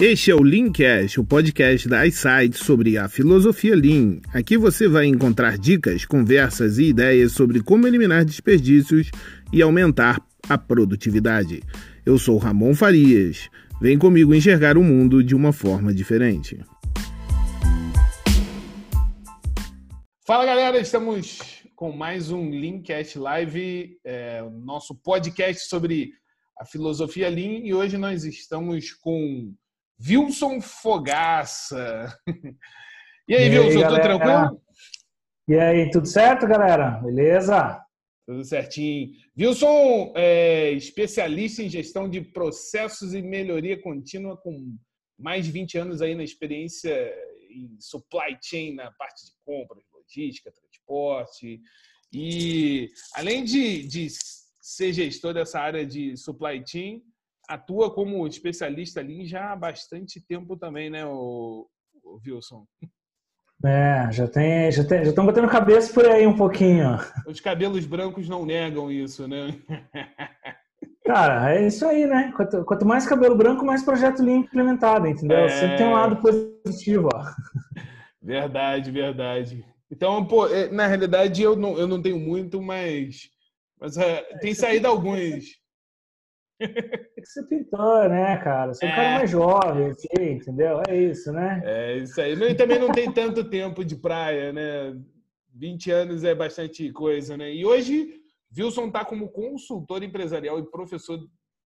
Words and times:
Este 0.00 0.30
é 0.30 0.34
o 0.36 0.44
Leancast, 0.44 1.18
o 1.18 1.24
podcast 1.24 1.88
da 1.88 2.06
iSight 2.06 2.56
sobre 2.56 2.96
a 2.96 3.08
filosofia 3.08 3.74
Lean. 3.74 4.20
Aqui 4.32 4.56
você 4.56 4.86
vai 4.86 5.06
encontrar 5.06 5.58
dicas, 5.58 6.04
conversas 6.04 6.78
e 6.78 6.84
ideias 6.84 7.32
sobre 7.32 7.60
como 7.60 7.84
eliminar 7.84 8.24
desperdícios 8.24 9.10
e 9.52 9.60
aumentar 9.60 10.24
a 10.48 10.56
produtividade. 10.56 11.64
Eu 12.06 12.16
sou 12.16 12.38
Ramon 12.38 12.76
Farias. 12.76 13.50
Vem 13.80 13.98
comigo 13.98 14.32
enxergar 14.32 14.78
o 14.78 14.84
mundo 14.84 15.20
de 15.20 15.34
uma 15.34 15.52
forma 15.52 15.92
diferente. 15.92 16.64
Fala 20.24 20.46
galera, 20.46 20.78
estamos 20.78 21.64
com 21.74 21.90
mais 21.90 22.30
um 22.30 22.50
Leancast 22.50 23.18
Live, 23.18 23.98
é, 24.04 24.48
nosso 24.62 24.94
podcast 24.94 25.68
sobre 25.68 26.12
a 26.56 26.64
filosofia 26.64 27.28
Lean 27.28 27.64
e 27.64 27.74
hoje 27.74 27.98
nós 27.98 28.22
estamos 28.22 28.92
com 28.92 29.52
Wilson 30.06 30.60
Fogaça. 30.60 32.12
E 33.28 33.34
aí, 33.34 33.52
e 33.52 33.58
Wilson, 33.58 33.88
tudo 33.88 34.00
tranquilo? 34.00 34.62
E 35.48 35.54
aí, 35.54 35.90
tudo 35.90 36.06
certo, 36.06 36.46
galera? 36.46 36.92
Beleza? 37.02 37.78
Tudo 38.26 38.44
certinho. 38.44 39.10
Wilson 39.38 40.12
é 40.16 40.72
especialista 40.72 41.62
em 41.62 41.68
gestão 41.68 42.08
de 42.08 42.20
processos 42.20 43.14
e 43.14 43.20
melhoria 43.20 43.80
contínua, 43.80 44.36
com 44.36 44.76
mais 45.18 45.46
de 45.46 45.52
20 45.52 45.78
anos 45.78 46.00
aí 46.00 46.14
na 46.14 46.22
experiência 46.22 47.14
em 47.50 47.76
supply 47.80 48.38
chain, 48.42 48.74
na 48.74 48.90
parte 48.92 49.26
de 49.26 49.32
compras, 49.44 49.84
logística, 49.92 50.52
transporte. 50.52 51.60
E 52.12 52.88
além 53.14 53.44
de, 53.44 53.86
de 53.86 54.08
ser 54.60 54.92
gestor 54.92 55.34
dessa 55.34 55.60
área 55.60 55.84
de 55.84 56.16
supply 56.16 56.62
chain, 56.66 57.02
atua 57.48 57.92
como 57.92 58.26
especialista 58.26 59.00
ali 59.00 59.26
já 59.26 59.52
há 59.52 59.56
bastante 59.56 60.20
tempo 60.20 60.56
também, 60.56 60.90
né, 60.90 61.04
o, 61.06 61.66
o 62.04 62.20
Wilson? 62.24 62.66
É, 63.64 64.08
já 64.12 64.28
tem, 64.28 64.70
já 64.70 64.84
tem, 64.84 65.02
já 65.02 65.10
estão 65.10 65.26
batendo 65.26 65.48
cabeça 65.48 65.92
por 65.92 66.06
aí 66.06 66.26
um 66.26 66.36
pouquinho. 66.36 66.96
Os 67.26 67.40
cabelos 67.40 67.84
brancos 67.86 68.28
não 68.28 68.46
negam 68.46 68.92
isso, 68.92 69.26
né? 69.26 69.52
Cara, 71.04 71.54
é 71.54 71.66
isso 71.66 71.86
aí, 71.86 72.06
né? 72.06 72.32
Quanto, 72.36 72.64
quanto 72.64 72.86
mais 72.86 73.06
cabelo 73.06 73.34
branco, 73.34 73.64
mais 73.64 73.82
projeto 73.82 74.22
limpo 74.22 74.48
implementado, 74.48 75.08
entendeu? 75.08 75.38
É... 75.38 75.48
Sempre 75.48 75.78
tem 75.78 75.86
um 75.86 75.94
lado 75.94 76.16
positivo, 76.16 77.08
ó. 77.12 77.24
Verdade, 78.22 78.90
verdade. 78.90 79.64
Então, 79.90 80.24
pô, 80.24 80.46
é, 80.46 80.70
na 80.70 80.86
realidade 80.86 81.42
eu 81.42 81.56
não, 81.56 81.78
eu 81.78 81.88
não 81.88 82.00
tenho 82.00 82.18
muito, 82.18 82.60
mas, 82.60 83.30
mas 83.80 83.96
é, 83.96 84.22
tem 84.40 84.54
saído 84.54 84.86
alguns 84.86 85.46
tem 86.58 87.22
que 87.22 87.26
ser 87.26 87.44
pintor, 87.44 88.08
né, 88.08 88.36
cara? 88.38 88.74
Você 88.74 88.84
é 88.84 88.88
um 88.88 88.94
cara 88.94 89.08
é. 89.08 89.18
mais 89.18 89.30
jovem, 89.30 89.90
assim, 89.90 90.32
entendeu? 90.32 90.82
É 90.88 90.96
isso, 90.96 91.32
né? 91.32 91.62
É 91.64 91.96
isso 91.98 92.20
aí. 92.20 92.32
E 92.32 92.54
também 92.54 92.78
não 92.78 92.90
tem 92.90 93.12
tanto 93.12 93.48
tempo 93.48 93.84
de 93.84 93.96
praia, 93.96 94.52
né? 94.52 95.00
20 95.54 95.90
anos 95.90 96.24
é 96.24 96.34
bastante 96.34 96.92
coisa, 96.92 97.36
né? 97.36 97.52
E 97.52 97.64
hoje, 97.64 98.20
Wilson 98.56 98.88
está 98.88 99.04
como 99.04 99.30
consultor 99.30 100.02
empresarial 100.02 100.58
e 100.58 100.70
professor 100.70 101.18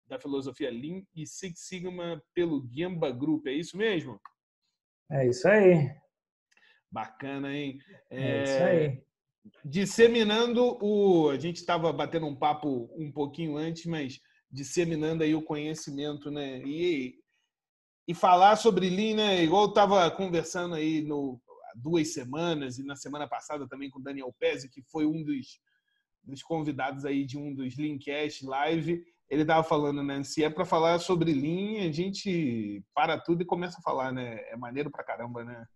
da 0.07 0.19
filosofia 0.19 0.71
Lean 0.71 1.03
e 1.15 1.27
Six 1.27 1.61
Sigma 1.61 2.23
pelo 2.35 2.63
Gamba 2.63 3.11
Group. 3.11 3.47
É 3.47 3.53
isso 3.53 3.77
mesmo? 3.77 4.21
É 5.11 5.27
isso 5.27 5.49
aí. 5.49 5.91
Bacana, 6.91 7.55
hein? 7.55 7.79
É, 8.11 8.21
é 8.21 8.43
isso 8.43 8.63
aí. 8.63 9.03
Disseminando 9.65 10.79
o. 10.83 11.31
A 11.31 11.39
gente 11.39 11.57
estava 11.57 11.93
batendo 11.93 12.27
um 12.27 12.37
papo 12.37 12.91
um 12.97 13.11
pouquinho 13.11 13.57
antes, 13.57 13.87
mas 13.87 14.21
disseminando 14.53 15.23
aí 15.23 15.35
o 15.35 15.43
conhecimento, 15.43 16.31
né? 16.31 16.59
E, 16.59 17.15
e 18.07 18.15
falar 18.15 18.57
sobre 18.57 18.91
Lean, 18.91 19.17
né? 19.17 19.43
Igual 19.43 19.65
eu 19.65 19.69
estava 19.71 20.11
conversando 20.11 20.75
aí 20.75 21.03
no 21.03 21.41
duas 21.75 22.13
semanas 22.13 22.79
e 22.79 22.85
na 22.85 22.95
semana 22.95 23.27
passada 23.27 23.67
também 23.67 23.89
com 23.89 23.99
o 23.99 24.03
Daniel 24.03 24.35
Pezzi, 24.39 24.69
que 24.69 24.83
foi 24.83 25.07
um 25.07 25.25
dos, 25.25 25.59
dos 26.23 26.43
convidados 26.43 27.07
aí 27.07 27.25
de 27.25 27.39
um 27.39 27.55
dos 27.55 27.77
Leancast 27.79 28.45
Live. 28.45 29.03
Ele 29.31 29.43
estava 29.43 29.65
falando, 29.65 30.03
né? 30.03 30.23
Se 30.23 30.45
é 30.45 30.51
para 30.51 30.67
falar 30.67 30.99
sobre 30.99 31.33
Lean, 31.33 31.89
a 31.89 31.93
gente 31.93 32.85
para 32.95 33.19
tudo 33.19 33.43
e 33.43 33.47
começa 33.47 33.79
a 33.79 33.83
falar, 33.83 34.13
né? 34.13 34.41
É 34.51 34.57
maneiro 34.57 34.91
pra 34.91 35.03
caramba, 35.03 35.43
né? 35.45 35.67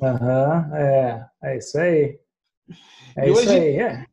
Aham, 0.00 0.68
uhum, 0.68 0.76
é, 0.76 1.30
é 1.42 1.58
isso 1.58 1.78
aí. 1.78 2.20
É 3.16 3.28
e 3.28 3.32
isso 3.32 3.40
hoje, 3.40 3.58
aí, 3.58 3.80
é. 3.80 4.06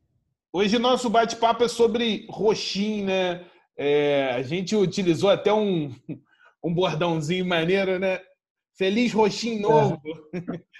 Hoje 0.52 0.78
nosso 0.80 1.08
bate-papo 1.08 1.62
é 1.62 1.68
sobre 1.68 2.26
Roxin, 2.28 3.04
né? 3.04 3.48
É, 3.82 4.32
a 4.32 4.42
gente 4.42 4.76
utilizou 4.76 5.30
até 5.30 5.50
um, 5.50 5.90
um 6.62 6.74
bordãozinho 6.74 7.46
maneiro, 7.46 7.98
né? 7.98 8.20
Feliz 8.76 9.12
roxinho 9.12 9.62
novo. 9.62 10.00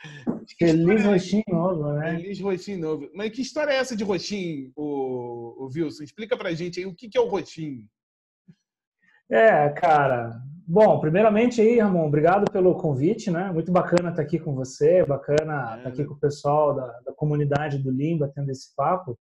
É. 0.62 0.66
Feliz 0.66 1.04
roxinho 1.04 1.44
novo, 1.48 1.92
né? 1.92 2.16
Feliz 2.16 2.40
roxinho 2.40 2.78
novo. 2.78 3.10
Mas 3.14 3.30
que 3.30 3.42
história 3.42 3.72
é 3.72 3.76
essa 3.76 3.94
de 3.94 4.02
roxinho, 4.02 4.72
o, 4.74 5.64
o 5.64 5.70
Wilson? 5.74 6.02
Explica 6.02 6.36
pra 6.38 6.54
gente 6.54 6.80
aí 6.80 6.86
o 6.86 6.94
que, 6.94 7.08
que 7.08 7.18
é 7.18 7.20
o 7.20 7.28
roxinho. 7.28 7.86
É, 9.30 9.68
cara. 9.70 10.40
Bom, 10.66 10.98
primeiramente 10.98 11.60
aí, 11.60 11.78
Ramon, 11.78 12.06
obrigado 12.06 12.50
pelo 12.50 12.74
convite, 12.74 13.30
né? 13.30 13.52
Muito 13.52 13.70
bacana 13.70 14.10
estar 14.10 14.22
aqui 14.22 14.38
com 14.38 14.54
você, 14.54 15.04
bacana 15.04 15.74
é. 15.74 15.78
estar 15.78 15.88
aqui 15.90 16.04
com 16.04 16.14
o 16.14 16.20
pessoal 16.20 16.74
da, 16.74 16.86
da 17.00 17.12
comunidade 17.12 17.78
do 17.78 17.90
Limba, 17.90 18.32
tendo 18.34 18.50
esse 18.50 18.74
papo. 18.74 19.18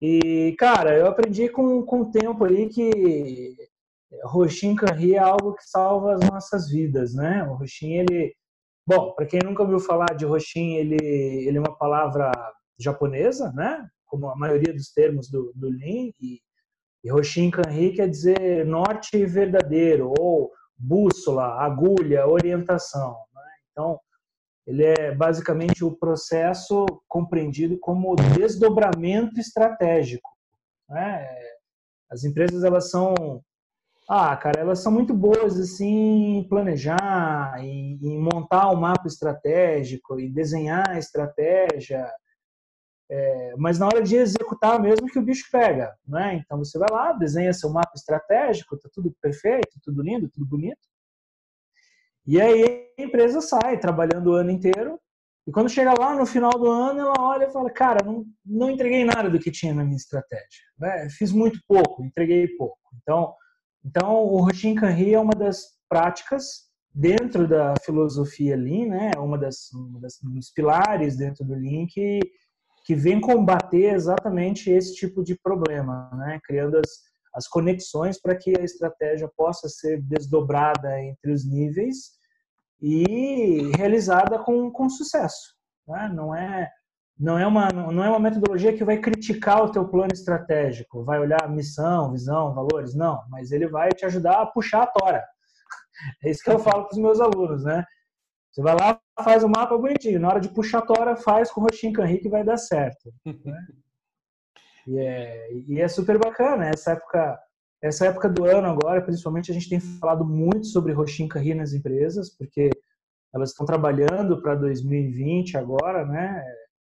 E, 0.00 0.54
cara, 0.58 0.96
eu 0.96 1.06
aprendi 1.06 1.48
com, 1.48 1.82
com 1.82 2.00
o 2.00 2.10
tempo 2.10 2.44
aí 2.44 2.68
que 2.68 3.54
Roshin 4.24 4.74
Kanri 4.74 5.14
é 5.14 5.18
algo 5.18 5.54
que 5.54 5.64
salva 5.64 6.14
as 6.14 6.20
nossas 6.20 6.70
vidas, 6.70 7.14
né? 7.14 7.44
O 7.44 7.54
Roshin, 7.54 7.98
ele... 7.98 8.34
Bom, 8.86 9.12
para 9.12 9.26
quem 9.26 9.40
nunca 9.44 9.62
ouviu 9.62 9.78
falar 9.78 10.14
de 10.16 10.24
Roshin, 10.24 10.74
ele, 10.74 10.96
ele 10.96 11.58
é 11.58 11.60
uma 11.60 11.76
palavra 11.76 12.32
japonesa, 12.78 13.52
né? 13.52 13.86
Como 14.06 14.28
a 14.28 14.36
maioria 14.36 14.72
dos 14.72 14.90
termos 14.92 15.30
do, 15.30 15.52
do 15.54 15.68
Lean. 15.68 16.10
E, 16.20 16.40
e 17.04 17.10
Roshin 17.10 17.50
Kanri 17.50 17.92
quer 17.92 18.08
dizer 18.08 18.64
norte 18.64 19.24
verdadeiro, 19.26 20.12
ou 20.18 20.50
bússola, 20.76 21.62
agulha, 21.62 22.26
orientação. 22.26 23.10
Né? 23.34 23.42
Então, 23.70 24.00
ele 24.66 24.84
é 24.84 25.14
basicamente 25.14 25.84
o 25.84 25.96
processo 25.96 26.86
compreendido 27.08 27.78
como 27.78 28.14
desdobramento 28.36 29.40
estratégico. 29.40 30.30
Né? 30.88 31.26
As 32.10 32.24
empresas 32.24 32.62
elas 32.64 32.90
são, 32.90 33.42
ah, 34.08 34.36
cara, 34.36 34.60
elas 34.60 34.80
são 34.80 34.92
muito 34.92 35.14
boas 35.14 35.58
assim 35.58 36.38
em 36.38 36.48
planejar, 36.48 37.54
em, 37.58 37.98
em 38.02 38.18
montar 38.18 38.70
um 38.70 38.76
mapa 38.76 39.06
estratégico, 39.06 40.20
em 40.20 40.30
desenhar 40.30 40.90
a 40.90 40.98
estratégia, 40.98 42.10
é, 43.10 43.54
mas 43.56 43.76
na 43.76 43.86
hora 43.86 44.02
de 44.02 44.14
executar 44.14 44.80
mesmo 44.80 45.08
que 45.08 45.18
o 45.18 45.22
bicho 45.22 45.48
pega, 45.50 45.92
né? 46.06 46.34
Então 46.34 46.58
você 46.58 46.78
vai 46.78 46.88
lá, 46.92 47.12
desenha 47.12 47.52
seu 47.52 47.68
mapa 47.68 47.90
estratégico, 47.96 48.78
tá 48.78 48.88
tudo 48.92 49.12
perfeito, 49.20 49.80
tudo 49.82 50.00
lindo, 50.00 50.28
tudo 50.28 50.46
bonito. 50.46 50.78
E 52.26 52.40
aí 52.40 52.88
a 52.98 53.02
empresa 53.02 53.40
sai 53.40 53.78
trabalhando 53.78 54.28
o 54.28 54.34
ano 54.34 54.50
inteiro. 54.50 54.98
E 55.46 55.52
quando 55.52 55.70
chega 55.70 55.94
lá 55.98 56.14
no 56.14 56.26
final 56.26 56.52
do 56.52 56.70
ano, 56.70 57.00
ela 57.00 57.14
olha 57.18 57.46
e 57.46 57.52
fala: 57.52 57.70
Cara, 57.70 58.04
não, 58.04 58.24
não 58.44 58.70
entreguei 58.70 59.04
nada 59.04 59.28
do 59.28 59.38
que 59.38 59.50
tinha 59.50 59.74
na 59.74 59.84
minha 59.84 59.96
estratégia. 59.96 60.62
Né? 60.78 61.08
Fiz 61.10 61.32
muito 61.32 61.60
pouco, 61.66 62.04
entreguei 62.04 62.46
pouco. 62.56 62.78
Então, 63.02 63.34
então 63.84 64.24
o 64.24 64.44
Roshin 64.44 64.74
Kanri 64.74 65.14
é 65.14 65.20
uma 65.20 65.34
das 65.34 65.78
práticas 65.88 66.70
dentro 66.94 67.46
da 67.48 67.74
filosofia 67.84 68.56
Lean, 68.56 68.88
né? 68.88 69.12
uma 69.16 69.38
das, 69.38 69.70
uma 69.72 70.00
das 70.00 70.18
dos 70.20 70.50
pilares 70.50 71.16
dentro 71.16 71.44
do 71.44 71.54
Lean 71.54 71.86
que, 71.88 72.20
que 72.84 72.94
vem 72.94 73.20
combater 73.20 73.94
exatamente 73.94 74.70
esse 74.70 74.94
tipo 74.94 75.22
de 75.22 75.38
problema, 75.40 76.10
né? 76.14 76.40
criando 76.44 76.76
as, 76.76 77.09
as 77.34 77.46
conexões 77.46 78.20
para 78.20 78.36
que 78.36 78.58
a 78.58 78.64
estratégia 78.64 79.30
possa 79.36 79.68
ser 79.68 80.00
desdobrada 80.02 81.00
entre 81.02 81.32
os 81.32 81.44
níveis 81.44 82.12
e 82.80 83.70
realizada 83.76 84.38
com, 84.38 84.70
com 84.70 84.88
sucesso. 84.88 85.54
Né? 85.86 86.10
Não 86.14 86.34
é 86.34 86.70
não 87.18 87.38
é 87.38 87.46
uma 87.46 87.68
não 87.68 88.02
é 88.02 88.08
uma 88.08 88.18
metodologia 88.18 88.72
que 88.72 88.84
vai 88.84 88.98
criticar 88.98 89.62
o 89.62 89.70
teu 89.70 89.86
plano 89.86 90.12
estratégico, 90.12 91.04
vai 91.04 91.20
olhar 91.20 91.50
missão, 91.50 92.10
visão, 92.10 92.54
valores, 92.54 92.94
não, 92.94 93.22
mas 93.28 93.52
ele 93.52 93.68
vai 93.68 93.90
te 93.90 94.06
ajudar 94.06 94.40
a 94.40 94.46
puxar 94.46 94.82
a 94.82 94.86
tora. 94.86 95.24
É 96.24 96.30
isso 96.30 96.42
que 96.42 96.50
eu 96.50 96.58
falo 96.58 96.84
para 96.84 96.94
os 96.94 96.98
meus 96.98 97.20
alunos, 97.20 97.62
né? 97.62 97.84
Você 98.50 98.62
vai 98.62 98.74
lá, 98.74 98.98
faz 99.22 99.44
o 99.44 99.48
mapa 99.48 99.76
bonitinho, 99.76 100.18
na 100.18 100.28
hora 100.28 100.40
de 100.40 100.48
puxar 100.48 100.78
a 100.78 100.82
tora, 100.82 101.14
faz 101.14 101.52
com 101.52 101.60
o 101.60 101.64
roxinho 101.64 101.92
canri 101.92 102.18
que 102.18 102.28
vai 102.30 102.42
dar 102.42 102.56
certo. 102.56 103.12
Né? 103.26 103.34
E 104.86 104.98
é, 104.98 105.48
e 105.68 105.80
é 105.80 105.88
super 105.88 106.18
bacana 106.18 106.68
essa 106.68 106.92
época, 106.92 107.38
essa 107.82 108.06
época 108.06 108.28
do 108.28 108.44
ano 108.44 108.68
agora, 108.68 109.02
principalmente 109.02 109.50
a 109.50 109.54
gente 109.54 109.68
tem 109.68 109.80
falado 109.80 110.24
muito 110.24 110.66
sobre 110.66 110.92
Roshin 110.92 111.28
Carri 111.28 111.54
nas 111.54 111.72
empresas, 111.72 112.36
porque 112.36 112.70
elas 113.34 113.50
estão 113.50 113.64
trabalhando 113.64 114.42
para 114.42 114.54
2020 114.54 115.56
agora, 115.56 116.04
né? 116.04 116.42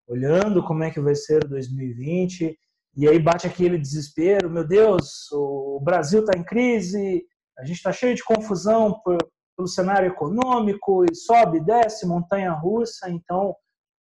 Olhando 0.07 0.63
como 0.63 0.83
é 0.83 0.91
que 0.91 0.99
vai 0.99 1.15
ser 1.15 1.47
2020 1.47 2.57
e 2.97 3.09
aí 3.09 3.19
bate 3.19 3.45
aquele 3.45 3.77
desespero, 3.77 4.49
meu 4.49 4.65
Deus, 4.65 5.29
o 5.33 5.81
Brasil 5.83 6.21
está 6.21 6.37
em 6.37 6.43
crise, 6.43 7.25
a 7.59 7.65
gente 7.65 7.75
está 7.77 7.91
cheio 7.91 8.15
de 8.15 8.23
confusão 8.23 9.01
pelo 9.03 9.67
cenário 9.67 10.07
econômico, 10.07 11.03
e 11.03 11.13
sobe, 11.13 11.59
desce, 11.59 12.07
montanha 12.07 12.51
russa, 12.51 13.09
então 13.09 13.53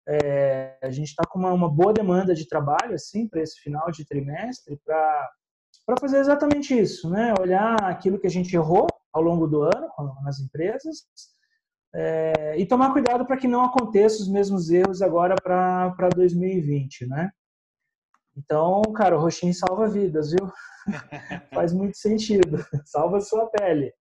é, 0.08 0.78
a 0.82 0.90
gente 0.90 1.08
está 1.08 1.24
com 1.28 1.38
uma, 1.38 1.52
uma, 1.52 1.68
boa 1.68 1.92
demanda 1.92 2.34
de 2.34 2.48
trabalho 2.48 2.94
assim 2.94 3.28
para 3.28 3.42
esse 3.42 3.60
final 3.60 3.90
de 3.90 4.06
trimestre 4.06 4.80
para 4.84 5.30
para 5.86 5.96
fazer 6.00 6.18
exatamente 6.18 6.78
isso, 6.78 7.08
né? 7.08 7.32
Olhar 7.40 7.82
aquilo 7.84 8.18
que 8.18 8.26
a 8.26 8.30
gente 8.30 8.54
errou 8.54 8.86
ao 9.10 9.22
longo 9.22 9.46
do 9.46 9.62
ano 9.62 9.88
nas 10.22 10.38
empresas 10.38 11.06
é, 11.94 12.54
e 12.58 12.66
tomar 12.66 12.92
cuidado 12.92 13.24
para 13.24 13.38
que 13.38 13.48
não 13.48 13.64
aconteçam 13.64 14.20
os 14.20 14.28
mesmos 14.28 14.68
erros 14.68 15.00
agora 15.00 15.34
para 15.42 16.08
2020, 16.14 17.06
né? 17.06 17.30
Então, 18.36 18.82
cara, 18.94 19.16
o 19.16 19.20
roxinho 19.20 19.54
salva 19.54 19.88
vidas, 19.88 20.30
viu? 20.30 20.50
Faz 21.52 21.72
muito 21.72 21.96
sentido. 21.96 22.58
Salva 22.84 23.16
a 23.16 23.20
sua 23.20 23.46
pele. 23.46 23.92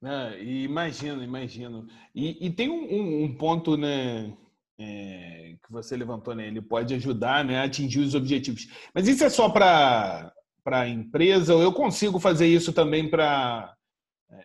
Não, 0.00 0.36
imagino, 0.38 1.22
imagino. 1.22 1.86
E, 2.14 2.46
e 2.46 2.50
tem 2.50 2.68
um, 2.68 3.24
um, 3.24 3.36
ponto, 3.36 3.76
né, 3.76 4.36
é, 4.78 5.54
que 5.62 5.72
você 5.72 5.96
levantou, 5.96 6.34
né? 6.34 6.46
Ele 6.46 6.60
pode 6.60 6.94
ajudar, 6.94 7.44
né, 7.44 7.58
a 7.58 7.64
atingir 7.64 8.00
os 8.00 8.14
objetivos. 8.14 8.68
Mas 8.94 9.08
isso 9.08 9.24
é 9.24 9.28
só 9.28 9.48
para 9.48 10.32
a 10.66 10.88
empresa 10.88 11.54
ou 11.54 11.62
eu 11.62 11.72
consigo 11.72 12.18
fazer 12.18 12.46
isso 12.46 12.72
também 12.72 13.08
para 13.08 13.74
é, 14.30 14.44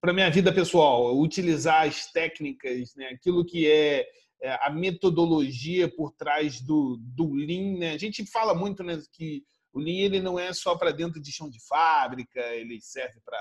para 0.00 0.12
minha 0.12 0.30
vida 0.30 0.52
pessoal, 0.52 1.18
utilizar 1.18 1.86
as 1.86 2.10
técnicas, 2.12 2.94
né, 2.96 3.08
aquilo 3.08 3.44
que 3.44 3.68
é, 3.70 4.06
é 4.42 4.58
a 4.66 4.70
metodologia 4.70 5.88
por 5.88 6.12
trás 6.12 6.60
do, 6.60 6.96
do 7.00 7.34
Lean. 7.34 7.78
Né? 7.78 7.92
A 7.92 7.98
gente 7.98 8.24
fala 8.26 8.54
muito 8.54 8.84
né, 8.84 9.00
que 9.12 9.42
o 9.72 9.80
Lean 9.80 10.06
ele 10.06 10.20
não 10.20 10.38
é 10.38 10.52
só 10.52 10.76
para 10.76 10.92
dentro 10.92 11.20
de 11.20 11.32
chão 11.32 11.50
de 11.50 11.58
fábrica, 11.66 12.40
ele 12.54 12.80
serve 12.80 13.20
para 13.24 13.38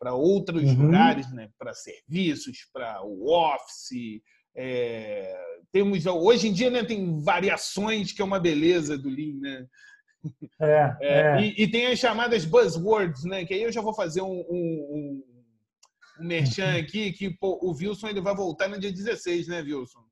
para 0.00 0.14
outros 0.14 0.62
uhum. 0.62 0.86
lugares, 0.86 1.30
né? 1.30 1.50
para 1.58 1.74
serviços, 1.74 2.66
para 2.72 3.02
o 3.04 3.30
office. 3.30 4.22
É, 4.62 5.34
temos 5.72 6.04
hoje 6.04 6.48
em 6.48 6.52
dia 6.52 6.68
né, 6.68 6.84
tem 6.84 7.18
variações 7.22 8.12
que 8.12 8.20
é 8.20 8.24
uma 8.24 8.38
beleza 8.38 8.98
do 8.98 9.08
Lean, 9.08 9.38
né? 9.40 9.66
É, 10.60 10.96
é, 11.00 11.20
é. 11.20 11.40
E, 11.40 11.62
e, 11.62 11.70
tem 11.70 11.86
as 11.86 11.98
chamadas 11.98 12.44
buzzwords, 12.44 13.24
né? 13.24 13.46
Que 13.46 13.54
aí 13.54 13.62
eu 13.62 13.72
já 13.72 13.80
vou 13.80 13.94
fazer 13.94 14.20
um, 14.20 14.44
um, 14.50 15.24
um 16.20 16.26
merchan 16.26 16.76
aqui, 16.76 17.10
que 17.12 17.30
pô, 17.30 17.58
o 17.62 17.72
Wilson 17.72 18.08
ele 18.08 18.20
vai 18.20 18.34
voltar 18.34 18.68
no 18.68 18.78
dia 18.78 18.92
16, 18.92 19.48
né, 19.48 19.62
Wilson? 19.62 20.04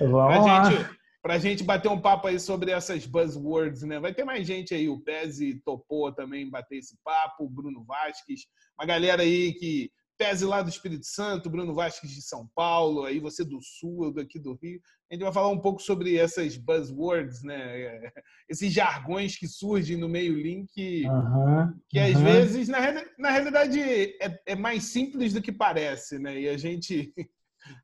Vamos 0.00 0.44
pra 0.44 0.70
gente, 0.70 0.90
pra 1.22 1.38
gente 1.38 1.62
bater 1.62 1.88
um 1.88 2.00
papo 2.00 2.26
aí 2.26 2.40
sobre 2.40 2.72
essas 2.72 3.06
buzzwords, 3.06 3.82
né? 3.82 4.00
Vai 4.00 4.12
ter 4.12 4.24
mais 4.24 4.44
gente 4.44 4.74
aí, 4.74 4.88
o 4.88 4.98
Pese 4.98 5.62
topou 5.64 6.12
também 6.12 6.50
bater 6.50 6.78
esse 6.78 6.98
papo, 7.04 7.44
o 7.44 7.48
Bruno 7.48 7.84
Vasques, 7.84 8.46
uma 8.76 8.84
galera 8.84 9.22
aí 9.22 9.52
que 9.52 9.92
Pese 10.20 10.44
lá 10.44 10.60
do 10.60 10.68
Espírito 10.68 11.06
Santo, 11.06 11.48
Bruno 11.48 11.72
Vasques 11.74 12.10
de 12.10 12.20
São 12.20 12.46
Paulo, 12.54 13.06
aí 13.06 13.18
você 13.18 13.42
do 13.42 13.58
Sul, 13.62 14.04
eu 14.04 14.12
daqui 14.12 14.38
do 14.38 14.52
Rio. 14.52 14.78
A 15.10 15.14
gente 15.14 15.22
vai 15.22 15.32
falar 15.32 15.48
um 15.48 15.58
pouco 15.58 15.80
sobre 15.80 16.14
essas 16.18 16.58
buzzwords, 16.58 17.42
né? 17.42 18.12
Esses 18.46 18.70
jargões 18.70 19.38
que 19.38 19.48
surgem 19.48 19.96
no 19.96 20.10
meio 20.10 20.34
link, 20.34 21.06
uhum, 21.06 21.74
que 21.88 21.98
às 21.98 22.16
uhum. 22.16 22.24
vezes, 22.24 22.68
na, 22.68 22.80
na 23.18 23.30
realidade, 23.30 23.80
é, 23.80 24.42
é, 24.44 24.54
mais 24.54 24.84
simples 24.84 25.32
do 25.32 25.40
que 25.40 25.50
parece, 25.50 26.18
né? 26.18 26.38
E 26.38 26.50
a 26.50 26.58
gente, 26.58 27.14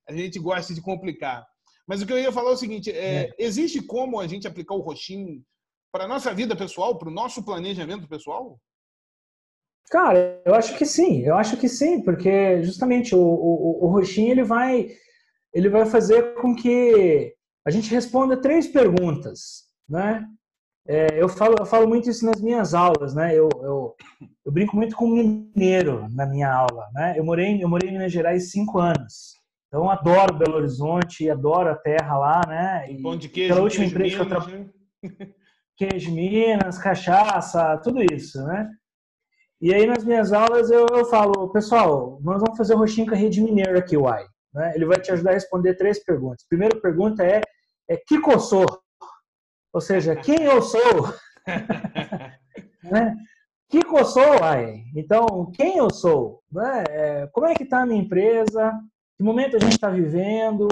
a 0.07 0.13
gente 0.13 0.39
gosta 0.39 0.75
de 0.75 0.83
complicar. 0.83 1.43
Mas 1.89 2.03
o 2.03 2.07
que 2.07 2.13
eu 2.13 2.19
ia 2.19 2.31
falar 2.31 2.51
é 2.51 2.53
o 2.53 2.59
seguinte: 2.59 2.91
é, 2.91 3.31
é. 3.31 3.35
existe 3.39 3.81
como 3.81 4.21
a 4.21 4.27
gente 4.27 4.47
aplicar 4.47 4.75
o 4.75 4.83
roxinho 4.83 5.43
para 5.91 6.05
a 6.05 6.09
nossa 6.09 6.35
vida 6.35 6.55
pessoal, 6.55 6.99
para 6.99 7.09
o 7.09 7.15
nosso 7.15 7.43
planejamento 7.43 8.07
pessoal? 8.07 8.61
Cara, 9.91 10.41
eu 10.45 10.55
acho 10.55 10.77
que 10.77 10.85
sim, 10.85 11.23
eu 11.23 11.37
acho 11.37 11.57
que 11.57 11.69
sim, 11.69 12.03
porque 12.03 12.63
justamente 12.63 13.15
o, 13.15 13.21
o, 13.21 13.85
o 13.85 13.89
roxinho 13.89 14.33
ele 14.33 14.43
vai, 14.43 14.89
ele 15.55 15.69
vai 15.69 15.87
fazer 15.87 16.35
com 16.35 16.55
que 16.55 17.33
a 17.65 17.71
gente 17.71 17.91
responda 17.91 18.37
três 18.37 18.67
perguntas, 18.67 19.65
né? 19.89 20.27
É, 20.89 21.21
eu, 21.21 21.29
falo, 21.29 21.57
eu 21.59 21.67
falo 21.67 21.89
muito 21.89 22.09
isso 22.09 22.25
nas 22.25 22.41
minhas 22.41 22.73
aulas, 22.73 23.13
né? 23.15 23.35
Eu, 23.35 23.49
eu, 23.61 23.97
eu, 24.45 24.53
brinco 24.53 24.77
muito 24.77 24.95
com 24.95 25.09
mineiro 25.09 26.09
na 26.11 26.27
minha 26.27 26.53
aula, 26.53 26.87
né? 26.95 27.15
Eu 27.17 27.25
morei, 27.25 27.63
eu 27.63 27.69
morei 27.69 27.91
em 27.91 27.93
Minas 27.93 28.13
Gerais 28.13 28.53
cinco 28.53 28.79
anos, 28.79 29.35
então 29.67 29.91
adoro 29.91 30.39
Belo 30.39 30.57
Horizonte, 30.57 31.29
adoro 31.29 31.71
a 31.71 31.75
terra 31.75 32.17
lá, 32.17 32.41
né? 32.47 32.87
E 32.91 33.03
Pão 33.03 33.17
de 33.17 33.29
queijo, 33.29 33.53
pela 33.53 33.65
última 33.65 33.85
queijo 33.85 33.97
empresa 33.97 34.25
Minas, 34.25 34.45
que 34.45 34.53
eu 34.53 35.17
tra... 35.17 35.27
Né? 35.27 35.31
queijo 35.77 36.13
Minas, 36.13 36.79
cachaça, 36.79 37.79
tudo 37.79 38.01
isso, 38.03 38.45
né? 38.45 38.71
E 39.61 39.73
aí 39.73 39.87
nas 39.87 40.05
minhas 40.05 40.33
aulas 40.33 40.71
eu, 40.71 40.87
eu 40.93 41.05
falo, 41.07 41.49
pessoal, 41.51 42.19
nós 42.23 42.41
vamos 42.41 42.59
fazer 42.59 42.75
o 42.75 42.79
roxinho 42.79 43.07
com 43.07 43.15
a 43.15 43.19
rede 43.19 43.41
mineira 43.41 43.79
aqui, 43.79 43.97
uai. 43.97 44.25
Né? 44.53 44.73
Ele 44.75 44.85
vai 44.85 45.01
te 45.01 45.11
ajudar 45.13 45.31
a 45.31 45.35
responder 45.35 45.75
três 45.75 46.03
perguntas. 46.05 46.47
Primeira 46.49 46.79
pergunta 46.81 47.25
é, 47.25 47.41
é 47.89 47.97
que 47.97 48.17
eu 48.17 48.39
sou? 48.39 48.67
Ou 49.73 49.81
seja, 49.81 50.15
quem 50.17 50.43
eu 50.43 50.61
sou? 50.63 50.81
né? 52.85 53.17
Que 53.69 53.79
eu 53.79 54.05
sou, 54.05 54.41
uai? 54.41 54.85
Então, 54.95 55.51
quem 55.55 55.79
eu 55.79 55.91
sou? 55.91 56.43
Né? 56.53 56.85
É, 56.89 57.27
como 57.33 57.47
é 57.47 57.55
que 57.55 57.65
está 57.65 57.83
a 57.83 57.87
minha 57.87 58.03
empresa? 58.03 58.73
Que 59.17 59.25
momento 59.25 59.57
a 59.57 59.59
gente 59.59 59.73
está 59.73 59.91
vivendo? 59.91 60.69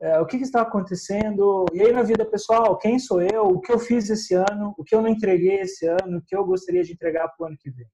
É, 0.00 0.20
o 0.20 0.26
que, 0.26 0.38
que, 0.38 0.44
está 0.44 0.62
acontecendo? 0.62 1.64
E 1.72 1.82
aí 1.82 1.92
na 1.92 2.02
vida 2.02 2.24
pessoal, 2.24 2.78
quem 2.78 2.98
sou 2.98 3.20
eu? 3.20 3.46
O 3.46 3.60
que 3.60 3.72
eu 3.72 3.78
fiz 3.78 4.08
esse 4.08 4.34
ano? 4.34 4.74
O 4.78 4.84
que 4.84 4.94
eu 4.94 5.02
não 5.02 5.08
entreguei 5.08 5.60
esse 5.60 5.86
ano? 5.86 6.18
O 6.18 6.22
que 6.24 6.36
eu 6.36 6.44
gostaria 6.44 6.84
de 6.84 6.92
entregar 6.92 7.28
para 7.28 7.44
o 7.44 7.48
ano 7.48 7.56
que 7.58 7.70
vem? 7.70 7.86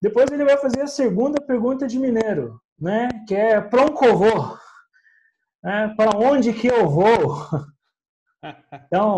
Depois 0.00 0.30
ele 0.30 0.44
vai 0.44 0.56
fazer 0.56 0.82
a 0.82 0.86
segunda 0.86 1.40
pergunta 1.40 1.86
de 1.86 1.98
mineiro, 1.98 2.60
né? 2.78 3.08
Que 3.26 3.34
é 3.34 3.60
para 3.60 3.82
onde 3.82 4.06
eu 4.06 4.16
vou? 4.16 4.58
É, 5.64 5.88
para 5.88 6.16
onde 6.16 6.52
que 6.52 6.68
eu 6.68 6.88
vou? 6.88 7.46
Então, 8.86 9.16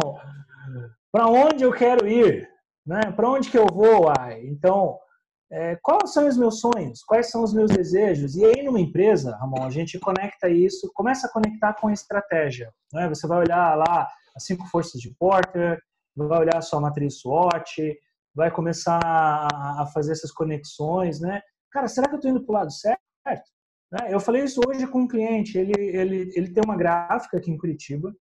para 1.12 1.26
onde 1.26 1.62
eu 1.62 1.72
quero 1.72 2.08
ir? 2.08 2.48
Né? 2.86 3.00
Para 3.14 3.28
onde 3.28 3.50
que 3.50 3.58
eu 3.58 3.66
vou? 3.66 4.10
Ai? 4.18 4.40
Então, 4.46 4.98
é, 5.52 5.76
quais 5.82 6.12
são 6.12 6.26
os 6.26 6.36
meus 6.36 6.60
sonhos? 6.60 7.02
Quais 7.02 7.30
são 7.30 7.42
os 7.42 7.52
meus 7.52 7.70
desejos? 7.70 8.34
E 8.36 8.44
aí, 8.44 8.62
numa 8.62 8.80
empresa, 8.80 9.36
Ramon, 9.36 9.64
a 9.64 9.70
gente 9.70 9.98
conecta 9.98 10.48
isso, 10.48 10.90
começa 10.94 11.26
a 11.26 11.30
conectar 11.30 11.74
com 11.74 11.88
a 11.88 11.92
estratégia. 11.92 12.72
Né? 12.92 13.08
Você 13.08 13.26
vai 13.26 13.40
olhar 13.40 13.76
lá 13.76 14.08
as 14.34 14.44
cinco 14.44 14.66
forças 14.68 15.00
de 15.00 15.14
Porter, 15.18 15.78
vai 16.16 16.40
olhar 16.40 16.56
a 16.56 16.62
sua 16.62 16.80
matriz 16.80 17.20
SWOT, 17.20 17.98
vai 18.40 18.50
começar 18.50 18.98
a 19.02 19.86
fazer 19.92 20.12
essas 20.12 20.32
conexões, 20.32 21.20
né? 21.20 21.42
Cara, 21.70 21.86
será 21.88 22.08
que 22.08 22.14
eu 22.14 22.16
estou 22.16 22.30
indo 22.30 22.42
para 22.42 22.52
o 22.52 22.56
lado 22.56 22.72
certo? 22.72 22.98
Né? 23.92 24.08
Eu 24.08 24.18
falei 24.18 24.44
isso 24.44 24.62
hoje 24.66 24.86
com 24.86 25.02
um 25.02 25.08
cliente, 25.08 25.58
ele, 25.58 25.72
ele, 25.78 26.32
ele 26.34 26.50
tem 26.50 26.62
uma 26.64 26.74
gráfica 26.74 27.36
aqui 27.36 27.50
em 27.50 27.58
Curitiba, 27.58 28.14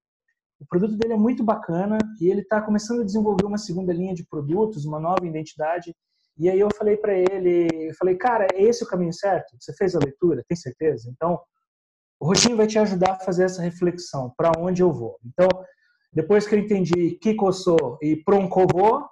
o 0.60 0.66
produto 0.66 0.94
dele 0.94 1.14
é 1.14 1.16
muito 1.16 1.42
bacana 1.42 1.96
e 2.20 2.28
ele 2.28 2.42
está 2.42 2.60
começando 2.60 3.00
a 3.00 3.04
desenvolver 3.04 3.46
uma 3.46 3.56
segunda 3.56 3.94
linha 3.94 4.14
de 4.14 4.26
produtos, 4.26 4.84
uma 4.84 5.00
nova 5.00 5.26
identidade. 5.26 5.96
E 6.36 6.50
aí 6.50 6.60
eu 6.60 6.68
falei 6.76 6.98
para 6.98 7.14
ele, 7.14 7.88
eu 7.88 7.94
falei, 7.94 8.14
cara, 8.14 8.46
é 8.52 8.62
esse 8.62 8.84
o 8.84 8.86
caminho 8.86 9.12
certo? 9.12 9.56
Você 9.58 9.72
fez 9.72 9.96
a 9.96 9.98
leitura? 9.98 10.44
Tem 10.46 10.56
certeza? 10.56 11.10
Então, 11.10 11.40
o 12.20 12.26
Roxinho 12.26 12.58
vai 12.58 12.66
te 12.66 12.78
ajudar 12.78 13.12
a 13.12 13.20
fazer 13.20 13.44
essa 13.44 13.62
reflexão, 13.62 14.34
para 14.36 14.52
onde 14.58 14.82
eu 14.82 14.92
vou. 14.92 15.16
Então, 15.24 15.48
depois 16.12 16.46
que 16.46 16.54
eu 16.54 16.58
entendi 16.58 17.12
que 17.12 17.34
eu 17.40 17.52
sou 17.52 17.98
e 18.02 18.16
pronto 18.16 18.66
vou, 18.70 19.08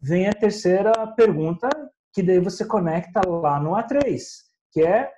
vem 0.00 0.28
a 0.28 0.32
terceira 0.32 0.92
pergunta, 1.16 1.68
que 2.12 2.22
daí 2.22 2.38
você 2.38 2.64
conecta 2.64 3.20
lá 3.28 3.60
no 3.60 3.72
A3, 3.72 4.20
que 4.72 4.82
é 4.82 5.10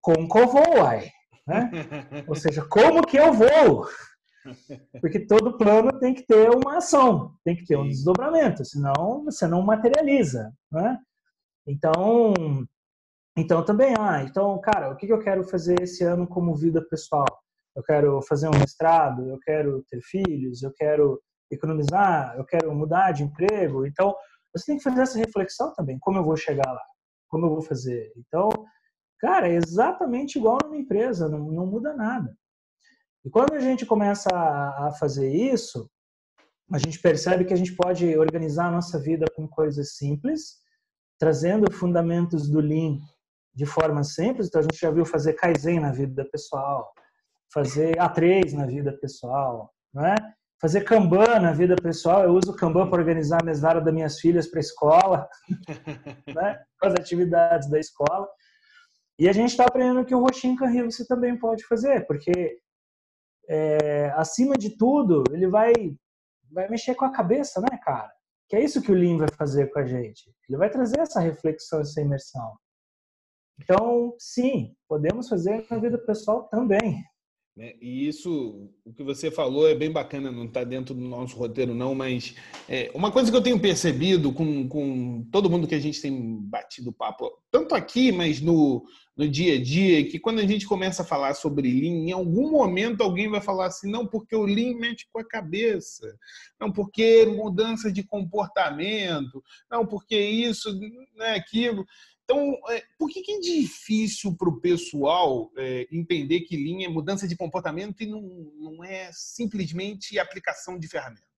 como 0.00 0.28
que 0.28 0.38
eu 0.38 0.48
vou, 0.48 0.78
uai? 0.78 1.10
Né? 1.46 1.70
Ou 2.28 2.34
seja, 2.34 2.64
como 2.68 3.06
que 3.06 3.16
eu 3.16 3.32
vou? 3.32 3.86
Porque 5.00 5.20
todo 5.20 5.56
plano 5.56 5.98
tem 5.98 6.14
que 6.14 6.26
ter 6.26 6.50
uma 6.50 6.76
ação, 6.76 7.34
tem 7.44 7.56
que 7.56 7.64
ter 7.64 7.76
um 7.76 7.88
desdobramento, 7.88 8.64
senão 8.64 9.24
você 9.24 9.46
não 9.46 9.62
materializa, 9.62 10.52
né? 10.70 10.98
Então, 11.66 12.34
então 13.36 13.64
também, 13.64 13.94
ah, 13.98 14.22
então, 14.22 14.60
cara, 14.60 14.90
o 14.90 14.96
que 14.96 15.10
eu 15.10 15.18
quero 15.18 15.44
fazer 15.44 15.80
esse 15.80 16.04
ano 16.04 16.26
como 16.26 16.54
vida 16.54 16.86
pessoal? 16.90 17.26
Eu 17.74 17.82
quero 17.82 18.20
fazer 18.22 18.48
um 18.48 18.58
mestrado, 18.58 19.28
eu 19.28 19.38
quero 19.40 19.82
ter 19.88 20.00
filhos, 20.02 20.62
eu 20.62 20.72
quero 20.74 21.20
economizar, 21.54 22.34
eu 22.36 22.44
quero 22.44 22.74
mudar 22.74 23.12
de 23.12 23.22
emprego. 23.22 23.86
Então, 23.86 24.14
você 24.54 24.66
tem 24.66 24.76
que 24.76 24.82
fazer 24.84 25.02
essa 25.02 25.18
reflexão 25.18 25.72
também. 25.74 25.98
Como 25.98 26.18
eu 26.18 26.24
vou 26.24 26.36
chegar 26.36 26.70
lá? 26.70 26.82
Como 27.28 27.46
eu 27.46 27.50
vou 27.50 27.62
fazer? 27.62 28.12
Então, 28.16 28.48
cara, 29.18 29.48
é 29.48 29.54
exatamente 29.54 30.38
igual 30.38 30.58
numa 30.62 30.76
empresa, 30.76 31.28
não, 31.28 31.40
não 31.50 31.66
muda 31.66 31.94
nada. 31.94 32.36
E 33.24 33.30
quando 33.30 33.54
a 33.54 33.60
gente 33.60 33.86
começa 33.86 34.28
a, 34.30 34.92
fazer 35.00 35.32
isso, 35.32 35.90
a 36.70 36.78
gente 36.78 37.00
percebe 37.00 37.44
que 37.44 37.54
a 37.54 37.56
gente 37.56 37.74
pode 37.74 38.16
organizar 38.16 38.66
a 38.66 38.70
nossa 38.70 38.98
vida 38.98 39.24
com 39.34 39.48
coisas 39.48 39.96
simples, 39.96 40.58
trazendo 41.18 41.72
fundamentos 41.72 42.48
do 42.48 42.60
Lean 42.60 42.98
de 43.54 43.64
forma 43.64 44.04
simples. 44.04 44.46
Então, 44.46 44.60
a 44.60 44.62
gente 44.62 44.78
já 44.78 44.90
viu 44.90 45.06
fazer 45.06 45.32
Kaizen 45.34 45.80
na 45.80 45.90
vida 45.90 46.24
pessoal, 46.30 46.92
fazer 47.52 47.96
A3 47.96 48.52
na 48.52 48.66
vida 48.66 48.92
pessoal, 49.00 49.72
não 49.92 50.04
é? 50.04 50.14
Fazer 50.60 50.82
Kanban 50.82 51.40
na 51.40 51.52
vida 51.52 51.76
pessoal. 51.76 52.22
Eu 52.24 52.32
uso 52.32 52.52
o 52.52 52.56
Kanban 52.56 52.88
para 52.88 53.00
organizar 53.00 53.42
a 53.42 53.44
mesária 53.44 53.80
das 53.80 53.92
minhas 53.92 54.18
filhas 54.18 54.46
para 54.46 54.58
a 54.58 54.60
escola, 54.60 55.28
né? 56.34 56.62
com 56.80 56.88
as 56.88 56.94
atividades 56.94 57.68
da 57.68 57.78
escola. 57.78 58.28
E 59.18 59.28
a 59.28 59.32
gente 59.32 59.50
está 59.50 59.64
aprendendo 59.64 60.04
que 60.04 60.14
o 60.14 60.20
Roshinkan 60.20 60.66
Rio 60.66 60.90
você 60.90 61.06
também 61.06 61.38
pode 61.38 61.64
fazer, 61.66 62.06
porque 62.06 62.58
é, 63.48 64.10
acima 64.16 64.56
de 64.56 64.76
tudo, 64.76 65.22
ele 65.30 65.46
vai, 65.46 65.72
vai 66.50 66.68
mexer 66.68 66.94
com 66.94 67.04
a 67.04 67.12
cabeça, 67.12 67.60
né, 67.60 67.78
cara? 67.82 68.12
Que 68.48 68.56
é 68.56 68.64
isso 68.64 68.82
que 68.82 68.90
o 68.90 68.94
Lean 68.94 69.18
vai 69.18 69.28
fazer 69.36 69.70
com 69.70 69.78
a 69.78 69.86
gente. 69.86 70.34
Ele 70.48 70.58
vai 70.58 70.68
trazer 70.68 71.00
essa 71.00 71.20
reflexão, 71.20 71.80
essa 71.80 72.00
imersão. 72.00 72.56
Então, 73.60 74.14
sim, 74.18 74.74
podemos 74.88 75.28
fazer 75.28 75.64
na 75.70 75.78
vida 75.78 75.98
pessoal 75.98 76.48
também. 76.48 77.04
Né? 77.56 77.74
E 77.80 78.08
isso, 78.08 78.68
o 78.84 78.92
que 78.92 79.04
você 79.04 79.30
falou 79.30 79.68
é 79.68 79.76
bem 79.76 79.90
bacana, 79.90 80.32
não 80.32 80.46
está 80.46 80.64
dentro 80.64 80.92
do 80.92 81.00
nosso 81.00 81.36
roteiro, 81.36 81.72
não, 81.72 81.94
mas 81.94 82.34
é, 82.68 82.90
uma 82.92 83.12
coisa 83.12 83.30
que 83.30 83.36
eu 83.36 83.42
tenho 83.42 83.60
percebido 83.60 84.32
com, 84.32 84.68
com 84.68 85.24
todo 85.30 85.48
mundo 85.48 85.68
que 85.68 85.74
a 85.74 85.80
gente 85.80 86.02
tem 86.02 86.36
batido 86.40 86.92
papo, 86.92 87.30
tanto 87.52 87.76
aqui, 87.76 88.10
mas 88.10 88.40
no, 88.40 88.84
no 89.16 89.28
dia 89.28 89.54
a 89.54 89.62
dia, 89.62 90.04
que 90.04 90.18
quando 90.18 90.40
a 90.40 90.46
gente 90.46 90.66
começa 90.66 91.02
a 91.02 91.06
falar 91.06 91.34
sobre 91.34 91.70
Lean, 91.70 92.08
em 92.08 92.12
algum 92.12 92.50
momento 92.50 93.02
alguém 93.02 93.28
vai 93.28 93.40
falar 93.40 93.66
assim, 93.66 93.88
não, 93.88 94.04
porque 94.04 94.34
o 94.34 94.44
Lean 94.44 94.74
mexe 94.76 95.06
com 95.12 95.20
a 95.20 95.24
cabeça, 95.24 96.12
não, 96.60 96.72
porque 96.72 97.24
mudança 97.24 97.92
de 97.92 98.02
comportamento, 98.02 99.40
não, 99.70 99.86
porque 99.86 100.18
isso, 100.18 100.76
né, 101.16 101.34
aquilo. 101.36 101.86
Então, 102.24 102.58
é, 102.70 102.82
por 102.98 103.10
que, 103.10 103.20
que 103.20 103.32
é 103.32 103.40
difícil 103.40 104.34
para 104.34 104.48
o 104.48 104.58
pessoal 104.60 105.52
é, 105.58 105.86
entender 105.92 106.40
que 106.40 106.56
linha 106.56 106.86
é 106.86 106.90
mudança 106.90 107.28
de 107.28 107.36
comportamento 107.36 108.02
e 108.02 108.06
não, 108.06 108.22
não 108.22 108.82
é 108.82 109.10
simplesmente 109.12 110.18
aplicação 110.18 110.78
de 110.78 110.88
ferramentas? 110.88 111.28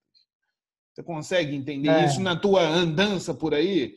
Você 0.94 1.02
consegue 1.02 1.54
entender 1.54 1.90
é. 1.90 2.06
isso 2.06 2.20
na 2.20 2.38
tua 2.38 2.62
andança 2.62 3.34
por 3.34 3.52
aí? 3.52 3.96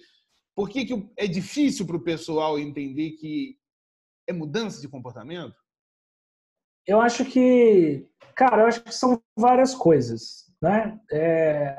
Por 0.55 0.67
que, 0.67 0.83
que 0.83 1.09
é 1.15 1.27
difícil 1.27 1.85
para 1.85 1.95
o 1.95 2.03
pessoal 2.03 2.57
entender 2.57 3.11
que 3.11 3.57
é 4.27 4.33
mudança 4.33 4.81
de 4.81 4.89
comportamento? 4.89 5.55
Eu 6.87 6.99
acho 6.99 7.23
que, 7.23 8.09
cara, 8.35 8.63
eu 8.63 8.67
acho 8.67 8.83
que 8.83 8.93
são 8.93 9.21
várias 9.37 9.75
coisas, 9.75 10.51
né? 10.59 10.99
É... 11.11 11.77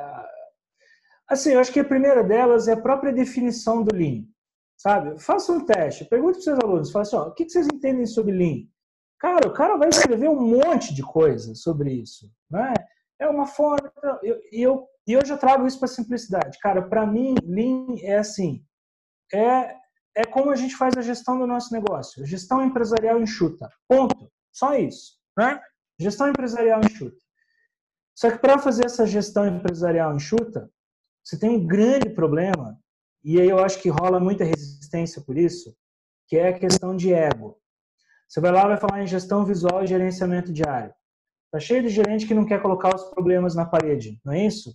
Assim, 1.29 1.51
eu 1.51 1.61
acho 1.61 1.73
que 1.73 1.81
a 1.81 1.85
primeira 1.85 2.23
delas 2.23 2.69
é 2.69 2.73
a 2.73 2.81
própria 2.81 3.13
definição 3.13 3.83
do 3.83 3.95
Lean 3.95 4.25
sabe? 4.81 5.21
Faça 5.21 5.53
um 5.53 5.63
teste, 5.63 6.07
pergunte 6.07 6.37
para 6.37 6.45
seus 6.45 6.59
alunos, 6.59 6.91
fala 6.91 7.03
assim, 7.03 7.17
ó, 7.17 7.29
o 7.29 7.35
que 7.35 7.47
vocês 7.47 7.67
entendem 7.67 8.07
sobre 8.07 8.33
Lean? 8.33 8.67
Cara, 9.19 9.47
o 9.47 9.53
cara 9.53 9.77
vai 9.77 9.91
escrever 9.91 10.31
um 10.31 10.41
monte 10.41 10.95
de 10.95 11.03
coisa 11.03 11.55
sobre 11.55 11.93
isso, 11.93 12.33
né? 12.51 12.73
É 13.19 13.29
uma 13.29 13.47
forma, 13.47 13.93
e 14.51 14.63
eu, 14.63 14.89
e 15.07 15.13
eu 15.13 15.27
já 15.27 15.37
trago 15.37 15.67
isso 15.67 15.79
para 15.79 15.87
simplicidade. 15.87 16.59
Cara, 16.61 16.81
para 16.81 17.07
mim, 17.07 17.35
Lean 17.45 17.97
é 18.01 18.17
assim, 18.17 18.65
é, 19.31 19.77
é 20.17 20.25
como 20.25 20.51
a 20.51 20.57
gente 20.57 20.75
faz 20.75 20.97
a 20.97 21.03
gestão 21.03 21.39
do 21.39 21.47
nosso 21.47 21.75
negócio, 21.75 22.25
gestão 22.25 22.65
empresarial 22.65 23.21
enxuta, 23.21 23.71
ponto, 23.87 24.33
só 24.51 24.75
isso, 24.75 25.19
né? 25.37 25.61
Gestão 25.99 26.31
empresarial 26.31 26.81
enxuta. 26.81 27.21
Só 28.15 28.31
que 28.31 28.39
para 28.39 28.59
fazer 28.59 28.87
essa 28.87 29.07
gestão 29.07 29.47
empresarial 29.47 30.17
enxuta, 30.17 30.71
você 31.23 31.39
tem 31.39 31.51
um 31.51 31.67
grande 31.67 32.09
problema 32.09 32.81
e 33.23 33.39
aí 33.39 33.49
eu 33.49 33.59
acho 33.59 33.81
que 33.81 33.89
rola 33.89 34.19
muita 34.19 34.45
resistência 34.45 34.70
por 35.25 35.37
isso, 35.37 35.75
que 36.29 36.37
é 36.37 36.49
a 36.49 36.59
questão 36.59 36.97
de 36.97 37.13
ego. 37.13 37.59
Você 38.29 38.41
vai 38.41 38.53
lá 38.53 38.67
vai 38.67 38.77
falar 38.77 39.03
em 39.03 39.07
gestão 39.07 39.45
visual 39.45 39.83
e 39.83 39.87
gerenciamento 39.87 40.53
diário. 40.53 40.95
Tá 41.51 41.59
cheio 41.59 41.83
de 41.83 41.89
gerente 41.89 42.27
que 42.27 42.35
não 42.35 42.47
quer 42.47 42.63
colocar 42.63 42.95
os 42.95 43.05
problemas 43.11 43.57
na 43.57 43.67
parede, 43.67 44.21
não 44.25 44.33
é 44.33 44.47
isso? 44.47 44.73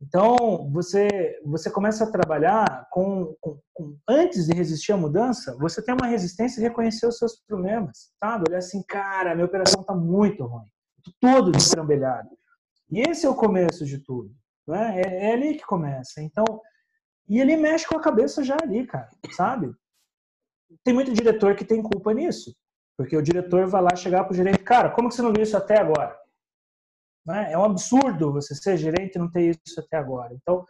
Então, 0.00 0.70
você 0.72 1.40
você 1.44 1.70
começa 1.70 2.04
a 2.04 2.10
trabalhar 2.10 2.86
com, 2.90 3.34
com, 3.40 3.58
com, 3.72 3.96
antes 4.08 4.46
de 4.46 4.54
resistir 4.54 4.92
à 4.92 4.96
mudança, 4.96 5.56
você 5.58 5.80
tem 5.82 5.94
uma 5.94 6.06
resistência 6.06 6.60
e 6.60 6.62
reconhecer 6.62 7.06
os 7.06 7.16
seus 7.16 7.36
problemas, 7.46 8.10
sabe? 8.22 8.44
Olhar 8.48 8.58
assim, 8.58 8.82
cara, 8.86 9.34
minha 9.34 9.46
operação 9.46 9.80
está 9.80 9.94
muito 9.94 10.44
ruim, 10.44 10.66
tô 11.02 11.12
todo 11.20 11.52
destrambelhado. 11.52 12.28
E 12.90 13.00
esse 13.00 13.24
é 13.24 13.28
o 13.28 13.34
começo 13.34 13.86
de 13.86 13.98
tudo, 13.98 14.34
né? 14.66 15.00
É, 15.00 15.30
é 15.30 15.32
ali 15.32 15.54
que 15.54 15.64
começa. 15.64 16.20
Então, 16.20 16.44
e 17.28 17.40
ele 17.40 17.56
mexe 17.56 17.86
com 17.86 17.96
a 17.96 18.02
cabeça 18.02 18.42
já 18.42 18.56
ali, 18.62 18.86
cara, 18.86 19.08
sabe? 19.32 19.74
Tem 20.84 20.94
muito 20.94 21.12
diretor 21.12 21.56
que 21.56 21.64
tem 21.64 21.82
culpa 21.82 22.12
nisso. 22.12 22.54
Porque 22.96 23.16
o 23.16 23.22
diretor 23.22 23.66
vai 23.66 23.82
lá 23.82 23.94
chegar 23.94 24.24
pro 24.24 24.34
gerente, 24.34 24.58
cara, 24.58 24.90
como 24.90 25.08
que 25.08 25.14
você 25.14 25.22
não 25.22 25.32
viu 25.32 25.42
isso 25.42 25.56
até 25.56 25.78
agora? 25.78 26.18
Né? 27.26 27.52
É 27.52 27.58
um 27.58 27.64
absurdo 27.64 28.32
você 28.32 28.54
ser 28.54 28.76
gerente 28.78 29.16
e 29.16 29.18
não 29.18 29.30
ter 29.30 29.58
isso 29.66 29.80
até 29.80 29.98
agora. 29.98 30.32
Então, 30.34 30.64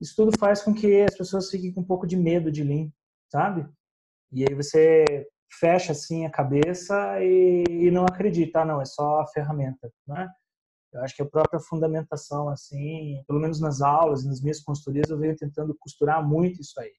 isso 0.00 0.14
tudo 0.16 0.38
faz 0.38 0.62
com 0.62 0.72
que 0.72 1.02
as 1.02 1.16
pessoas 1.16 1.50
fiquem 1.50 1.72
com 1.72 1.80
um 1.80 1.86
pouco 1.86 2.06
de 2.06 2.16
medo 2.16 2.50
de 2.50 2.62
Lean, 2.62 2.90
sabe? 3.30 3.68
E 4.32 4.44
aí 4.48 4.54
você 4.54 5.26
fecha 5.58 5.92
assim 5.92 6.24
a 6.24 6.30
cabeça 6.30 7.20
e, 7.20 7.64
e 7.68 7.90
não 7.90 8.04
acredita, 8.04 8.60
ah, 8.60 8.64
não, 8.64 8.80
é 8.80 8.84
só 8.84 9.20
a 9.20 9.26
ferramenta, 9.26 9.90
né? 10.06 10.28
Eu 10.96 11.04
acho 11.04 11.14
que 11.14 11.22
a 11.22 11.26
própria 11.26 11.60
fundamentação, 11.60 12.48
assim, 12.48 13.22
pelo 13.28 13.38
menos 13.38 13.60
nas 13.60 13.82
aulas 13.82 14.24
e 14.24 14.28
nas 14.28 14.40
minhas 14.40 14.60
consultorias, 14.60 15.10
eu 15.10 15.18
venho 15.18 15.36
tentando 15.36 15.76
costurar 15.78 16.26
muito 16.26 16.60
isso 16.62 16.80
aí. 16.80 16.92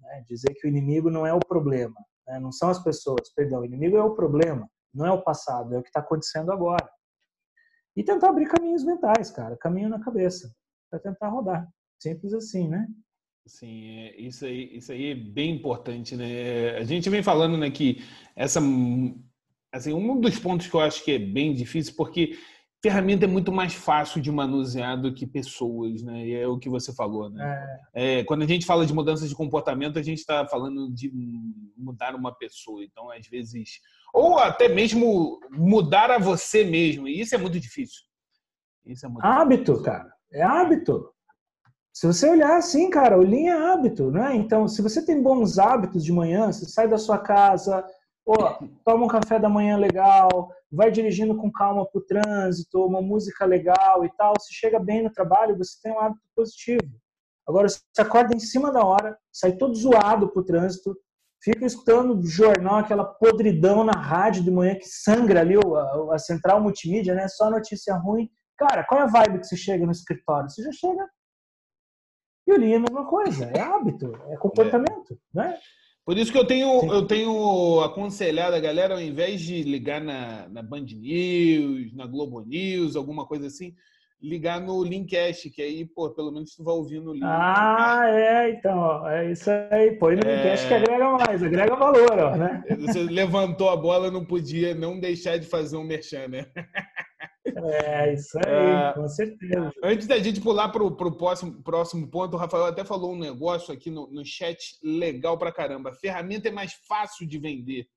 Né? 0.00 0.24
Dizer 0.26 0.52
que 0.54 0.66
o 0.66 0.68
inimigo 0.68 1.10
não 1.10 1.24
é 1.24 1.32
o 1.32 1.38
problema, 1.38 1.94
né? 2.26 2.40
não 2.40 2.50
são 2.50 2.68
as 2.68 2.82
pessoas, 2.82 3.32
perdão, 3.34 3.60
o 3.60 3.64
inimigo 3.64 3.96
é 3.96 4.02
o 4.02 4.14
problema, 4.16 4.68
não 4.92 5.06
é 5.06 5.12
o 5.12 5.22
passado, 5.22 5.74
é 5.74 5.78
o 5.78 5.82
que 5.82 5.88
está 5.88 6.00
acontecendo 6.00 6.50
agora. 6.50 6.90
E 7.96 8.02
tentar 8.02 8.30
abrir 8.30 8.48
caminhos 8.48 8.82
mentais, 8.82 9.30
cara, 9.30 9.56
caminho 9.56 9.88
na 9.88 10.00
cabeça, 10.00 10.52
para 10.90 10.98
tentar 10.98 11.28
rodar. 11.28 11.68
Simples 12.00 12.34
assim, 12.34 12.68
né? 12.68 12.88
Sim, 13.46 13.98
é, 13.98 14.20
isso 14.20 14.44
aí, 14.44 14.76
isso 14.76 14.90
aí 14.90 15.10
é 15.10 15.14
bem 15.14 15.54
importante, 15.54 16.16
né? 16.16 16.76
A 16.78 16.84
gente 16.84 17.08
vem 17.08 17.22
falando 17.22 17.56
né, 17.56 17.70
que 17.70 18.02
essa, 18.34 18.60
assim, 19.72 19.92
um 19.92 20.20
dos 20.20 20.38
pontos 20.38 20.66
que 20.66 20.74
eu 20.74 20.80
acho 20.80 21.04
que 21.04 21.12
é 21.12 21.18
bem 21.18 21.54
difícil, 21.54 21.94
porque 21.96 22.36
ferramenta 22.82 23.26
é 23.26 23.28
muito 23.28 23.52
mais 23.52 23.74
fácil 23.74 24.20
de 24.22 24.32
manusear 24.32 25.00
do 25.00 25.12
que 25.12 25.26
pessoas, 25.26 26.02
né? 26.02 26.26
E 26.26 26.34
é 26.34 26.46
o 26.46 26.58
que 26.58 26.68
você 26.68 26.94
falou, 26.94 27.28
né? 27.28 27.80
É. 27.94 28.20
É, 28.20 28.24
quando 28.24 28.42
a 28.42 28.46
gente 28.46 28.64
fala 28.64 28.86
de 28.86 28.94
mudança 28.94 29.28
de 29.28 29.34
comportamento, 29.34 29.98
a 29.98 30.02
gente 30.02 30.18
está 30.18 30.46
falando 30.46 30.90
de 30.90 31.12
mudar 31.76 32.14
uma 32.14 32.34
pessoa. 32.34 32.82
Então, 32.82 33.10
às 33.10 33.26
vezes, 33.26 33.80
ou 34.14 34.38
até 34.38 34.68
mesmo 34.68 35.38
mudar 35.50 36.10
a 36.10 36.18
você 36.18 36.64
mesmo. 36.64 37.06
E 37.06 37.20
isso 37.20 37.34
é 37.34 37.38
muito 37.38 37.60
difícil. 37.60 38.02
Isso 38.86 39.04
é 39.04 39.08
muito 39.08 39.24
hábito, 39.24 39.72
difícil. 39.72 39.82
cara. 39.84 40.12
É 40.32 40.42
hábito. 40.42 41.10
Se 41.92 42.06
você 42.06 42.30
olhar 42.30 42.56
assim, 42.56 42.88
cara, 42.88 43.18
o 43.18 43.22
linha 43.22 43.52
é 43.52 43.72
hábito, 43.72 44.10
né? 44.10 44.34
Então, 44.36 44.66
se 44.66 44.80
você 44.80 45.04
tem 45.04 45.22
bons 45.22 45.58
hábitos 45.58 46.02
de 46.04 46.12
manhã, 46.12 46.46
você 46.46 46.64
sai 46.64 46.88
da 46.88 46.96
sua 46.96 47.18
casa, 47.18 47.84
pô, 48.24 48.34
toma 48.84 49.04
um 49.04 49.08
café 49.08 49.38
da 49.38 49.48
manhã 49.48 49.76
legal, 49.76 50.50
vai 50.70 50.90
dirigindo 50.90 51.36
com 51.36 51.50
calma 51.50 51.86
para 51.86 51.98
o 51.98 52.04
trânsito, 52.04 52.84
uma 52.84 53.02
música 53.02 53.44
legal 53.44 54.04
e 54.04 54.10
tal, 54.16 54.34
se 54.40 54.54
chega 54.54 54.78
bem 54.78 55.02
no 55.02 55.12
trabalho, 55.12 55.56
você 55.56 55.78
tem 55.82 55.92
um 55.92 56.00
hábito 56.00 56.22
positivo. 56.34 57.00
Agora, 57.46 57.68
você 57.68 57.80
acorda 57.98 58.34
em 58.34 58.40
cima 58.40 58.72
da 58.72 58.84
hora, 58.84 59.18
sai 59.32 59.52
todo 59.52 59.74
zoado 59.74 60.28
para 60.28 60.40
o 60.40 60.44
trânsito, 60.44 60.96
fica 61.42 61.66
escutando 61.66 62.24
jornal, 62.24 62.76
aquela 62.76 63.04
podridão 63.04 63.82
na 63.82 63.92
rádio 63.92 64.44
de 64.44 64.50
manhã 64.50 64.76
que 64.76 64.86
sangra 64.86 65.40
ali 65.40 65.56
a, 65.56 66.14
a 66.14 66.18
central 66.18 66.60
multimídia, 66.60 67.14
né? 67.14 67.26
Só 67.28 67.50
notícia 67.50 67.94
ruim. 67.96 68.30
Cara, 68.56 68.84
qual 68.84 69.00
é 69.00 69.04
a 69.04 69.06
vibe 69.06 69.40
que 69.40 69.46
você 69.46 69.56
chega 69.56 69.84
no 69.84 69.90
escritório? 69.90 70.48
Você 70.48 70.62
já 70.62 70.70
chega. 70.70 71.08
E 72.46 72.52
o 72.52 72.54
é 72.54 72.76
a 72.76 72.80
mesma 72.80 73.06
coisa, 73.06 73.46
é 73.46 73.60
hábito, 73.60 74.12
é 74.28 74.36
comportamento, 74.36 75.14
é. 75.14 75.16
né? 75.34 75.58
Por 76.04 76.16
isso 76.16 76.32
que 76.32 76.38
eu 76.38 76.46
tenho, 76.46 76.92
eu 76.92 77.06
tenho 77.06 77.80
aconselhado 77.80 78.56
a 78.56 78.60
galera, 78.60 78.94
ao 78.94 79.00
invés 79.00 79.40
de 79.40 79.62
ligar 79.62 80.00
na, 80.00 80.48
na 80.48 80.62
Band 80.62 80.86
News, 80.96 81.94
na 81.94 82.06
Globo 82.06 82.40
News, 82.40 82.96
alguma 82.96 83.26
coisa 83.26 83.46
assim, 83.46 83.74
ligar 84.22 84.60
no 84.60 84.82
Linkcast, 84.82 85.50
que 85.50 85.62
aí, 85.62 85.84
pô, 85.84 86.10
pelo 86.10 86.30
menos 86.30 86.54
tu 86.54 86.62
vai 86.62 86.74
ouvir 86.74 87.00
no 87.00 87.12
link. 87.12 87.24
Ah, 87.24 88.02
é, 88.06 88.50
então, 88.50 89.08
é 89.08 89.30
isso 89.30 89.50
aí. 89.70 89.92
Põe 89.92 90.16
no 90.16 90.22
é... 90.26 90.36
Linkcast 90.36 90.68
que 90.68 90.74
agrega 90.74 91.10
mais, 91.12 91.42
agrega 91.42 91.76
valor, 91.76 92.18
ó, 92.18 92.36
né? 92.36 92.62
Você 92.80 93.02
levantou 93.04 93.70
a 93.70 93.76
bola, 93.76 94.10
não 94.10 94.24
podia 94.24 94.74
não 94.74 94.98
deixar 94.98 95.38
de 95.38 95.46
fazer 95.46 95.76
um 95.76 95.84
merchan, 95.84 96.28
né? 96.28 96.46
É, 97.56 98.14
isso 98.14 98.38
aí, 98.38 98.90
uh, 98.90 98.94
com 98.94 99.08
certeza. 99.08 99.72
Antes 99.82 100.06
da 100.06 100.18
gente 100.18 100.40
pular 100.40 100.68
para 100.68 100.82
o 100.82 100.94
próximo, 100.94 101.62
próximo 101.62 102.08
ponto, 102.08 102.34
o 102.34 102.38
Rafael 102.38 102.64
até 102.64 102.84
falou 102.84 103.12
um 103.12 103.18
negócio 103.18 103.72
aqui 103.72 103.90
no, 103.90 104.10
no 104.10 104.24
chat 104.24 104.78
legal 104.82 105.38
para 105.38 105.52
caramba. 105.52 105.90
A 105.90 105.94
ferramenta 105.94 106.48
é 106.48 106.52
mais 106.52 106.74
fácil 106.86 107.26
de 107.26 107.38
vender. 107.38 107.88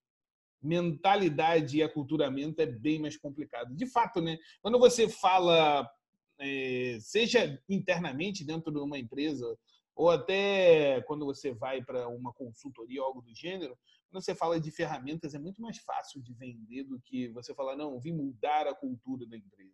Mentalidade 0.61 1.77
e 1.77 1.83
aculturamento 1.83 2.61
é 2.61 2.65
bem 2.65 2.99
mais 2.99 3.17
complicado. 3.17 3.75
De 3.75 3.85
fato, 3.85 4.21
né? 4.21 4.37
Quando 4.61 4.79
você 4.79 5.09
fala, 5.09 5.89
é, 6.39 6.97
seja 7.01 7.59
internamente 7.69 8.45
dentro 8.45 8.71
de 8.71 8.79
uma 8.79 8.97
empresa, 8.97 9.57
ou 9.95 10.09
até 10.09 11.01
quando 11.01 11.25
você 11.25 11.53
vai 11.53 11.83
para 11.83 12.07
uma 12.07 12.33
consultoria 12.33 13.01
ou 13.01 13.07
algo 13.07 13.21
do 13.21 13.33
gênero, 13.35 13.77
quando 14.13 14.23
você 14.23 14.35
fala 14.35 14.59
de 14.59 14.69
ferramentas, 14.69 15.33
é 15.33 15.39
muito 15.39 15.59
mais 15.59 15.79
fácil 15.79 16.21
de 16.21 16.35
vender 16.35 16.83
do 16.83 16.99
que 17.03 17.29
você 17.29 17.51
falar, 17.55 17.75
não, 17.75 17.99
vim 17.99 18.13
mudar 18.13 18.67
a 18.67 18.75
cultura 18.75 19.25
da 19.25 19.35
empresa. 19.35 19.73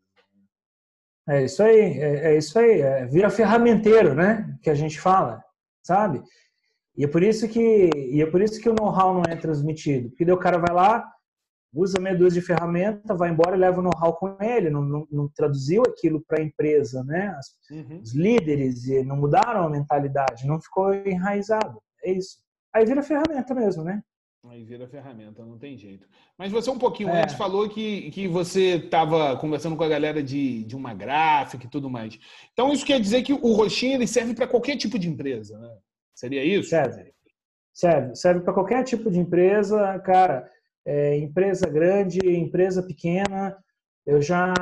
É 1.28 1.44
isso 1.44 1.62
aí, 1.62 2.00
é, 2.00 2.32
é 2.32 2.38
isso 2.38 2.58
aí. 2.58 2.80
É, 2.80 3.06
vira 3.06 3.30
ferramenteiro, 3.30 4.16
né? 4.16 4.58
Que 4.64 4.70
a 4.70 4.74
gente 4.74 4.98
fala, 4.98 5.44
sabe? 5.84 6.24
E 6.96 7.04
é 7.04 7.08
por 7.08 7.22
isso 7.22 7.50
que, 7.50 7.90
e 7.94 8.22
é 8.22 8.26
por 8.26 8.42
isso 8.42 8.62
que 8.62 8.70
o 8.70 8.74
know-how 8.74 9.14
não 9.14 9.24
é 9.28 9.36
transmitido. 9.36 10.10
Porque 10.10 10.24
daí 10.24 10.34
o 10.34 10.40
cara 10.40 10.58
vai 10.58 10.74
lá, 10.74 11.06
usa 11.74 12.00
meia 12.00 12.18
dúzia 12.18 12.40
de 12.40 12.48
ferramenta, 12.48 13.14
vai 13.14 13.30
embora 13.30 13.58
e 13.58 13.60
leva 13.60 13.82
o 13.82 13.84
know-how 13.84 14.16
com 14.16 14.38
ele, 14.42 14.70
não, 14.70 14.82
não, 14.82 15.08
não 15.12 15.30
traduziu 15.36 15.84
aquilo 15.84 16.24
para 16.26 16.40
a 16.40 16.44
empresa, 16.44 17.04
né? 17.04 17.36
As, 17.38 17.48
uhum. 17.70 18.00
Os 18.02 18.14
líderes 18.14 18.88
não 19.06 19.18
mudaram 19.18 19.66
a 19.66 19.70
mentalidade, 19.70 20.48
não 20.48 20.62
ficou 20.62 20.94
enraizado. 20.94 21.82
É 22.06 22.14
isso. 22.14 22.40
Aí 22.74 22.86
vira 22.86 23.04
ferramenta 23.04 23.54
mesmo, 23.54 23.84
né? 23.84 24.02
Aí 24.48 24.64
vira 24.64 24.88
ferramenta, 24.88 25.46
não 25.46 25.58
tem 25.58 25.78
jeito. 25.78 26.08
Mas 26.38 26.52
você 26.52 26.70
um 26.70 26.78
pouquinho 26.78 27.10
é. 27.10 27.24
antes 27.24 27.36
falou 27.36 27.68
que, 27.68 28.10
que 28.12 28.28
você 28.28 28.76
estava 28.76 29.36
conversando 29.38 29.76
com 29.76 29.84
a 29.84 29.90
galera 29.90 30.24
de, 30.24 30.64
de 30.64 30.76
uma 30.78 30.94
gráfica 30.94 31.66
e 31.66 31.70
tudo 31.70 31.90
mais. 31.90 32.18
Então 32.54 32.72
isso 32.72 32.86
quer 32.86 33.02
dizer 33.02 33.22
que 33.22 33.34
o 33.34 33.54
roxinho 33.54 33.96
ele 33.96 34.08
serve 34.08 34.34
para 34.34 34.48
qualquer 34.48 34.78
tipo 34.78 34.98
de 34.98 35.10
empresa, 35.10 35.60
né? 35.60 35.78
Seria 36.16 36.44
isso? 36.44 36.70
Serve. 36.70 37.14
Serve. 37.74 38.16
Serve 38.16 38.42
para 38.42 38.54
qualquer 38.54 38.84
tipo 38.84 39.12
de 39.12 39.20
empresa, 39.20 40.00
cara. 40.00 40.50
É, 40.86 41.18
empresa 41.18 41.68
grande, 41.68 42.20
empresa 42.26 42.82
pequena. 42.82 43.58
Eu 44.06 44.22
já, 44.22 44.54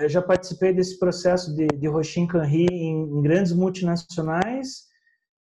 eu 0.00 0.08
já 0.08 0.22
participei 0.22 0.72
desse 0.72 0.98
processo 0.98 1.54
de, 1.54 1.66
de 1.66 1.86
Roxin 1.86 2.26
Canri 2.26 2.66
em, 2.70 3.02
em 3.02 3.22
grandes 3.22 3.52
multinacionais, 3.52 4.88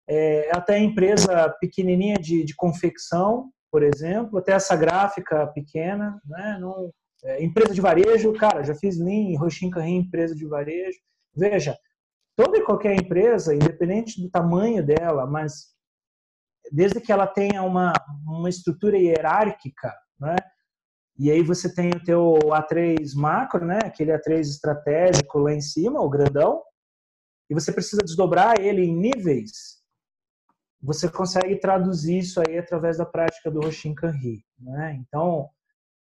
é, 0.08 0.50
até 0.56 0.80
empresa 0.80 1.50
pequenininha 1.60 2.16
de, 2.16 2.44
de 2.46 2.56
confecção, 2.56 3.52
por 3.74 3.82
exemplo, 3.82 4.38
até 4.38 4.52
essa 4.52 4.76
gráfica 4.76 5.48
pequena, 5.48 6.22
né? 6.28 6.60
É, 7.24 7.44
empresa 7.44 7.74
de 7.74 7.82
varejo, 7.82 8.32
cara, 8.34 8.64
já 8.64 8.76
fiz 8.76 9.00
Lean, 9.00 9.36
Carrinho, 9.72 10.04
empresa 10.04 10.36
de 10.36 10.46
varejo. 10.46 11.00
Veja, 11.36 11.76
toda 12.36 12.60
e 12.60 12.64
qualquer 12.64 12.94
empresa, 12.94 13.56
independente 13.56 14.22
do 14.22 14.30
tamanho 14.30 14.86
dela, 14.86 15.26
mas 15.26 15.74
desde 16.72 17.02
que 17.02 17.12
ela 17.12 17.26
tenha 17.26 17.64
uma, 17.64 17.94
uma 18.28 18.48
estrutura 18.48 18.96
hierárquica, 18.96 19.92
né? 20.20 20.36
E 21.18 21.32
aí 21.32 21.42
você 21.42 21.74
tem 21.74 21.90
o 21.90 22.04
teu 22.04 22.34
A3 22.52 23.16
macro, 23.16 23.66
né? 23.66 23.80
Aquele 23.84 24.12
A3 24.12 24.42
estratégico 24.42 25.40
lá 25.40 25.52
em 25.52 25.62
cima, 25.62 26.00
o 26.00 26.10
grandão, 26.10 26.62
e 27.50 27.56
você 27.56 27.72
precisa 27.72 28.04
desdobrar 28.04 28.60
ele 28.60 28.84
em 28.84 28.96
níveis 28.96 29.83
você 30.84 31.10
consegue 31.10 31.56
traduzir 31.56 32.20
isso 32.20 32.42
aí 32.42 32.58
através 32.58 32.98
da 32.98 33.06
prática 33.06 33.50
do 33.50 33.62
Roshin 33.62 33.96
Kanri. 33.96 34.44
Né? 34.60 35.00
Então, 35.00 35.50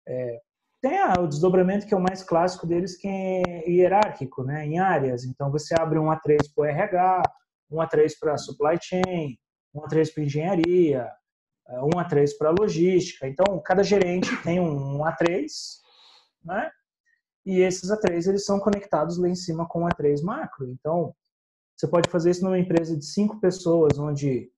é, 0.06 0.40
tem 0.80 1.00
o 1.20 1.28
desdobramento 1.28 1.86
que 1.86 1.94
é 1.94 1.96
o 1.96 2.02
mais 2.02 2.24
clássico 2.24 2.66
deles, 2.66 2.96
que 2.96 3.06
é 3.06 3.70
hierárquico, 3.70 4.42
né? 4.42 4.66
em 4.66 4.80
áreas. 4.80 5.24
Então, 5.24 5.52
você 5.52 5.72
abre 5.78 6.00
um 6.00 6.06
A3 6.06 6.52
para 6.52 6.62
o 6.62 6.64
RH, 6.64 7.22
um 7.70 7.76
A3 7.76 8.12
para 8.18 8.36
supply 8.36 8.76
chain, 8.82 9.38
um 9.72 9.80
A3 9.82 10.12
para 10.12 10.24
engenharia, 10.24 11.08
um 11.68 11.90
A3 11.90 12.36
para 12.36 12.50
logística. 12.50 13.28
Então, 13.28 13.60
cada 13.64 13.84
gerente 13.84 14.36
tem 14.42 14.58
um 14.58 14.98
A3, 14.98 15.46
né? 16.44 16.70
E 17.46 17.60
esses 17.60 17.88
A3 17.88 18.28
eles 18.28 18.44
são 18.44 18.58
conectados 18.58 19.16
lá 19.16 19.28
em 19.28 19.34
cima 19.36 19.66
com 19.66 19.84
o 19.84 19.88
A3 19.88 20.22
macro. 20.22 20.68
Então, 20.68 21.14
você 21.76 21.86
pode 21.86 22.10
fazer 22.10 22.30
isso 22.30 22.44
numa 22.44 22.58
empresa 22.58 22.96
de 22.96 23.04
cinco 23.04 23.40
pessoas, 23.40 23.98
onde 23.98 24.50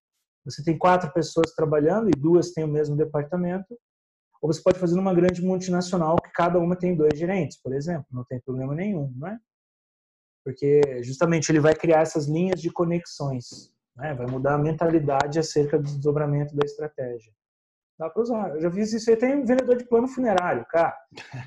você 0.44 0.62
tem 0.62 0.76
quatro 0.76 1.12
pessoas 1.12 1.54
trabalhando 1.54 2.08
e 2.08 2.20
duas 2.20 2.50
têm 2.50 2.64
o 2.64 2.68
mesmo 2.68 2.96
departamento, 2.96 3.78
ou 4.42 4.52
você 4.52 4.62
pode 4.62 4.78
fazer 4.78 4.94
numa 4.94 5.14
grande 5.14 5.42
multinacional 5.42 6.16
que 6.16 6.30
cada 6.32 6.58
uma 6.58 6.76
tem 6.76 6.94
dois 6.94 7.18
gerentes, 7.18 7.60
por 7.60 7.72
exemplo, 7.72 8.06
não 8.12 8.24
tem 8.24 8.40
problema 8.40 8.74
nenhum, 8.74 9.12
não 9.16 9.28
é? 9.28 9.38
Porque 10.44 11.02
justamente 11.02 11.50
ele 11.50 11.60
vai 11.60 11.74
criar 11.74 12.00
essas 12.00 12.26
linhas 12.26 12.60
de 12.60 12.70
conexões, 12.70 13.72
né? 13.96 14.12
vai 14.12 14.26
mudar 14.26 14.54
a 14.54 14.58
mentalidade 14.58 15.38
acerca 15.38 15.78
do 15.78 15.84
desdobramento 15.84 16.54
da 16.54 16.66
estratégia. 16.66 17.32
Dá 17.98 18.10
para 18.10 18.22
usar. 18.22 18.50
Eu 18.50 18.60
já 18.60 18.70
fiz 18.70 18.92
isso 18.92 19.08
aí, 19.08 19.16
tem 19.16 19.36
um 19.36 19.46
vendedor 19.46 19.76
de 19.76 19.84
plano 19.84 20.08
funerário, 20.08 20.66
cara. 20.66 20.94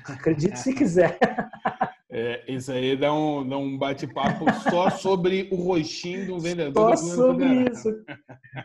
Acredite 0.08 0.58
se 0.58 0.74
quiser. 0.74 1.18
É, 2.10 2.42
isso 2.50 2.72
aí 2.72 2.96
dá 2.96 3.12
um, 3.12 3.46
dá 3.46 3.58
um 3.58 3.76
bate-papo 3.76 4.46
só 4.70 4.88
sobre 4.88 5.46
o 5.52 5.56
roxinho 5.56 6.26
do 6.26 6.40
vendedor. 6.40 6.96
Só 6.96 7.14
sobre 7.14 7.70
isso. 7.70 7.90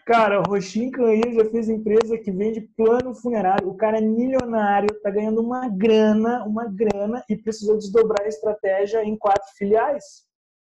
Cara, 0.06 0.40
o 0.40 0.44
roxinho 0.44 0.92
Canhir 0.92 1.34
já 1.34 1.44
fez 1.52 1.68
empresa 1.68 2.18
que 2.18 2.32
vende 2.32 2.62
plano 2.78 3.14
funerário. 3.14 3.68
O 3.68 3.76
cara 3.76 3.98
é 3.98 4.02
milionário, 4.02 4.88
tá 5.02 5.10
ganhando 5.10 5.42
uma 5.42 5.68
grana, 5.68 6.46
uma 6.46 6.66
grana 6.66 7.22
e 7.30 7.36
precisou 7.36 7.78
desdobrar 7.78 8.26
a 8.26 8.30
estratégia 8.30 9.04
em 9.04 9.18
quatro 9.18 9.52
filiais. 9.58 10.24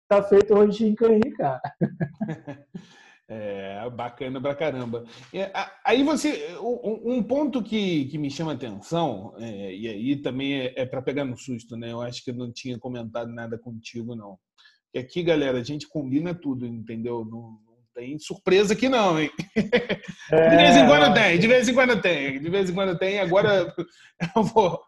Tá 0.07 0.23
feito 0.23 0.53
o 0.53 0.57
roxinho 0.57 0.95
Canhir, 0.95 1.35
cara. 1.37 1.61
É, 3.27 3.89
bacana 3.89 4.41
pra 4.41 4.53
caramba. 4.53 5.05
aí 5.85 6.03
você, 6.03 6.57
um 6.59 7.23
ponto 7.23 7.63
que, 7.63 8.05
que 8.05 8.17
me 8.17 8.29
chama 8.29 8.51
atenção, 8.51 9.33
é, 9.39 9.73
e 9.73 9.87
aí 9.87 10.15
também 10.17 10.59
é, 10.59 10.73
é 10.75 10.85
para 10.85 11.01
pegar 11.01 11.23
no 11.23 11.37
susto, 11.37 11.77
né? 11.77 11.91
Eu 11.91 12.01
acho 12.01 12.23
que 12.23 12.31
eu 12.31 12.35
não 12.35 12.51
tinha 12.51 12.77
comentado 12.77 13.31
nada 13.31 13.57
contigo, 13.57 14.15
não. 14.15 14.37
E 14.93 14.99
aqui, 14.99 15.23
galera, 15.23 15.59
a 15.59 15.63
gente 15.63 15.87
combina 15.87 16.35
tudo, 16.35 16.65
entendeu? 16.67 17.25
Não, 17.25 17.57
não 17.65 17.77
tem 17.95 18.19
surpresa 18.19 18.73
aqui, 18.73 18.89
não, 18.89 19.19
hein? 19.19 19.31
É... 20.31 20.49
De 20.49 20.55
vez 20.55 20.75
em 20.77 20.85
quando 20.87 21.13
tem, 21.13 21.39
de 21.39 21.47
vez 21.47 21.69
em 21.69 21.73
quando 21.73 22.01
tem, 22.01 22.41
de 22.41 22.49
vez 22.49 22.69
em 22.69 22.73
quando 22.73 22.97
tem. 22.97 23.19
Agora 23.19 23.73
eu 24.35 24.43
vou, 24.43 24.79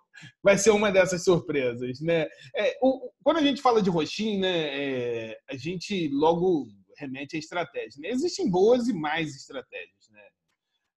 vai 0.44 0.58
ser 0.58 0.72
uma 0.72 0.92
dessas 0.92 1.24
surpresas, 1.24 2.00
né? 2.02 2.28
É, 2.56 2.78
o, 2.82 3.10
quando 3.24 3.38
a 3.38 3.42
gente 3.42 3.62
fala 3.62 3.82
de 3.82 3.90
roxinho, 3.90 4.42
né, 4.42 4.54
é, 4.54 5.38
a 5.50 5.56
gente 5.56 6.10
logo 6.10 6.68
remete 6.98 7.36
à 7.36 7.40
estratégia. 7.40 8.02
Né? 8.02 8.10
Existem 8.10 8.50
boas 8.50 8.88
e 8.88 8.94
mais 8.94 9.36
estratégias. 9.36 10.10
Né? 10.10 10.22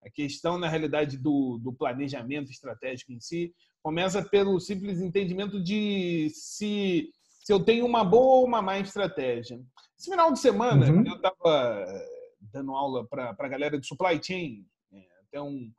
A 0.04 0.10
questão, 0.10 0.58
na 0.58 0.68
realidade, 0.68 1.16
do, 1.16 1.58
do 1.58 1.72
planejamento 1.72 2.50
estratégico 2.50 3.12
em 3.12 3.20
si 3.20 3.54
começa 3.82 4.22
pelo 4.22 4.58
simples 4.60 5.00
entendimento 5.00 5.62
de 5.62 6.30
se, 6.34 7.10
se 7.44 7.52
eu 7.52 7.64
tenho 7.64 7.86
uma 7.86 8.04
boa 8.04 8.36
ou 8.36 8.44
uma 8.44 8.60
má 8.60 8.78
estratégia. 8.78 9.60
Esse 9.98 10.10
final 10.10 10.32
de 10.32 10.38
semana, 10.38 10.90
uhum. 10.90 11.04
eu 11.06 11.16
estava 11.16 12.06
dando 12.40 12.72
aula 12.72 13.06
para 13.06 13.34
a 13.38 13.48
galera 13.48 13.78
de 13.78 13.86
supply 13.86 14.20
chain, 14.22 14.66
né? 14.90 15.04
até 15.26 15.40
um, 15.40 15.72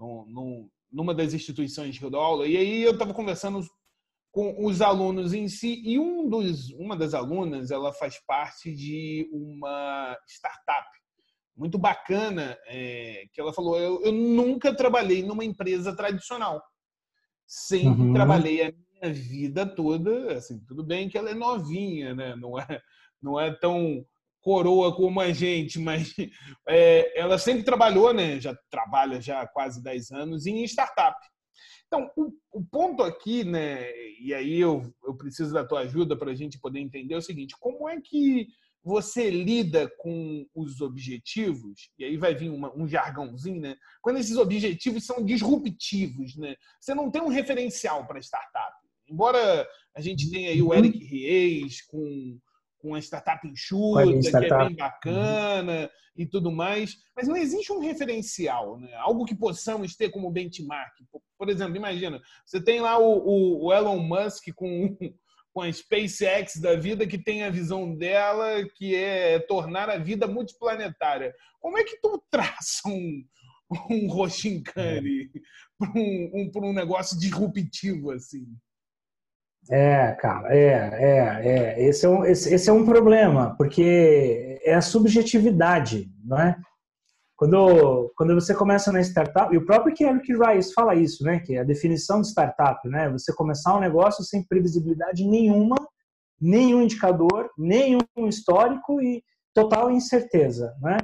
um, 0.00 0.68
numa 0.90 1.14
das 1.14 1.32
instituições 1.32 1.98
que 1.98 2.04
eu 2.04 2.10
dou 2.10 2.20
aula, 2.20 2.46
e 2.46 2.56
aí 2.56 2.82
eu 2.82 2.92
estava 2.92 3.14
conversando 3.14 3.60
com 4.32 4.64
os 4.64 4.80
alunos 4.80 5.34
em 5.34 5.46
si 5.46 5.82
e 5.84 5.98
um 5.98 6.26
dos, 6.26 6.70
uma 6.70 6.96
das 6.96 7.12
alunas 7.12 7.70
ela 7.70 7.92
faz 7.92 8.18
parte 8.26 8.74
de 8.74 9.28
uma 9.30 10.16
startup 10.26 10.88
muito 11.54 11.78
bacana 11.78 12.58
é, 12.66 13.26
que 13.30 13.38
ela 13.38 13.52
falou 13.52 13.78
eu, 13.78 14.02
eu, 14.02 14.10
nunca 14.10 14.74
trabalhei 14.74 15.22
numa 15.22 15.44
empresa 15.44 15.94
tradicional 15.94 16.62
sempre 17.46 18.04
uhum. 18.04 18.14
trabalhei 18.14 18.62
a 18.62 18.72
minha 18.72 19.12
vida 19.12 19.66
toda 19.66 20.32
assim 20.32 20.58
tudo 20.66 20.82
bem 20.82 21.10
que 21.10 21.18
ela 21.18 21.30
é 21.30 21.34
novinha 21.34 22.14
né 22.14 22.34
não 22.34 22.58
é 22.58 22.80
não 23.20 23.38
é 23.38 23.52
tão 23.54 24.02
coroa 24.40 24.96
como 24.96 25.20
a 25.20 25.30
gente 25.30 25.78
mas 25.78 26.14
é, 26.66 27.20
ela 27.20 27.36
sempre 27.36 27.64
trabalhou 27.64 28.14
né 28.14 28.40
já 28.40 28.56
trabalha 28.70 29.20
já 29.20 29.42
há 29.42 29.46
quase 29.46 29.82
10 29.82 30.10
anos 30.12 30.46
em 30.46 30.64
startup 30.64 31.20
então, 31.86 32.10
o, 32.16 32.32
o, 32.52 32.64
ponto 32.64 33.02
aqui, 33.02 33.44
né, 33.44 33.90
e 34.20 34.32
aí 34.32 34.58
eu, 34.58 34.82
eu 35.04 35.14
preciso 35.14 35.52
da 35.52 35.64
tua 35.64 35.80
ajuda 35.80 36.16
para 36.16 36.30
a 36.30 36.34
gente 36.34 36.58
poder 36.58 36.80
entender 36.80 37.14
é 37.14 37.18
o 37.18 37.22
seguinte: 37.22 37.54
como 37.58 37.88
é 37.88 38.00
que 38.00 38.48
você 38.84 39.30
lida 39.30 39.88
com 39.98 40.44
os 40.54 40.80
objetivos, 40.80 41.90
e 41.98 42.04
aí 42.04 42.16
vai 42.16 42.34
vir 42.34 42.50
uma, 42.50 42.76
um 42.76 42.86
jargãozinho, 42.86 43.60
né? 43.60 43.76
Quando 44.00 44.18
esses 44.18 44.36
objetivos 44.36 45.06
são 45.06 45.24
disruptivos, 45.24 46.36
né? 46.36 46.56
Você 46.80 46.94
não 46.94 47.10
tem 47.10 47.22
um 47.22 47.28
referencial 47.28 48.06
para 48.06 48.18
startup. 48.18 48.74
Embora 49.08 49.68
a 49.94 50.00
gente 50.00 50.30
tenha 50.30 50.50
aí 50.50 50.60
o 50.60 50.68
uhum. 50.68 50.74
Eric 50.74 50.98
Reis 51.04 51.80
com 51.82 52.38
com 52.82 52.96
a 52.96 52.98
startup 52.98 53.46
enxuta, 53.46 54.04
startup. 54.20 54.48
que 54.48 54.52
é 54.52 54.66
bem 54.66 54.76
bacana 54.76 55.82
uhum. 55.82 55.88
e 56.16 56.26
tudo 56.26 56.50
mais, 56.50 56.96
mas 57.16 57.28
não 57.28 57.36
existe 57.36 57.72
um 57.72 57.78
referencial, 57.78 58.78
né? 58.78 58.92
algo 58.96 59.24
que 59.24 59.36
possamos 59.36 59.94
ter 59.94 60.10
como 60.10 60.30
benchmark. 60.32 60.92
Por 61.38 61.48
exemplo, 61.48 61.76
imagina, 61.76 62.20
você 62.44 62.62
tem 62.62 62.80
lá 62.80 62.98
o, 62.98 63.66
o 63.66 63.72
Elon 63.72 64.00
Musk 64.00 64.48
com, 64.56 64.96
com 65.54 65.60
a 65.60 65.72
SpaceX 65.72 66.56
da 66.60 66.74
vida, 66.74 67.06
que 67.06 67.18
tem 67.18 67.44
a 67.44 67.50
visão 67.50 67.94
dela, 67.94 68.68
que 68.74 68.96
é 68.96 69.38
tornar 69.38 69.88
a 69.88 69.98
vida 69.98 70.26
multiplanetária. 70.26 71.32
Como 71.60 71.78
é 71.78 71.84
que 71.84 72.00
tu 72.00 72.20
traça 72.28 72.88
um, 72.88 73.24
um 73.88 74.08
Roshinkani 74.08 75.30
para 75.78 75.90
um, 75.90 76.50
um, 76.54 76.68
um 76.68 76.72
negócio 76.72 77.18
disruptivo 77.18 78.10
assim? 78.10 78.44
É, 79.70 80.12
cara, 80.12 80.54
é, 80.54 80.70
é, 80.72 81.48
é. 81.48 81.82
Esse 81.82 82.04
é 82.04 82.08
um, 82.08 82.24
esse, 82.24 82.52
esse 82.52 82.68
é 82.68 82.72
um 82.72 82.84
problema, 82.84 83.54
porque 83.56 84.60
é 84.64 84.74
a 84.74 84.82
subjetividade, 84.82 86.10
não 86.24 86.38
é? 86.38 86.56
Quando, 87.36 88.12
quando 88.16 88.34
você 88.34 88.54
começa 88.54 88.92
na 88.92 89.00
startup, 89.00 89.52
e 89.52 89.58
o 89.58 89.66
próprio 89.66 89.94
Eric 90.00 90.32
Rice 90.32 90.72
fala 90.72 90.94
isso, 90.94 91.24
né? 91.24 91.40
Que 91.40 91.56
é 91.56 91.60
a 91.60 91.64
definição 91.64 92.20
de 92.20 92.28
startup, 92.28 92.86
né? 92.88 93.10
Você 93.10 93.34
começar 93.34 93.76
um 93.76 93.80
negócio 93.80 94.22
sem 94.24 94.44
previsibilidade 94.44 95.26
nenhuma, 95.26 95.76
nenhum 96.40 96.82
indicador, 96.82 97.50
nenhum 97.56 98.00
histórico 98.28 99.00
e 99.00 99.22
total 99.54 99.90
incerteza, 99.90 100.74
né? 100.80 100.96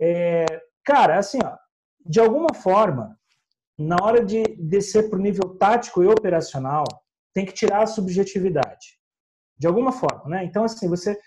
É, 0.00 0.44
cara, 0.84 1.18
assim, 1.18 1.38
ó, 1.44 1.56
de 2.04 2.20
alguma 2.20 2.52
forma, 2.54 3.16
na 3.78 3.96
hora 4.02 4.24
de 4.24 4.42
descer 4.58 5.08
para 5.08 5.18
o 5.18 5.22
nível 5.22 5.56
tático 5.56 6.02
e 6.02 6.06
operacional, 6.06 6.84
tem 7.34 7.44
que 7.44 7.52
tirar 7.52 7.82
a 7.82 7.86
subjetividade. 7.86 8.98
De 9.58 9.66
alguma 9.66 9.92
forma, 9.92 10.28
né? 10.28 10.44
Então, 10.44 10.64
assim, 10.64 10.88
você, 10.88 11.18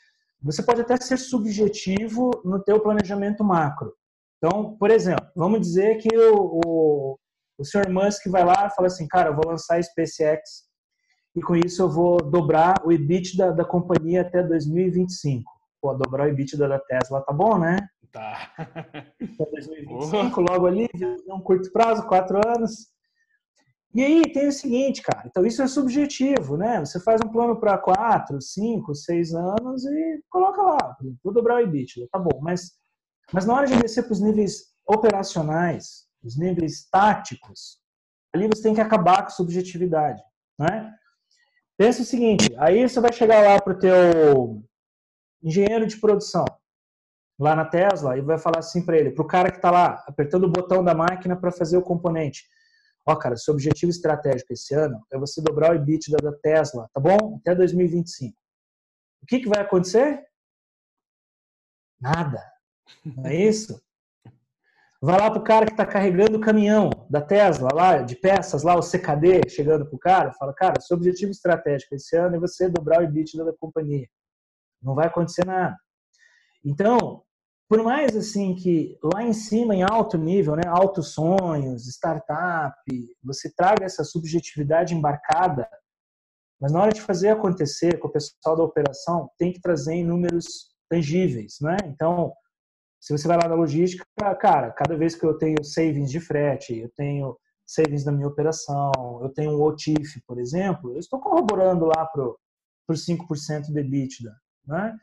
você 0.42 0.64
pode 0.64 0.82
até 0.82 0.98
ser 0.98 1.18
subjetivo 1.18 2.32
no 2.44 2.64
teu 2.64 2.80
planejamento 2.80 3.44
macro. 3.44 3.94
Então, 4.38 4.78
por 4.78 4.90
exemplo, 4.90 5.28
vamos 5.36 5.62
dizer 5.62 5.98
que 5.98 6.16
o, 6.16 6.62
o, 6.66 7.20
o 7.58 7.66
Sr. 7.66 7.90
Musk 7.90 8.28
vai 8.28 8.46
lá 8.46 8.68
e 8.68 8.76
fala 8.76 8.88
assim, 8.88 9.08
cara, 9.08 9.30
eu 9.30 9.36
vou 9.36 9.48
lançar 9.48 9.78
a 9.78 9.84
SpaceX 9.84 10.68
e 11.36 11.42
com 11.42 11.56
isso 11.56 11.82
eu 11.82 11.90
vou 11.90 12.18
dobrar 12.18 12.82
o 12.86 12.92
EBITDA 12.92 13.52
da 13.54 13.66
companhia 13.66 14.22
até 14.22 14.42
2025. 14.44 15.44
Pô, 15.82 15.94
dobrar 15.94 16.26
o 16.26 16.30
EBITDA 16.30 16.68
da 16.68 16.80
Tesla 16.80 17.22
tá 17.22 17.34
bom, 17.34 17.58
né? 17.58 17.78
Tá. 18.12 18.54
Até 18.58 19.46
2025, 19.52 20.42
logo 20.42 20.66
ali, 20.66 20.88
um 21.28 21.42
curto 21.42 21.72
prazo, 21.72 22.08
quatro 22.08 22.42
anos. 22.48 22.88
E 23.94 24.04
aí 24.04 24.32
tem 24.32 24.48
o 24.48 24.52
seguinte, 24.52 25.02
cara, 25.02 25.24
então 25.26 25.46
isso 25.46 25.62
é 25.62 25.68
subjetivo, 25.68 26.58
né? 26.58 26.80
Você 26.80 27.00
faz 27.00 27.22
um 27.22 27.30
plano 27.30 27.60
para 27.60 27.78
quatro, 27.78 28.42
cinco, 28.42 28.94
seis 28.94 29.34
anos 29.34 29.86
e 29.86 30.24
coloca 30.30 30.62
lá, 30.62 30.98
vou 31.24 31.34
dobrar 31.34 31.56
o 31.56 31.60
EBITDA, 31.60 32.08
tá 32.12 32.20
bom. 32.20 32.40
Mas, 32.42 32.74
mas 33.34 33.46
na 33.46 33.56
hora 33.56 33.68
de 33.68 33.78
descer 33.78 34.04
para 34.04 34.14
os 34.14 34.22
níveis 34.22 34.74
operacionais, 34.86 36.06
os 36.24 36.38
níveis 36.38 36.88
táticos, 36.92 37.80
ali 38.34 38.48
você 38.48 38.64
tem 38.64 38.76
que 38.76 38.82
acabar 38.82 39.24
com 39.24 39.30
subjetividade, 39.30 40.22
né? 40.60 40.94
Pensa 41.78 42.02
o 42.02 42.06
seguinte, 42.06 42.54
aí 42.58 42.88
você 42.88 43.00
vai 43.00 43.14
chegar 43.14 43.42
lá 43.42 43.62
para 43.62 43.74
o 43.74 43.80
teu 43.80 44.64
engenheiro 45.44 45.86
de 45.86 45.98
produção, 45.98 46.46
lá 47.40 47.56
na 47.56 47.66
Tesla, 47.66 48.18
e 48.18 48.22
vai 48.22 48.38
falar 48.38 48.60
assim 48.60 48.84
para 48.84 48.98
ele, 48.98 49.12
para 49.12 49.24
o 49.24 49.28
cara 49.28 49.52
que 49.52 49.58
está 49.58 49.70
lá 49.70 50.04
apertando 50.08 50.46
o 50.46 50.52
botão 50.52 50.84
da 50.84 50.96
máquina 50.96 51.36
para 51.36 51.52
fazer 51.52 51.78
o 51.78 51.84
componente. 51.84 52.46
Ó, 53.08 53.16
cara, 53.16 53.38
seu 53.38 53.54
objetivo 53.54 53.90
estratégico 53.90 54.52
esse 54.52 54.74
ano 54.76 55.02
é 55.10 55.18
você 55.18 55.42
dobrar 55.42 55.72
o 55.72 55.76
EBITDA 55.76 56.18
da 56.18 56.34
Tesla, 56.34 56.90
tá 56.94 57.00
bom? 57.00 57.38
Até 57.40 57.56
2025. 57.56 58.38
O 59.24 59.26
que, 59.26 59.40
que 59.40 59.48
vai 59.48 59.62
acontecer? 59.62 60.26
Nada. 62.02 62.44
Não 63.06 63.26
é 63.28 63.36
isso? 63.36 63.82
Vai 65.02 65.18
lá 65.20 65.32
pro 65.32 65.44
cara 65.44 65.66
que 65.66 65.72
está 65.72 65.86
carregando 65.86 66.38
o 66.38 66.42
caminhão 66.42 66.90
da 67.10 67.22
Tesla 67.22 67.70
lá, 67.74 68.02
de 68.02 68.16
peças 68.16 68.64
lá, 68.64 68.76
o 68.76 68.82
CKD, 68.82 69.48
chegando 69.48 69.88
pro 69.88 69.98
cara, 69.98 70.34
fala, 70.34 70.54
cara, 70.54 70.82
seu 70.82 70.98
objetivo 70.98 71.32
estratégico 71.32 71.96
esse 71.96 72.16
ano 72.18 72.36
é 72.36 72.40
você 72.40 72.68
dobrar 72.68 73.00
o 73.00 73.04
EBITDA 73.04 73.46
da 73.46 73.54
companhia. 73.54 74.08
Não 74.82 74.96
vai 74.96 75.08
acontecer 75.08 75.46
nada. 75.46 75.78
Então, 76.66 77.24
por 77.70 77.84
mais 77.84 78.16
assim 78.16 78.56
que 78.56 78.98
lá 79.14 79.24
em 79.24 79.34
cima, 79.34 79.76
em 79.76 79.84
alto 79.84 80.18
nível, 80.18 80.56
né, 80.56 80.64
altos 80.68 81.14
sonhos, 81.14 81.88
startup, 81.88 82.76
você 83.24 83.54
traga 83.54 83.86
essa 83.86 84.04
subjetividade 84.04 84.96
embarcada, 84.96 85.70
mas 86.60 86.72
na 86.72 86.82
hora 86.82 86.94
de 86.94 87.02
fazer 87.02 87.30
acontecer 87.30 88.00
com 88.00 88.08
o 88.08 88.12
pessoal 88.12 88.56
da 88.56 88.64
operação, 88.64 89.30
tem 89.38 89.52
que 89.52 89.62
trazer 89.62 89.96
em 89.96 90.04
números 90.06 90.76
tangíveis, 90.90 91.58
né? 91.62 91.78
Então, 91.86 92.34
se 93.00 93.16
você 93.16 93.28
vai 93.28 93.38
lá 93.38 93.48
na 93.48 93.56
logística, 93.56 94.06
cara, 94.40 94.72
cada 94.72 94.96
vez 94.96 95.16
que 95.16 95.26
eu 95.26 95.38
tenho 95.38 95.64
savings 95.64 96.10
de 96.10 96.20
frete, 96.20 96.78
eu 96.80 96.90
tenho 96.96 97.38
savings 97.66 98.06
na 98.06 98.12
minha 98.12 98.28
operação, 98.28 98.92
eu 99.22 99.30
tenho 99.30 99.52
um 99.52 99.62
OTIF, 99.62 100.22
por 100.26 100.40
exemplo, 100.40 100.94
eu 100.94 101.00
estou 101.00 101.20
corroborando 101.20 101.86
lá 101.86 102.06
para 102.06 102.24
os 102.90 103.06
5% 103.06 103.72
de 103.72 103.80
EBITDA. 103.80 104.34
Né? 104.66 104.98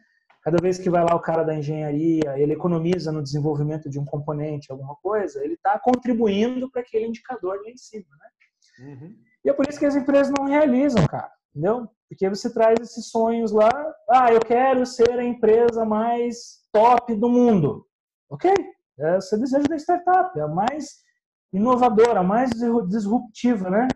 Cada 0.45 0.59
vez 0.61 0.79
que 0.79 0.91
vai 0.91 1.03
lá 1.03 1.15
o 1.15 1.21
cara 1.21 1.43
da 1.43 1.55
engenharia, 1.55 2.39
ele 2.39 2.53
economiza 2.53 3.11
no 3.11 3.23
desenvolvimento 3.23 3.89
de 3.89 3.99
um 3.99 4.05
componente, 4.05 4.71
alguma 4.71 4.95
coisa, 4.97 5.43
ele 5.43 5.55
está 5.55 5.79
contribuindo 5.79 6.71
para 6.71 6.83
aquele 6.83 7.07
indicador 7.07 7.63
lá 7.63 7.71
em 7.71 7.77
cima. 7.79 8.05
Né? 8.19 8.87
Uhum. 8.87 9.17
E 9.43 9.49
é 9.49 9.55
por 9.55 9.67
isso 9.67 9.79
que 9.79 9.87
as 9.87 9.97
empresas 9.97 10.31
não 10.37 10.45
realizam, 10.45 11.07
cara. 11.07 11.33
Entendeu? 11.51 11.89
Porque 12.11 12.29
você 12.29 12.53
traz 12.53 12.79
esses 12.79 13.09
sonhos 13.09 13.53
lá, 13.53 13.71
ah, 14.11 14.31
eu 14.31 14.41
quero 14.41 14.85
ser 14.85 15.13
a 15.13 15.25
empresa 15.25 15.83
mais 15.83 16.63
top 16.71 17.15
do 17.15 17.29
mundo. 17.29 17.87
Ok, 18.29 18.53
é 18.99 19.17
o 19.17 19.21
seu 19.23 19.39
desejo 19.39 19.67
da 19.67 19.77
startup, 19.77 20.39
é 20.39 20.43
a 20.43 20.49
mais 20.49 21.05
inovadora, 21.53 22.21
a 22.21 22.25
mais 22.25 22.51
disruptiva, 22.89 23.71
né? 23.71 23.89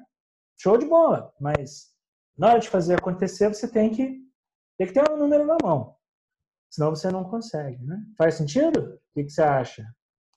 Show 0.56 0.78
de 0.78 0.87
bola, 0.87 1.30
mas 1.38 1.88
na 2.38 2.50
hora 2.50 2.61
de 2.61 2.70
fazer 2.70 2.94
acontecer, 2.94 3.48
você 3.48 3.68
tem 3.68 3.90
que, 3.90 4.18
tem 4.78 4.87
que 4.87 4.92
ter 4.94 5.11
um 5.11 5.16
número 5.16 5.44
na 5.44 5.56
mão. 5.62 5.97
Senão 6.70 6.90
você 6.90 7.11
não 7.11 7.24
consegue, 7.24 7.83
né? 7.85 8.00
Faz 8.16 8.35
sentido? 8.35 8.81
O 8.81 9.14
que, 9.14 9.24
que 9.24 9.31
você 9.31 9.42
acha? 9.42 9.85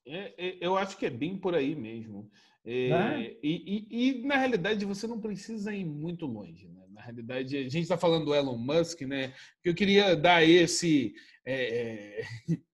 É, 0.07 0.33
é, 0.37 0.57
eu 0.61 0.77
acho 0.77 0.97
que 0.97 1.05
é 1.05 1.09
bem 1.09 1.37
por 1.37 1.55
aí 1.55 1.75
mesmo. 1.75 2.29
É, 2.63 2.89
é? 2.89 3.37
e, 3.41 3.87
e, 3.89 4.09
e, 4.09 4.25
na 4.25 4.37
realidade 4.37 4.85
você 4.85 5.07
não 5.07 5.19
precisa 5.19 5.73
ir 5.73 5.85
muito 5.85 6.25
longe. 6.25 6.67
Né? 6.67 6.85
Na 6.91 7.01
realidade, 7.01 7.57
a 7.57 7.63
gente 7.63 7.81
está 7.81 7.97
falando 7.97 8.25
do 8.25 8.35
Elon 8.35 8.57
Musk, 8.57 9.01
né? 9.01 9.33
Que 9.61 9.69
eu 9.69 9.75
queria 9.75 10.15
dar 10.15 10.43
esse. 10.43 11.13
É, 11.45 12.21
é 12.21 12.25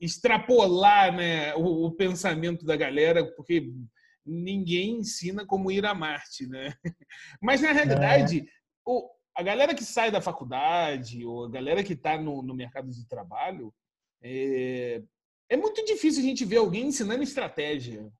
extrapolar 0.00 1.14
né, 1.14 1.54
o, 1.54 1.86
o, 1.86 1.92
pensamento 1.92 2.66
da 2.66 2.74
galera, 2.74 3.24
porque 3.36 3.72
ninguém 4.26 4.98
ensina 4.98 5.46
como 5.46 5.70
ir 5.70 5.86
a 5.86 5.94
Marte, 5.94 6.48
né? 6.48 6.74
Mas 7.40 7.60
na 7.60 7.70
realidade, 7.70 8.44
o, 8.84 9.08
a 9.36 9.42
galera 9.42 9.74
que 9.74 9.84
sai 9.84 10.10
da 10.10 10.20
faculdade 10.20 11.24
ou 11.24 11.44
a 11.44 11.50
galera 11.50 11.82
que 11.82 11.94
está 11.94 12.16
no, 12.16 12.42
no, 12.42 12.54
mercado 12.54 12.90
de 12.90 13.06
trabalho, 13.06 13.74
é, 14.22 15.02
é, 15.48 15.56
muito 15.56 15.84
difícil 15.84 16.22
a 16.22 16.26
gente 16.26 16.44
ver 16.44 16.58
alguém 16.58 16.86
ensinando 16.86 17.22
estratégia. 17.22 18.10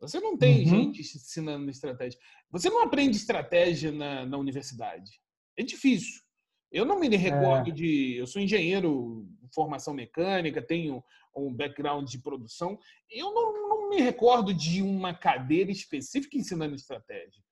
Você 0.00 0.20
não 0.20 0.36
tem 0.36 0.64
uhum. 0.64 0.68
gente 0.68 1.00
ensinando 1.00 1.70
estratégia. 1.70 2.18
Você 2.50 2.68
não 2.68 2.82
aprende 2.82 3.16
estratégia 3.16 3.92
na, 3.92 4.26
na 4.26 4.36
universidade. 4.36 5.20
É 5.56 5.62
difícil. 5.62 6.20
Eu 6.70 6.84
não 6.84 6.98
me 6.98 7.08
recordo 7.16 7.70
é. 7.70 7.72
de. 7.72 8.16
Eu 8.16 8.26
sou 8.26 8.42
engenheiro, 8.42 9.24
formação 9.54 9.94
mecânica, 9.94 10.60
tenho 10.60 11.02
um 11.36 11.54
background 11.54 12.08
de 12.08 12.18
produção. 12.18 12.78
Eu 13.08 13.32
não, 13.32 13.68
não 13.68 13.90
me 13.90 14.00
recordo 14.00 14.52
de 14.52 14.82
uma 14.82 15.14
cadeira 15.14 15.70
específica 15.70 16.36
ensinando 16.36 16.74
estratégia. 16.74 17.42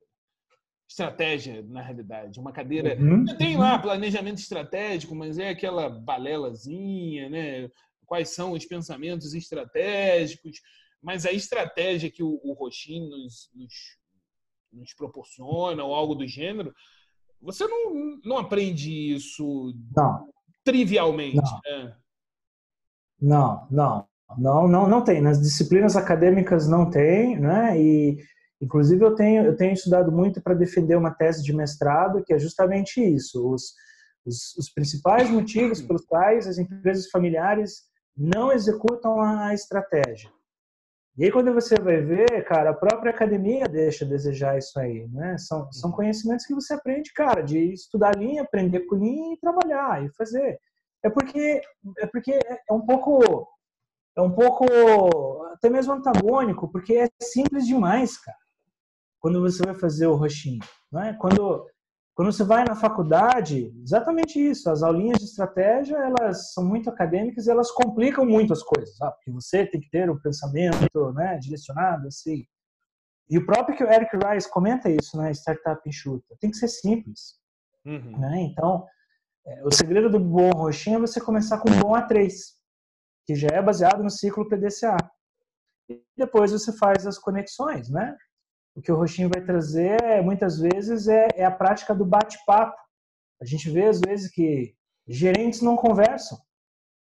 Estratégia, 0.93 1.65
na 1.69 1.81
realidade. 1.81 2.39
Uma 2.39 2.53
cadeira. 2.53 3.01
Uhum. 3.01 3.25
Tem 3.39 3.57
lá 3.57 3.79
planejamento 3.79 4.39
estratégico, 4.39 5.15
mas 5.15 5.39
é 5.39 5.49
aquela 5.49 5.89
balelazinha, 5.89 7.31
né? 7.31 7.71
Quais 8.05 8.29
são 8.29 8.53
os 8.53 8.67
pensamentos 8.67 9.33
estratégicos. 9.33 10.61
Mas 11.03 11.25
a 11.25 11.33
estratégia 11.33 12.11
que 12.11 12.23
o, 12.23 12.39
o 12.45 12.53
Roxinho 12.53 13.09
nos, 13.09 13.51
nos, 13.55 13.73
nos 14.71 14.95
proporciona, 14.95 15.83
ou 15.83 15.95
algo 15.95 16.15
do 16.15 16.27
gênero, 16.27 16.75
você 17.41 17.67
não, 17.67 18.21
não 18.23 18.37
aprende 18.37 19.15
isso 19.15 19.75
não. 19.97 20.29
trivialmente. 20.63 21.37
Não. 21.37 21.61
Né? 21.65 21.97
não, 23.19 23.67
não, 23.71 24.09
não, 24.37 24.69
não, 24.69 24.89
não 24.89 25.03
tem. 25.03 25.23
Nas 25.23 25.41
disciplinas 25.41 25.97
acadêmicas 25.97 26.69
não 26.69 26.91
tem, 26.91 27.41
né? 27.41 27.81
E 27.81 28.19
inclusive 28.63 29.05
eu 29.05 29.15
tenho 29.15 29.45
eu 29.45 29.57
tenho 29.57 29.73
estudado 29.73 30.11
muito 30.13 30.41
para 30.41 30.55
defender 30.55 30.97
uma 30.97 31.11
tese 31.11 31.43
de 31.43 31.53
mestrado 31.53 32.23
que 32.25 32.33
é 32.33 32.39
justamente 32.39 33.03
isso. 33.03 33.53
Os, 33.53 33.75
os, 34.25 34.57
os 34.57 34.73
principais 34.73 35.29
motivos 35.29 35.83
pelos 35.83 36.05
quais 36.07 36.47
as 36.47 36.59
empresas 36.59 37.11
familiares 37.11 37.83
não 38.17 38.53
executam 38.53 39.21
a 39.21 39.53
estratégia. 39.53 40.31
E 41.17 41.25
aí, 41.25 41.31
quando 41.31 41.53
você 41.53 41.75
vai 41.75 42.01
ver, 42.01 42.43
cara, 42.45 42.71
a 42.71 42.75
própria 42.75 43.11
academia 43.11 43.67
deixa 43.67 44.05
a 44.05 44.09
desejar 44.09 44.57
isso 44.57 44.79
aí, 44.81 45.07
né? 45.09 45.37
São, 45.37 45.71
são 45.71 45.91
uhum. 45.91 45.97
conhecimentos 45.97 46.47
que 46.47 46.55
você 46.55 46.73
aprende, 46.73 47.13
cara, 47.13 47.43
de 47.43 47.59
estudar 47.73 48.17
linha, 48.17 48.43
aprender 48.43 48.81
com 48.87 48.97
linha 48.97 49.35
e 49.35 49.39
trabalhar 49.39 50.03
e 50.03 50.11
fazer. 50.15 50.59
É 51.05 51.11
porque 51.11 51.61
é 51.99 52.07
porque 52.07 52.33
é 52.33 52.73
um 52.73 52.81
pouco 52.87 53.47
é 54.17 54.23
um 54.23 54.33
pouco 54.33 54.65
até 55.53 55.69
mesmo 55.69 55.93
antagônico, 55.93 56.71
porque 56.71 56.95
é 56.95 57.09
simples 57.23 57.67
demais, 57.67 58.19
cara. 58.19 58.39
Quando 59.23 59.41
você 59.41 59.65
vai 59.65 59.75
fazer 59.75 60.07
o 60.07 60.17
roxinho, 60.17 60.61
né? 60.93 61.17
Quando 61.19 61.67
quando 62.15 62.31
você 62.31 62.45
vai 62.45 62.63
na 62.63 62.75
faculdade, 62.75 63.73
exatamente 63.83 64.39
isso. 64.39 64.69
As 64.69 64.83
aulinhas 64.83 65.19
de 65.19 65.25
estratégia, 65.25 65.97
elas 65.97 66.53
são 66.53 66.63
muito 66.63 66.91
acadêmicas 66.91 67.47
e 67.47 67.51
elas 67.51 67.71
complicam 67.71 68.27
muito 68.27 68.53
as 68.53 68.63
coisas, 68.63 68.95
sabe? 68.99 69.15
Porque 69.15 69.31
você 69.31 69.65
tem 69.65 69.81
que 69.81 69.89
ter 69.89 70.11
um 70.11 70.21
pensamento 70.21 71.13
né, 71.15 71.39
direcionado, 71.39 72.09
assim. 72.09 72.45
E 73.31 73.39
o 73.39 73.47
próprio 73.47 73.75
que 73.75 73.83
o 73.83 73.91
Eric 73.91 74.15
Rice 74.15 74.51
comenta 74.51 74.91
isso, 74.91 75.17
né? 75.17 75.31
Startup 75.31 75.81
enxuta. 75.89 76.37
Tem 76.39 76.51
que 76.51 76.59
ser 76.59 76.69
simples. 76.69 77.41
Uhum. 77.83 78.19
Né? 78.19 78.43
Então, 78.43 78.85
é, 79.47 79.65
o 79.65 79.73
segredo 79.73 80.11
do 80.11 80.21
bom 80.21 80.51
roxinho 80.51 80.99
é 80.99 81.01
você 81.01 81.19
começar 81.19 81.59
com 81.61 81.71
um 81.71 81.81
bom 81.81 81.93
A3, 81.93 82.31
que 83.25 83.35
já 83.35 83.49
é 83.49 83.63
baseado 83.63 84.03
no 84.03 84.11
ciclo 84.11 84.47
PDCA. 84.47 84.99
E 85.89 86.05
depois 86.15 86.53
você 86.53 86.77
faz 86.77 87.07
as 87.07 87.19
conexões, 87.19 87.89
né? 87.89 88.15
O 88.75 88.81
que 88.81 88.91
o 88.91 88.97
Roxinho 88.97 89.31
vai 89.33 89.45
trazer, 89.45 90.23
muitas 90.23 90.59
vezes, 90.59 91.09
é, 91.09 91.29
é 91.35 91.45
a 91.45 91.51
prática 91.51 91.95
do 91.95 92.05
bate-papo. 92.05 92.77
A 93.41 93.45
gente 93.45 93.71
vê, 93.71 93.87
às 93.87 94.01
vezes, 94.01 94.31
que 94.31 94.75
gerentes 95.07 95.61
não 95.61 95.77
conversam. 95.77 96.39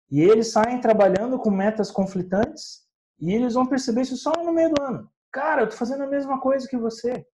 E 0.09 0.21
eles 0.21 0.51
saem 0.51 0.81
trabalhando 0.81 1.39
com 1.39 1.49
metas 1.49 1.89
conflitantes 1.89 2.85
E 3.17 3.31
eles 3.31 3.53
vão 3.53 3.65
perceber 3.65 4.01
isso 4.01 4.17
só 4.17 4.31
no 4.31 4.51
meio 4.51 4.73
do 4.73 4.81
ano. 4.81 5.09
Cara, 5.31 5.61
eu 5.61 5.69
tô 5.69 5.75
fazendo 5.77 6.03
a 6.03 6.07
mesma 6.07 6.41
coisa 6.41 6.67
que 6.67 6.75
você. 6.75 7.25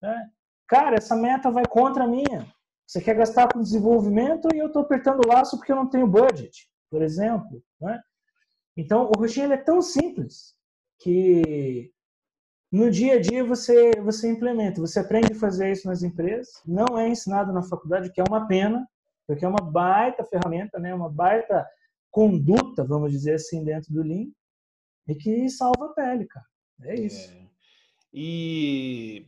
Né? 0.00 0.30
Cara, 0.68 0.96
essa 0.96 1.16
meta 1.16 1.50
vai 1.50 1.64
contra 1.66 2.04
a 2.04 2.06
minha. 2.06 2.46
Você 2.86 3.00
quer 3.00 3.16
gastar 3.16 3.52
com 3.52 3.60
desenvolvimento 3.60 4.48
e 4.54 4.58
eu 4.58 4.66
estou 4.66 4.82
apertando 4.82 5.24
o 5.24 5.28
laço 5.28 5.56
porque 5.56 5.72
eu 5.72 5.76
não 5.76 5.88
tenho 5.88 6.06
budget, 6.06 6.68
por 6.90 7.02
exemplo. 7.02 7.62
Né? 7.80 8.00
Então, 8.76 9.04
o 9.04 9.18
roxinho 9.18 9.52
é 9.52 9.56
tão 9.56 9.80
simples 9.80 10.54
que 11.00 11.92
no 12.70 12.90
dia 12.90 13.14
a 13.14 13.20
dia 13.20 13.44
você, 13.44 13.90
você 14.00 14.30
implementa, 14.30 14.80
você 14.80 15.00
aprende 15.00 15.32
a 15.32 15.38
fazer 15.38 15.72
isso 15.72 15.88
nas 15.88 16.02
empresas, 16.02 16.62
não 16.64 16.98
é 16.98 17.08
ensinado 17.08 17.52
na 17.52 17.62
faculdade, 17.62 18.12
que 18.12 18.20
é 18.20 18.24
uma 18.28 18.46
pena, 18.46 18.86
porque 19.26 19.44
é 19.44 19.48
uma 19.48 19.62
baita 19.62 20.24
ferramenta, 20.24 20.78
né? 20.78 20.94
uma 20.94 21.10
baita 21.10 21.66
conduta, 22.10 22.84
vamos 22.84 23.10
dizer 23.10 23.34
assim, 23.34 23.64
dentro 23.64 23.92
do 23.92 24.02
Lean, 24.02 24.26
e 25.08 25.14
que 25.14 25.48
salva 25.48 25.86
a 25.86 25.88
pele, 25.94 26.26
cara. 26.26 26.46
É 26.82 26.94
isso. 26.94 27.30
É. 27.30 27.46
E 28.12 29.26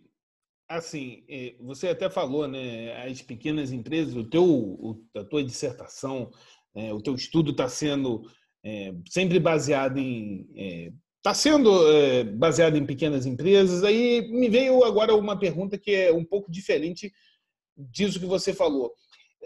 assim, 0.69 1.25
é, 1.29 1.55
você 1.61 1.89
até 1.89 2.09
falou, 2.09 2.49
né? 2.49 3.05
As 3.05 3.21
pequenas 3.23 3.73
empresas, 3.73 4.17
o 4.17 4.25
teu, 4.25 5.05
a 5.17 5.25
tua 5.25 5.45
dissertação, 5.45 6.31
é, 6.75 6.93
o 6.93 7.01
teu 7.01 7.15
estudo 7.15 7.51
está 7.51 7.69
sendo 7.69 8.23
é, 8.65 8.95
sempre 9.09 9.39
baseado 9.39 9.99
em 9.99 10.93
está 11.23 11.33
sendo 11.33 11.89
é, 11.89 12.25
baseado 12.25 12.77
em 12.77 12.85
pequenas 12.85 13.25
empresas. 13.25 13.85
Aí 13.85 14.29
me 14.29 14.49
veio 14.49 14.83
agora 14.83 15.15
uma 15.15 15.39
pergunta 15.39 15.79
que 15.79 15.93
é 15.93 16.13
um 16.13 16.25
pouco 16.25 16.51
diferente 16.51 17.13
disso 17.77 18.19
que 18.19 18.27
você 18.27 18.53
falou. 18.53 18.93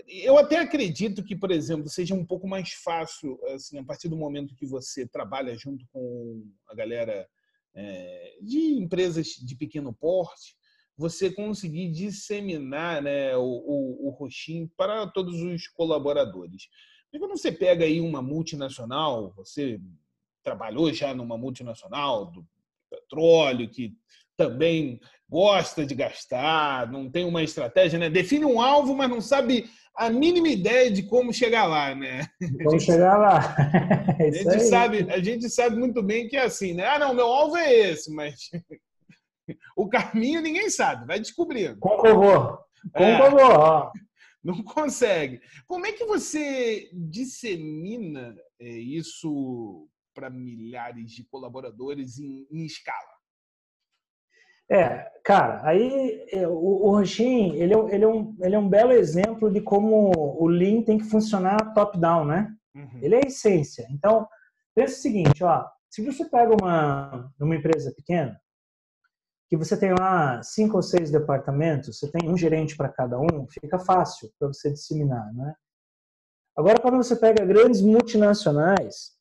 Eu 0.08 0.38
até 0.38 0.58
acredito 0.58 1.22
que, 1.22 1.36
por 1.36 1.50
exemplo, 1.50 1.88
seja 1.88 2.14
um 2.14 2.24
pouco 2.24 2.48
mais 2.48 2.72
fácil, 2.72 3.38
assim, 3.54 3.78
a 3.78 3.84
partir 3.84 4.08
do 4.08 4.16
momento 4.16 4.54
que 4.54 4.66
você 4.66 5.06
trabalha 5.06 5.54
junto 5.54 5.86
com 5.92 6.44
a 6.66 6.74
galera 6.74 7.28
é, 7.74 8.38
de 8.40 8.58
empresas 8.74 9.26
de 9.26 9.54
pequeno 9.54 9.92
porte, 9.92 10.56
você 10.96 11.30
conseguir 11.30 11.90
disseminar 11.90 13.02
né, 13.02 13.36
o, 13.36 13.42
o, 13.42 14.08
o 14.08 14.10
roxinho 14.10 14.70
para 14.78 15.06
todos 15.08 15.42
os 15.42 15.68
colaboradores. 15.68 16.68
Porque 17.04 17.18
quando 17.18 17.38
você 17.38 17.52
pega 17.52 17.84
aí 17.84 18.00
uma 18.00 18.22
multinacional, 18.22 19.32
você 19.34 19.78
trabalhou 20.46 20.92
já 20.92 21.12
numa 21.12 21.36
multinacional 21.36 22.26
do 22.26 22.46
petróleo, 22.88 23.68
que 23.68 23.92
também 24.36 25.00
gosta 25.28 25.84
de 25.84 25.92
gastar, 25.92 26.88
não 26.88 27.10
tem 27.10 27.24
uma 27.24 27.42
estratégia, 27.42 27.98
né? 27.98 28.08
Define 28.08 28.44
um 28.44 28.60
alvo, 28.60 28.94
mas 28.94 29.10
não 29.10 29.20
sabe 29.20 29.68
a 29.96 30.08
mínima 30.08 30.48
ideia 30.48 30.88
de 30.88 31.02
como 31.02 31.32
chegar 31.32 31.64
lá, 31.64 31.96
né? 31.96 32.28
Como 32.62 32.78
chegar 32.78 33.16
lá. 33.16 33.56
É 34.18 34.28
a, 34.28 34.32
gente 34.32 34.64
sabe, 34.64 35.06
a 35.10 35.18
gente 35.18 35.50
sabe 35.50 35.76
muito 35.76 36.02
bem 36.02 36.26
que 36.26 36.36
é 36.36 36.44
assim, 36.44 36.72
né? 36.72 36.86
Ah, 36.86 36.98
não, 36.98 37.12
meu 37.12 37.26
alvo 37.26 37.56
é 37.56 37.70
esse, 37.70 38.10
mas 38.14 38.48
o 39.76 39.88
caminho 39.88 40.40
ninguém 40.40 40.70
sabe, 40.70 41.06
vai 41.06 41.18
descobrindo. 41.18 41.78
Concordou. 41.78 42.58
Concordou. 42.94 43.90
É, 43.94 44.00
não 44.42 44.62
consegue. 44.62 45.40
Como 45.66 45.86
é 45.86 45.92
que 45.92 46.06
você 46.06 46.88
dissemina 46.92 48.34
é, 48.58 48.68
isso 48.68 49.86
para 50.16 50.30
milhares 50.30 51.10
de 51.10 51.22
colaboradores 51.24 52.18
em, 52.18 52.48
em 52.50 52.64
escala? 52.64 53.16
É, 54.68 55.12
cara, 55.22 55.60
aí 55.68 56.26
é, 56.32 56.48
o, 56.48 56.90
o 56.90 57.00
ele, 57.00 57.74
é, 57.74 57.94
ele, 57.94 58.04
é 58.04 58.08
um, 58.08 58.36
ele 58.40 58.54
é 58.54 58.58
um 58.58 58.68
belo 58.68 58.92
exemplo 58.92 59.50
de 59.52 59.60
como 59.60 60.10
o 60.16 60.48
Lean 60.48 60.82
tem 60.82 60.96
que 60.98 61.04
funcionar 61.04 61.74
top-down, 61.74 62.24
né? 62.24 62.52
Uhum. 62.74 62.98
Ele 63.00 63.14
é 63.14 63.18
a 63.18 63.28
essência. 63.28 63.86
Então, 63.90 64.26
pensa 64.74 64.94
o 64.94 65.02
seguinte, 65.02 65.44
ó, 65.44 65.64
se 65.88 66.02
você 66.04 66.24
pega 66.24 66.56
uma, 66.60 67.30
uma 67.38 67.54
empresa 67.54 67.92
pequena, 67.94 68.40
que 69.48 69.56
você 69.56 69.78
tem 69.78 69.92
lá 69.92 70.42
cinco 70.42 70.76
ou 70.76 70.82
seis 70.82 71.10
departamentos, 71.12 71.98
você 71.98 72.10
tem 72.10 72.28
um 72.28 72.36
gerente 72.36 72.76
para 72.76 72.88
cada 72.88 73.20
um, 73.20 73.46
fica 73.48 73.78
fácil 73.78 74.28
para 74.38 74.48
você 74.48 74.72
disseminar, 74.72 75.32
né? 75.32 75.54
Agora, 76.56 76.80
quando 76.80 76.96
você 76.96 77.14
pega 77.14 77.44
grandes 77.44 77.82
multinacionais, 77.82 79.15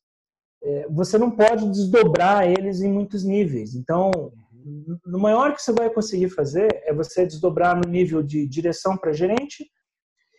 você 0.90 1.18
não 1.18 1.30
pode 1.30 1.68
desdobrar 1.70 2.48
eles 2.48 2.80
em 2.80 2.92
muitos 2.92 3.24
níveis. 3.24 3.74
Então, 3.74 4.10
no 5.04 5.18
maior 5.18 5.54
que 5.54 5.62
você 5.62 5.72
vai 5.72 5.88
conseguir 5.90 6.30
fazer 6.30 6.68
é 6.84 6.92
você 6.92 7.24
desdobrar 7.24 7.76
no 7.76 7.88
nível 7.88 8.22
de 8.22 8.46
direção 8.46 8.96
para 8.96 9.12
gerente. 9.12 9.70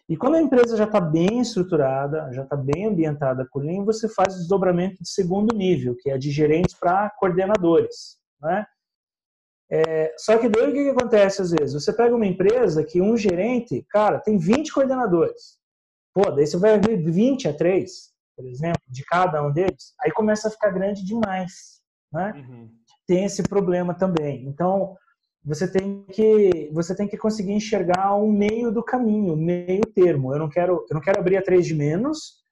E 0.10 0.16
quando 0.16 0.36
a 0.36 0.42
empresa 0.42 0.78
já 0.78 0.86
está 0.86 1.02
bem 1.02 1.42
estruturada, 1.42 2.32
já 2.32 2.44
está 2.44 2.56
bem 2.56 2.86
ambientada 2.86 3.46
com 3.50 3.60
o 3.60 3.62
Lean, 3.62 3.84
você 3.84 4.08
faz 4.08 4.36
o 4.36 4.38
desdobramento 4.38 5.02
de 5.02 5.10
segundo 5.10 5.56
nível, 5.56 5.96
que 6.00 6.10
é 6.10 6.18
de 6.18 6.32
gerentes 6.32 6.76
para 6.78 7.10
coordenadores. 7.20 8.18
Né? 8.42 8.66
É, 9.70 10.14
só 10.18 10.38
que 10.38 10.48
daí 10.48 10.70
o 10.70 10.74
que, 10.74 10.84
que 10.84 10.90
acontece 10.90 11.42
às 11.42 11.52
vezes? 11.52 11.74
Você 11.74 11.92
pega 11.92 12.16
uma 12.16 12.26
empresa 12.26 12.84
que 12.86 13.02
um 13.02 13.18
gerente, 13.18 13.86
cara, 13.90 14.20
tem 14.20 14.38
20 14.38 14.72
coordenadores. 14.72 15.58
Pô, 16.14 16.32
daí 16.32 16.48
você 16.48 16.58
vai 16.58 16.76
abrir 16.76 16.98
20 16.98 17.50
a 17.50 17.54
3, 17.54 17.92
por 18.38 18.46
exemplo, 18.46 18.82
de 18.88 19.04
cada 19.04 19.44
um 19.44 19.52
deles. 19.52 19.94
Aí 20.02 20.12
começa 20.12 20.48
a 20.48 20.52
ficar 20.52 20.70
grande 20.70 21.04
demais. 21.04 21.82
Né? 22.14 22.32
Uhum 22.38 22.70
tem 23.08 23.24
esse 23.24 23.42
problema 23.42 23.94
também. 23.94 24.46
Então, 24.46 24.96
você 25.44 25.72
tem 25.72 26.06
que 26.12 26.70
você 26.74 26.94
tem 26.94 27.08
que 27.08 27.18
conseguir 27.18 27.54
enxergar 27.54 28.14
um 28.16 28.30
meio 28.30 28.70
do 28.70 28.84
caminho, 28.84 29.36
meio 29.38 29.86
termo. 29.96 30.34
Eu 30.34 30.40
não 30.40 30.50
quero 30.50 30.86
eu 30.90 30.94
não 30.94 31.02
quero 31.02 31.20
abrir 31.20 31.38
a 31.38 31.42
três 31.42 31.66
de 31.66 31.74
menos 31.74 32.44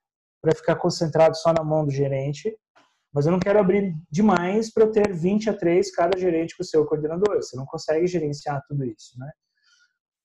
para 0.42 0.56
ficar 0.56 0.78
concentrado 0.78 1.36
só 1.36 1.52
na 1.52 1.64
mão 1.64 1.84
do 1.84 1.92
gerente, 1.92 2.56
mas 3.14 3.26
eu 3.26 3.32
não 3.32 3.40
quero 3.40 3.60
abrir 3.60 3.94
demais 4.10 4.72
para 4.72 4.84
eu 4.84 4.92
ter 4.92 5.14
20 5.14 5.50
a 5.50 5.54
3 5.58 5.92
cada 5.92 6.18
gerente 6.18 6.56
com 6.56 6.64
o 6.64 6.66
seu 6.66 6.86
coordenador. 6.86 7.36
Você 7.38 7.58
não 7.58 7.66
consegue 7.66 8.08
gerenciar 8.08 8.64
tudo 8.68 8.86
isso, 8.86 9.20
né? 9.20 9.30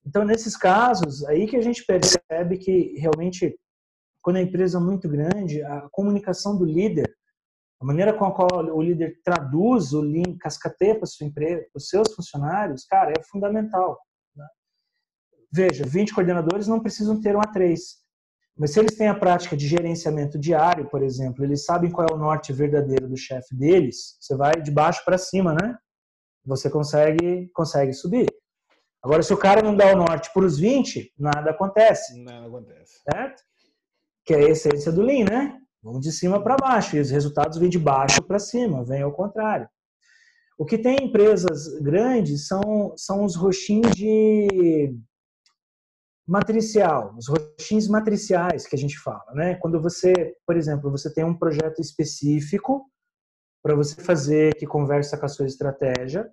Então, 0.06 0.24
nesses 0.24 0.56
casos, 0.56 1.24
aí 1.24 1.46
que 1.46 1.56
a 1.56 1.62
gente 1.62 1.84
percebe 1.84 2.58
que 2.58 2.98
realmente 2.98 3.58
quando 4.22 4.36
a 4.36 4.42
empresa 4.42 4.78
é 4.78 4.80
muito 4.80 5.08
grande, 5.08 5.62
a 5.62 5.88
comunicação 5.90 6.56
do 6.56 6.64
líder 6.64 7.10
a 7.80 7.84
maneira 7.84 8.12
com 8.12 8.26
a 8.26 8.32
qual 8.34 8.48
o 8.74 8.82
líder 8.82 9.18
traduz 9.24 9.94
o 9.94 10.02
Lean, 10.02 10.36
cascateia 10.38 10.94
para 10.94 11.06
sua 11.06 11.26
empresa, 11.26 11.62
para 11.72 11.78
os 11.78 11.88
seus 11.88 12.14
funcionários, 12.14 12.84
cara, 12.84 13.12
é 13.18 13.22
fundamental. 13.22 13.98
Né? 14.36 14.46
Veja, 15.50 15.86
20 15.86 16.12
coordenadores 16.12 16.66
não 16.66 16.80
precisam 16.80 17.18
ter 17.18 17.34
um 17.34 17.40
A3. 17.40 17.78
Mas 18.54 18.72
se 18.72 18.80
eles 18.80 18.94
têm 18.94 19.08
a 19.08 19.18
prática 19.18 19.56
de 19.56 19.66
gerenciamento 19.66 20.38
diário, 20.38 20.90
por 20.90 21.02
exemplo, 21.02 21.42
eles 21.42 21.64
sabem 21.64 21.90
qual 21.90 22.06
é 22.10 22.12
o 22.12 22.18
norte 22.18 22.52
verdadeiro 22.52 23.08
do 23.08 23.16
chefe 23.16 23.54
deles, 23.56 24.18
você 24.20 24.36
vai 24.36 24.60
de 24.60 24.70
baixo 24.70 25.02
para 25.02 25.16
cima, 25.16 25.54
né? 25.54 25.74
Você 26.44 26.68
consegue, 26.68 27.48
consegue 27.54 27.94
subir. 27.94 28.26
Agora, 29.02 29.22
se 29.22 29.32
o 29.32 29.38
cara 29.38 29.62
não 29.62 29.74
dá 29.74 29.90
o 29.94 29.96
norte 29.96 30.30
para 30.34 30.44
os 30.44 30.58
20, 30.58 31.14
nada 31.18 31.52
acontece. 31.52 32.22
Nada 32.22 32.46
acontece. 32.46 33.00
Certo? 33.10 33.42
Que 34.30 34.34
é 34.34 34.44
a 34.44 34.48
essência 34.50 34.92
do 34.92 35.02
Lean, 35.02 35.24
né? 35.24 35.58
Vamos 35.82 36.02
de 36.02 36.12
cima 36.12 36.40
para 36.40 36.54
baixo 36.54 36.94
e 36.94 37.00
os 37.00 37.10
resultados 37.10 37.58
vêm 37.58 37.68
de 37.68 37.80
baixo 37.80 38.22
para 38.22 38.38
cima, 38.38 38.84
vem 38.84 39.02
ao 39.02 39.10
contrário. 39.10 39.68
O 40.56 40.64
que 40.64 40.78
tem 40.78 41.02
empresas 41.02 41.66
grandes 41.80 42.46
são, 42.46 42.94
são 42.96 43.24
os 43.24 43.34
roxins 43.34 43.90
de 43.90 44.96
matricial, 46.28 47.12
os 47.18 47.26
roxins 47.26 47.88
matriciais 47.88 48.68
que 48.68 48.76
a 48.76 48.78
gente 48.78 48.96
fala, 49.00 49.34
né? 49.34 49.56
Quando 49.56 49.82
você, 49.82 50.12
por 50.46 50.56
exemplo, 50.56 50.92
você 50.92 51.12
tem 51.12 51.24
um 51.24 51.36
projeto 51.36 51.80
específico 51.80 52.88
para 53.60 53.74
você 53.74 54.00
fazer 54.00 54.54
que 54.54 54.64
conversa 54.64 55.18
com 55.18 55.26
a 55.26 55.28
sua 55.28 55.46
estratégia 55.46 56.30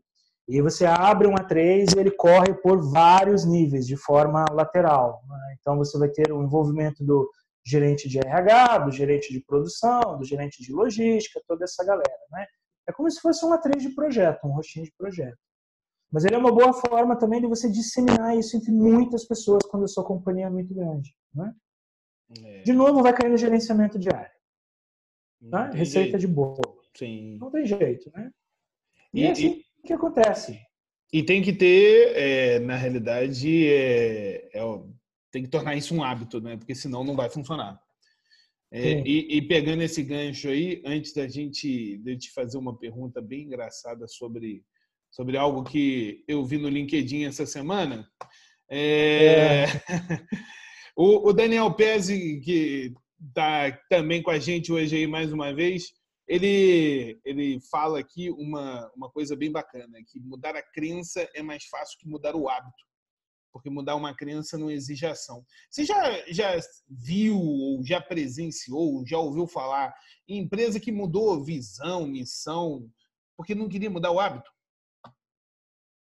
e 0.47 0.61
você 0.61 0.85
abre 0.85 1.27
um 1.27 1.33
A3 1.33 1.95
e 1.95 1.99
ele 1.99 2.11
corre 2.11 2.53
por 2.61 2.79
vários 2.91 3.43
níveis 3.43 3.87
de 3.87 3.97
forma 3.97 4.45
lateral. 4.51 5.23
Né? 5.27 5.55
Então 5.59 5.75
você 5.75 5.97
vai 5.97 6.09
ter 6.09 6.31
o 6.31 6.43
envolvimento 6.43 7.03
do 7.03 7.27
gerente 7.69 8.07
de 8.07 8.17
RH, 8.17 8.79
do 8.79 8.91
gerente 8.91 9.31
de 9.31 9.41
produção, 9.41 10.17
do 10.17 10.23
gerente 10.23 10.63
de 10.63 10.71
logística, 10.71 11.41
toda 11.47 11.65
essa 11.65 11.83
galera, 11.83 12.19
né? 12.31 12.45
É 12.87 12.93
como 12.93 13.09
se 13.11 13.19
fosse 13.19 13.45
um 13.45 13.49
A3 13.49 13.77
de 13.79 13.89
projeto, 13.89 14.47
um 14.47 14.53
rostinho 14.53 14.85
de 14.85 14.93
projeto. 14.97 15.37
Mas 16.09 16.23
ele 16.23 16.35
é 16.35 16.37
uma 16.37 16.53
boa 16.53 16.71
forma 16.73 17.17
também 17.17 17.41
de 17.41 17.47
você 17.47 17.69
disseminar 17.69 18.37
isso 18.37 18.55
entre 18.55 18.71
muitas 18.71 19.25
pessoas 19.25 19.63
quando 19.69 19.83
a 19.83 19.87
sua 19.87 20.05
companhia 20.05 20.45
é 20.45 20.49
muito 20.49 20.73
grande, 20.73 21.13
né? 21.35 21.53
É. 22.43 22.61
De 22.61 22.71
novo, 22.71 23.03
vai 23.03 23.13
cair 23.13 23.29
no 23.29 23.37
gerenciamento 23.37 23.99
diário. 23.99 24.31
Tá? 25.51 25.69
Receita 25.69 26.17
jeito. 26.17 26.19
de 26.19 26.27
bolo. 26.27 26.81
Sim. 26.95 27.37
Não 27.37 27.51
tem 27.51 27.65
jeito, 27.65 28.09
né? 28.15 28.31
E, 29.13 29.21
e 29.21 29.25
é 29.25 29.31
assim 29.31 29.61
e, 29.83 29.87
que 29.87 29.93
acontece. 29.93 30.59
E 31.11 31.23
tem 31.23 31.41
que 31.41 31.53
ter, 31.53 32.15
é, 32.15 32.59
na 32.59 32.75
realidade, 32.75 33.67
é, 33.67 34.49
é 34.57 34.63
tem 35.31 35.43
que 35.43 35.49
tornar 35.49 35.75
isso 35.75 35.93
um 35.93 36.03
hábito, 36.03 36.41
né? 36.41 36.57
Porque 36.57 36.75
senão 36.75 37.03
não 37.03 37.15
vai 37.15 37.29
funcionar. 37.29 37.79
É, 38.69 38.99
e, 39.05 39.37
e, 39.37 39.41
pegando 39.41 39.81
esse 39.81 40.03
gancho 40.03 40.49
aí, 40.49 40.81
antes 40.85 41.13
da 41.13 41.25
gente 41.27 41.97
de 41.99 42.17
te 42.17 42.31
fazer 42.33 42.57
uma 42.57 42.77
pergunta 42.77 43.21
bem 43.21 43.43
engraçada 43.43 44.05
sobre, 44.07 44.61
sobre 45.09 45.37
algo 45.37 45.63
que 45.63 46.23
eu 46.27 46.45
vi 46.45 46.57
no 46.57 46.67
LinkedIn 46.67 47.23
essa 47.23 47.45
semana, 47.45 48.05
é, 48.69 49.63
é. 49.63 49.65
o, 50.97 51.29
o, 51.29 51.33
Daniel 51.33 51.73
Pezzi, 51.73 52.41
que 52.41 52.93
está 53.25 53.71
também 53.89 54.21
com 54.21 54.31
a 54.31 54.37
gente 54.37 54.71
hoje 54.71 54.97
aí 54.97 55.07
mais 55.07 55.31
uma 55.31 55.53
vez, 55.53 55.93
ele, 56.27 57.17
ele 57.23 57.59
fala 57.71 57.99
aqui 57.99 58.29
uma, 58.31 58.91
uma 58.93 59.09
coisa 59.09 59.33
bem 59.33 59.49
bacana, 59.49 59.97
que 60.05 60.19
mudar 60.19 60.57
a 60.57 60.61
crença 60.61 61.27
é 61.33 61.41
mais 61.41 61.63
fácil 61.65 61.97
que 61.99 62.07
mudar 62.07 62.35
o 62.35 62.49
hábito. 62.49 62.83
Porque 63.57 63.71
mudar 63.71 63.95
uma 63.95 64.15
crença 64.15 64.55
não 64.55 64.69
exige 64.69 65.05
ação. 65.05 65.43
Você 65.69 65.83
já, 65.83 66.23
já 66.27 66.55
viu, 66.87 67.39
ou 67.39 67.83
já 67.83 67.99
presenciou, 67.99 69.03
já 69.05 69.17
ouviu 69.17 69.47
falar 69.47 69.93
em 70.27 70.37
empresa 70.37 70.79
que 70.79 70.91
mudou 70.91 71.43
visão, 71.43 72.05
missão, 72.05 72.87
porque 73.35 73.55
não 73.55 73.67
queria 73.67 73.89
mudar 73.89 74.11
o 74.11 74.19
hábito? 74.19 74.51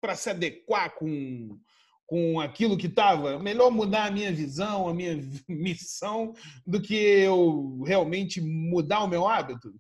Para 0.03 0.15
se 0.15 0.29
adequar 0.29 0.95
com, 0.97 1.59
com 2.07 2.41
aquilo 2.41 2.77
que 2.77 2.89
estava, 2.89 3.39
melhor 3.39 3.71
mudar 3.71 4.07
a 4.07 4.11
minha 4.11 4.31
visão, 4.31 4.87
a 4.87 4.93
minha 4.93 5.17
missão, 5.49 6.35
do 6.67 6.81
que 6.81 6.95
eu 6.95 7.83
realmente 7.87 8.39
mudar 8.39 9.03
o 9.03 9.09
meu 9.09 9.27
hábito? 9.27 9.75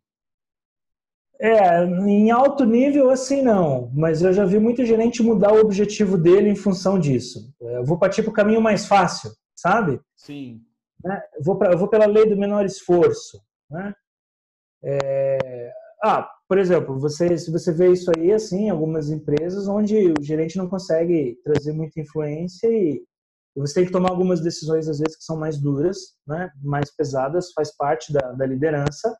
É, 1.38 1.85
em 1.85 2.31
alto 2.31 2.64
nível 2.64 3.11
assim 3.11 3.42
não, 3.42 3.90
mas 3.94 4.22
eu 4.22 4.33
já 4.33 4.44
vi 4.46 4.59
muito 4.59 4.85
gerente 4.87 5.22
mudar 5.22 5.53
o 5.53 5.61
objetivo 5.61 6.16
dele 6.16 6.49
em 6.49 6.57
função 6.57 6.99
disso. 6.99 7.53
Eu 7.61 7.85
vou 7.85 7.99
partir 7.99 8.22
para 8.22 8.31
o 8.31 8.35
caminho 8.35 8.61
mais 8.61 8.87
fácil, 8.87 9.31
sabe? 9.55 10.01
Sim. 10.16 10.62
Né? 11.05 11.20
Eu, 11.35 11.44
vou 11.44 11.59
pra, 11.59 11.72
eu 11.72 11.79
vou 11.79 11.88
pela 11.88 12.07
lei 12.07 12.27
do 12.27 12.37
menor 12.37 12.64
esforço. 12.64 13.38
Né? 13.70 13.92
É... 14.83 15.72
Ah, 16.03 16.27
por 16.49 16.59
exemplo, 16.59 16.99
você, 16.99 17.37
se 17.37 17.51
você 17.51 17.70
vê 17.72 17.90
isso 17.92 18.11
aí 18.16 18.33
assim, 18.33 18.70
algumas 18.70 19.11
empresas 19.11 19.68
onde 19.68 20.12
o 20.18 20.22
gerente 20.22 20.57
não 20.57 20.68
consegue 20.68 21.38
trazer 21.44 21.72
muita 21.72 22.01
influência 22.01 22.68
e 22.68 23.03
você 23.55 23.75
tem 23.75 23.87
que 23.87 23.92
tomar 23.92 24.11
algumas 24.11 24.40
decisões 24.40 24.88
às 24.88 24.99
vezes 24.99 25.16
que 25.16 25.25
são 25.25 25.37
mais 25.37 25.59
duras, 25.59 25.99
né? 26.27 26.51
mais 26.62 26.94
pesadas, 26.94 27.53
faz 27.53 27.75
parte 27.77 28.12
da, 28.12 28.33
da 28.33 28.46
liderança 28.46 29.14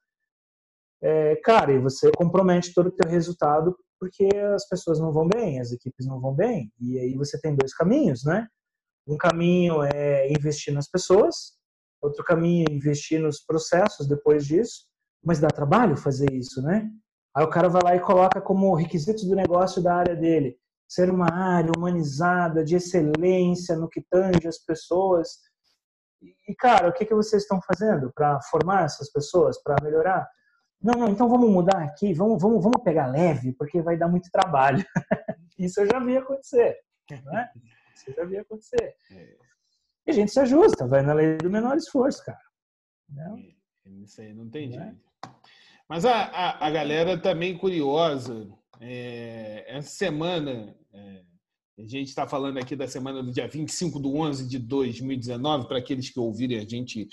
é, 1.03 1.37
cara, 1.37 1.73
e 1.73 1.79
você 1.79 2.11
compromete 2.13 2.73
todo 2.75 2.89
o 2.89 2.93
teu 2.93 3.11
resultado 3.11 3.77
porque 3.99 4.29
as 4.55 4.69
pessoas 4.69 4.99
não 5.01 5.13
vão 5.13 5.27
bem, 5.27 5.61
as 5.61 5.73
equipes 5.73 6.07
não 6.07 6.21
vão 6.21 6.35
bem. 6.35 6.71
E 6.79 6.99
aí 6.99 7.15
você 7.15 7.41
tem 7.41 7.55
dois 7.55 7.75
caminhos, 7.75 8.25
né? 8.25 8.47
Um 9.07 9.17
caminho 9.17 9.83
é 9.83 10.31
investir 10.31 10.75
nas 10.75 10.89
pessoas, 10.89 11.55
outro 12.03 12.25
caminho 12.25 12.67
é 12.69 12.75
investir 12.75 13.21
nos 13.21 13.41
processos 13.41 14.07
depois 14.07 14.45
disso, 14.45 14.85
mas 15.25 15.39
dá 15.39 15.49
trabalho 15.49 15.97
fazer 15.97 16.33
isso, 16.33 16.61
né? 16.61 16.91
Aí 17.35 17.45
o 17.45 17.51
cara 17.51 17.69
vai 17.69 17.83
lá 17.83 17.97
e 17.97 18.01
coloca 18.01 18.41
como 18.41 18.75
requisitos 18.75 19.25
do 19.25 19.37
negócio 19.37 19.83
da 19.83 19.95
área 19.95 20.17
dele 20.17 20.59
ser 20.89 21.11
uma 21.11 21.31
área 21.31 21.73
humanizada, 21.77 22.65
de 22.65 22.77
excelência 22.77 23.77
no 23.77 23.89
que 23.89 24.01
tange 24.09 24.47
as 24.47 24.59
pessoas. 24.59 25.41
E, 26.49 26.55
cara, 26.55 26.89
o 26.89 26.93
que, 26.93 27.05
que 27.05 27.15
vocês 27.15 27.43
estão 27.43 27.61
fazendo 27.61 28.13
para 28.15 28.41
formar 28.43 28.85
essas 28.85 29.11
pessoas, 29.11 29.61
para 29.63 29.83
melhorar? 29.83 30.29
Não, 30.83 30.95
não, 30.95 31.09
então 31.09 31.29
vamos 31.29 31.51
mudar 31.51 31.83
aqui, 31.83 32.13
vamos, 32.13 32.41
vamos, 32.41 32.63
vamos 32.63 32.83
pegar 32.83 33.07
leve, 33.07 33.53
porque 33.53 33.81
vai 33.83 33.97
dar 33.97 34.09
muito 34.09 34.31
trabalho. 34.31 34.85
Isso 35.59 35.81
eu 35.81 35.87
já 35.87 35.99
vi 35.99 36.17
acontecer. 36.17 36.77
Né? 37.11 37.51
Isso 37.95 38.11
eu 38.11 38.15
já 38.15 38.25
vi 38.25 38.39
acontecer. 38.39 38.95
É. 39.11 39.37
E 40.07 40.11
a 40.11 40.13
gente 40.13 40.31
se 40.31 40.39
ajusta, 40.39 40.87
vai 40.87 41.03
na 41.03 41.13
lei 41.13 41.37
do 41.39 41.51
menor 41.51 41.77
esforço, 41.77 42.25
cara. 42.25 42.39
Né? 43.09 43.55
Isso 44.03 44.21
aí 44.21 44.35
não 44.35 44.49
tem 44.49 44.71
jeito. 44.71 45.01
Mas 45.89 46.05
a, 46.05 46.15
a, 46.15 46.67
a, 46.67 46.71
galera 46.71 47.17
também 47.17 47.55
tá 47.55 47.61
curiosa. 47.61 48.49
É, 48.81 49.65
essa 49.69 49.89
semana, 49.89 50.77
é, 50.93 51.23
a 51.79 51.83
gente 51.83 52.09
está 52.09 52.27
falando 52.27 52.59
aqui 52.59 52.75
da 52.75 52.89
semana 52.89 53.23
do 53.23 53.31
dia 53.31 53.47
25 53.47 54.01
de 54.01 54.09
11 54.09 54.49
de 54.49 54.59
2019, 54.59 55.69
para 55.69 55.79
aqueles 55.79 56.09
que 56.09 56.19
ouvirem 56.19 56.59
a 56.59 56.67
gente 56.67 57.07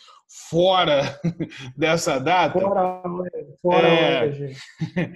fora 0.50 1.20
dessa 1.76 2.18
data. 2.18 2.60
Fora, 2.60 3.04
fora 3.62 3.88
é, 3.88 4.26
hoje. 4.26 4.58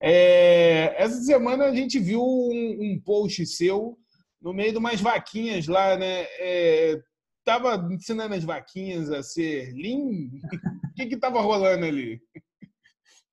É, 0.00 0.94
essa 0.96 1.20
semana 1.22 1.64
a 1.64 1.74
gente 1.74 1.98
viu 1.98 2.22
um, 2.22 2.78
um, 2.80 3.00
post 3.04 3.44
seu 3.46 3.98
no 4.40 4.52
meio 4.54 4.70
de 4.70 4.78
umas 4.78 5.00
vaquinhas 5.00 5.66
lá, 5.66 5.96
né? 5.96 6.24
É, 6.38 7.00
tava 7.44 7.88
ensinando 7.92 8.34
as 8.34 8.44
vaquinhas 8.44 9.10
a 9.10 9.22
ser 9.22 9.72
lean? 9.74 10.30
O 10.88 11.00
que 11.00 11.10
que 11.10 11.16
tava 11.16 11.40
rolando 11.40 11.84
ali? 11.84 12.20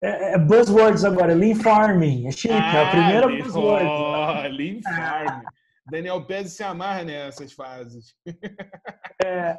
É, 0.03 0.33
é, 0.33 0.37
buzzwords 0.37 1.03
agora, 1.03 1.33
Lean 1.33 1.55
Farming. 1.55 2.27
É 2.27 2.31
chique, 2.31 2.53
ah, 2.53 2.75
é 2.75 2.83
a 2.83 2.89
primeira 2.89 3.25
lean, 3.27 3.43
buzzword. 3.43 3.85
Oh, 3.89 4.55
lean 4.55 4.81
Farming. 4.81 5.43
Daniel 5.89 6.25
Pérez 6.25 6.53
se 6.53 6.63
amarra 6.63 7.03
nessas 7.03 7.53
fases. 7.53 8.13
É, 9.23 9.57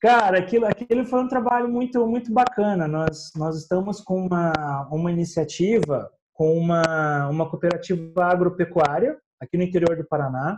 cara, 0.00 0.38
aquilo, 0.38 0.64
aquilo 0.64 1.04
foi 1.04 1.20
um 1.20 1.28
trabalho 1.28 1.68
muito, 1.68 2.06
muito 2.06 2.32
bacana. 2.32 2.86
Nós, 2.86 3.32
nós 3.36 3.58
estamos 3.58 4.00
com 4.00 4.24
uma, 4.24 4.88
uma 4.90 5.10
iniciativa 5.10 6.08
com 6.38 6.56
uma, 6.56 7.28
uma 7.28 7.50
cooperativa 7.50 8.24
agropecuária 8.24 9.18
aqui 9.42 9.56
no 9.56 9.64
interior 9.64 9.96
do 9.96 10.06
Paraná. 10.06 10.56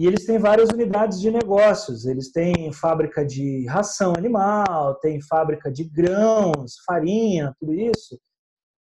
E 0.00 0.06
eles 0.06 0.24
têm 0.24 0.38
várias 0.38 0.70
unidades 0.70 1.20
de 1.20 1.30
negócios. 1.30 2.06
Eles 2.06 2.32
têm 2.32 2.72
fábrica 2.72 3.22
de 3.22 3.66
ração 3.66 4.14
animal, 4.16 4.94
tem 4.94 5.20
fábrica 5.20 5.70
de 5.70 5.84
grãos, 5.84 6.76
farinha, 6.86 7.54
tudo 7.60 7.74
isso. 7.74 8.18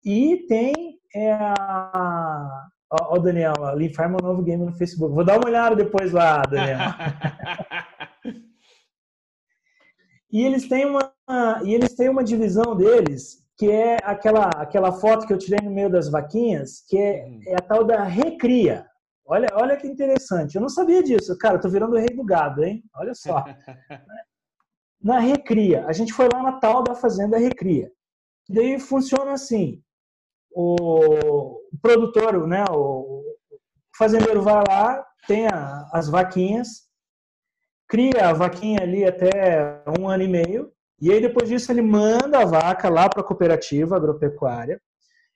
E 0.06 0.46
tem 0.48 0.74
é, 1.14 1.34
a, 1.34 2.48
Ó, 2.90 3.16
ó 3.16 3.20
Daniel, 3.20 3.54
a 3.62 3.74
Lean 3.74 3.94
Farm 3.94 4.14
é 4.14 4.24
um 4.24 4.28
novo 4.28 4.42
game 4.42 4.66
no 4.66 4.72
Facebook. 4.72 5.14
Vou 5.14 5.26
dar 5.26 5.38
uma 5.38 5.48
olhada 5.48 5.76
depois 5.76 6.14
lá, 6.14 6.44
Daniel. 6.44 6.80
e 10.32 10.46
eles 10.46 10.70
têm 10.70 10.86
uma 10.86 11.14
e 11.66 11.74
eles 11.74 11.94
têm 11.94 12.08
uma 12.08 12.24
divisão 12.24 12.74
deles 12.76 13.42
que 13.58 13.70
é 13.70 13.98
aquela 14.04 14.50
aquela 14.56 14.94
foto 14.94 15.28
que 15.28 15.34
eu 15.34 15.38
tirei 15.38 15.60
no 15.62 15.72
meio 15.72 15.90
das 15.90 16.10
vaquinhas, 16.10 16.86
que 16.88 16.98
é, 16.98 17.26
hum. 17.26 17.42
é 17.48 17.56
a 17.56 17.62
tal 17.62 17.84
da 17.84 18.02
recria. 18.04 18.86
Olha, 19.32 19.48
olha 19.54 19.78
que 19.78 19.88
interessante. 19.88 20.56
Eu 20.56 20.62
não 20.62 20.70
sabia 20.70 21.02
disso. 21.02 21.38
Cara, 21.38 21.56
eu 21.56 21.62
tô 21.62 21.70
virando 21.70 21.96
o 21.96 22.00
rei 22.00 22.10
do 22.16 22.24
gado, 22.24 22.64
hein? 22.64 22.84
Olha 22.96 23.16
só. 23.16 23.44
na 25.02 25.20
recria, 25.20 25.86
a 25.88 25.94
gente 25.94 26.14
foi 26.14 26.28
lá 26.32 26.44
na 26.44 26.60
tal 26.60 26.84
da 26.84 26.94
fazenda 26.94 27.38
recria. 27.38 27.90
E 28.50 28.54
daí 28.54 28.80
funciona 28.80 29.32
assim 29.32 29.82
o 30.54 31.62
produtor, 31.82 32.46
né, 32.48 32.64
o 32.70 33.24
fazendeiro 33.98 34.42
vai 34.42 34.64
lá, 34.68 35.06
tem 35.28 35.48
a, 35.48 35.90
as 35.94 36.10
vaquinhas, 36.10 36.90
cria 37.88 38.30
a 38.30 38.34
vaquinha 38.34 38.82
ali 38.82 39.06
até 39.06 39.82
um 40.00 40.08
ano 40.08 40.24
e 40.24 40.28
meio, 40.28 40.72
e 41.00 41.12
aí 41.12 41.22
depois 41.22 41.50
disso 41.50 41.72
ele 41.72 41.82
manda 41.82 42.40
a 42.40 42.46
vaca 42.46 42.90
lá 42.90 43.10
para 43.10 43.22
a 43.22 43.26
cooperativa 43.26 43.96
agropecuária, 43.96 44.80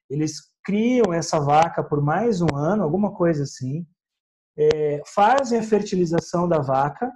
eles 0.09 0.33
criam 0.63 1.13
essa 1.13 1.39
vaca 1.39 1.83
por 1.83 2.01
mais 2.01 2.41
um 2.41 2.55
ano, 2.55 2.83
alguma 2.83 3.13
coisa 3.13 3.43
assim, 3.43 3.85
é, 4.57 5.01
fazem 5.13 5.59
a 5.59 5.63
fertilização 5.63 6.47
da 6.47 6.59
vaca, 6.59 7.11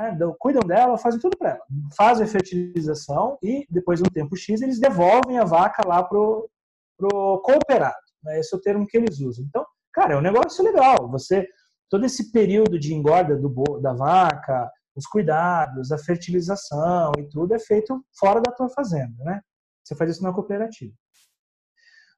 é? 0.00 0.16
cuidam 0.38 0.62
dela, 0.62 0.96
fazem 0.96 1.18
tudo 1.18 1.36
para 1.36 1.50
ela, 1.50 1.66
fazem 1.96 2.24
a 2.24 2.28
fertilização 2.28 3.36
e 3.42 3.66
depois 3.68 3.98
de 4.00 4.06
um 4.06 4.12
tempo 4.12 4.36
X 4.36 4.62
eles 4.62 4.78
devolvem 4.78 5.38
a 5.38 5.44
vaca 5.44 5.86
lá 5.86 6.02
pro 6.02 6.48
pro 6.96 7.40
cooperado. 7.42 7.96
Né? 8.22 8.38
Esse 8.38 8.54
é 8.54 8.58
o 8.58 8.60
termo 8.60 8.86
que 8.86 8.96
eles 8.96 9.18
usam. 9.18 9.44
Então, 9.44 9.66
cara, 9.92 10.14
é 10.14 10.16
um 10.16 10.20
negócio 10.20 10.64
legal. 10.64 11.10
Você 11.10 11.48
todo 11.90 12.06
esse 12.06 12.30
período 12.32 12.78
de 12.78 12.94
engorda 12.94 13.36
do, 13.36 13.48
da 13.80 13.92
vaca, 13.92 14.70
os 14.96 15.06
cuidados, 15.06 15.90
a 15.92 15.98
fertilização 15.98 17.12
e 17.18 17.28
tudo 17.28 17.54
é 17.54 17.58
feito 17.58 18.02
fora 18.18 18.40
da 18.40 18.52
tua 18.52 18.68
fazenda, 18.70 19.22
né? 19.24 19.40
Você 19.84 19.94
faz 19.96 20.12
isso 20.12 20.22
na 20.22 20.32
cooperativa. 20.32 20.94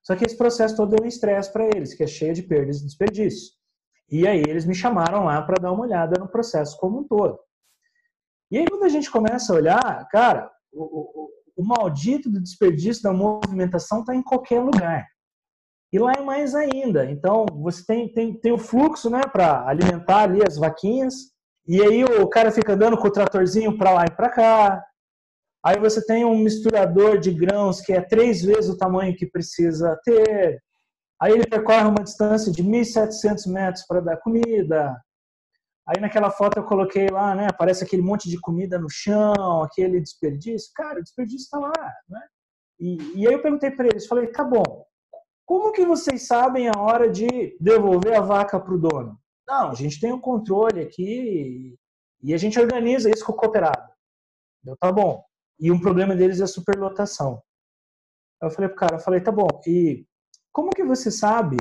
Só 0.04 0.14
que 0.14 0.24
esse 0.24 0.36
processo 0.36 0.76
todo 0.76 0.94
é 0.94 1.02
um 1.02 1.06
estresse 1.06 1.52
para 1.52 1.66
eles, 1.66 1.94
que 1.94 2.02
é 2.02 2.06
cheio 2.06 2.34
de 2.34 2.42
perdas 2.42 2.80
e 2.80 2.84
desperdício. 2.84 3.52
E 4.10 4.26
aí 4.28 4.42
eles 4.46 4.66
me 4.66 4.74
chamaram 4.74 5.24
lá 5.24 5.40
para 5.42 5.60
dar 5.60 5.72
uma 5.72 5.82
olhada 5.82 6.20
no 6.20 6.28
processo 6.28 6.76
como 6.78 7.00
um 7.00 7.04
todo. 7.04 7.38
E 8.50 8.58
aí 8.58 8.66
quando 8.68 8.84
a 8.84 8.88
gente 8.88 9.10
começa 9.10 9.52
a 9.52 9.56
olhar, 9.56 10.08
cara, 10.10 10.50
o, 10.72 11.30
o 11.56 11.64
maldito 11.64 12.30
do 12.30 12.42
desperdício 12.42 13.02
da 13.02 13.12
movimentação 13.12 14.00
está 14.00 14.14
em 14.14 14.22
qualquer 14.22 14.60
lugar. 14.60 15.06
E 15.92 15.98
lá 15.98 16.12
é 16.18 16.20
mais 16.20 16.54
ainda. 16.54 17.08
Então, 17.10 17.46
você 17.62 17.84
tem, 17.86 18.12
tem, 18.12 18.34
tem 18.34 18.52
o 18.52 18.58
fluxo 18.58 19.08
né, 19.08 19.22
para 19.22 19.66
alimentar 19.68 20.24
ali 20.24 20.40
as 20.44 20.56
vaquinhas, 20.56 21.14
e 21.66 21.80
aí 21.80 22.04
o 22.04 22.28
cara 22.28 22.50
fica 22.50 22.74
andando 22.74 22.98
com 22.98 23.06
o 23.06 23.12
tratorzinho 23.12 23.78
para 23.78 23.92
lá 23.92 24.04
e 24.04 24.10
para 24.10 24.28
cá. 24.28 24.84
Aí 25.64 25.78
você 25.78 26.04
tem 26.04 26.24
um 26.24 26.36
misturador 26.36 27.18
de 27.18 27.32
grãos 27.32 27.80
que 27.80 27.92
é 27.92 28.00
três 28.00 28.42
vezes 28.42 28.68
o 28.68 28.76
tamanho 28.76 29.16
que 29.16 29.26
precisa 29.26 29.98
ter. 30.04 30.62
Aí 31.20 31.32
ele 31.32 31.46
percorre 31.46 31.88
uma 31.88 32.04
distância 32.04 32.52
de 32.52 32.62
1.700 32.62 33.50
metros 33.50 33.86
para 33.86 34.00
dar 34.00 34.18
comida. 34.18 34.94
Aí 35.88 36.00
naquela 36.00 36.30
foto 36.30 36.58
eu 36.58 36.64
coloquei 36.64 37.08
lá, 37.08 37.34
né? 37.34 37.46
Aparece 37.48 37.82
aquele 37.82 38.02
monte 38.02 38.28
de 38.28 38.38
comida 38.40 38.78
no 38.78 38.90
chão, 38.90 39.62
aquele 39.62 40.00
desperdício. 40.00 40.70
Cara, 40.74 41.00
o 41.00 41.02
desperdício 41.02 41.44
está 41.44 41.58
lá, 41.58 41.72
né? 42.08 42.20
E, 42.78 43.20
e, 43.20 43.26
aí 43.26 43.32
eu 43.32 43.40
perguntei 43.40 43.70
para 43.70 43.86
eles, 43.86 44.06
falei, 44.06 44.26
tá 44.26 44.42
bom, 44.42 44.84
como 45.46 45.72
que 45.72 45.86
vocês 45.86 46.26
sabem 46.26 46.68
a 46.68 46.78
hora 46.78 47.08
de 47.08 47.56
devolver 47.60 48.16
a 48.16 48.20
vaca 48.20 48.58
para 48.58 48.74
o 48.74 48.78
dono? 48.78 49.18
Não, 49.46 49.70
a 49.70 49.74
gente 49.74 50.00
tem 50.00 50.12
um 50.12 50.20
controle 50.20 50.80
aqui 50.80 51.78
e 52.22 52.34
a 52.34 52.36
gente 52.36 52.58
organiza 52.58 53.10
isso 53.10 53.24
com 53.24 53.32
o 53.32 53.36
cooperado. 53.36 53.88
Eu, 54.66 54.76
tá 54.76 54.90
bom. 54.90 55.22
E 55.58 55.70
um 55.70 55.80
problema 55.80 56.14
deles 56.14 56.40
é 56.40 56.44
a 56.44 56.48
superlotação. 56.48 57.42
Eu 58.42 58.50
falei 58.50 58.68
pro 58.68 58.78
cara, 58.78 58.96
eu 58.96 59.00
falei, 59.00 59.20
tá 59.20 59.32
bom, 59.32 59.48
e 59.66 60.04
como 60.52 60.70
que 60.70 60.84
você 60.84 61.10
sabe 61.10 61.56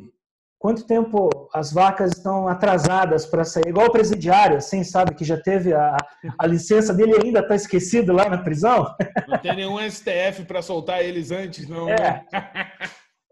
quanto 0.59 0.85
tempo 0.85 1.29
as 1.53 1.73
vacas 1.73 2.11
estão 2.11 2.47
atrasadas 2.47 3.25
para 3.25 3.43
sair? 3.43 3.67
Igual 3.67 3.87
o 3.87 3.91
presidiário, 3.91 4.57
assim, 4.57 4.83
sabe, 4.83 5.13
que 5.13 5.25
já 5.25 5.37
teve 5.37 5.73
a, 5.73 5.97
a 6.39 6.47
licença 6.47 6.93
dele 6.93 7.13
e 7.13 7.25
ainda 7.25 7.39
está 7.39 7.55
esquecido 7.55 8.13
lá 8.13 8.29
na 8.29 8.37
prisão. 8.37 8.95
Não 9.27 9.37
tem 9.39 9.55
nenhum 9.55 9.77
STF 9.89 10.45
para 10.45 10.61
soltar 10.61 11.03
eles 11.03 11.31
antes, 11.31 11.67
não. 11.67 11.89
É. 11.89 12.25
Né? 12.31 12.71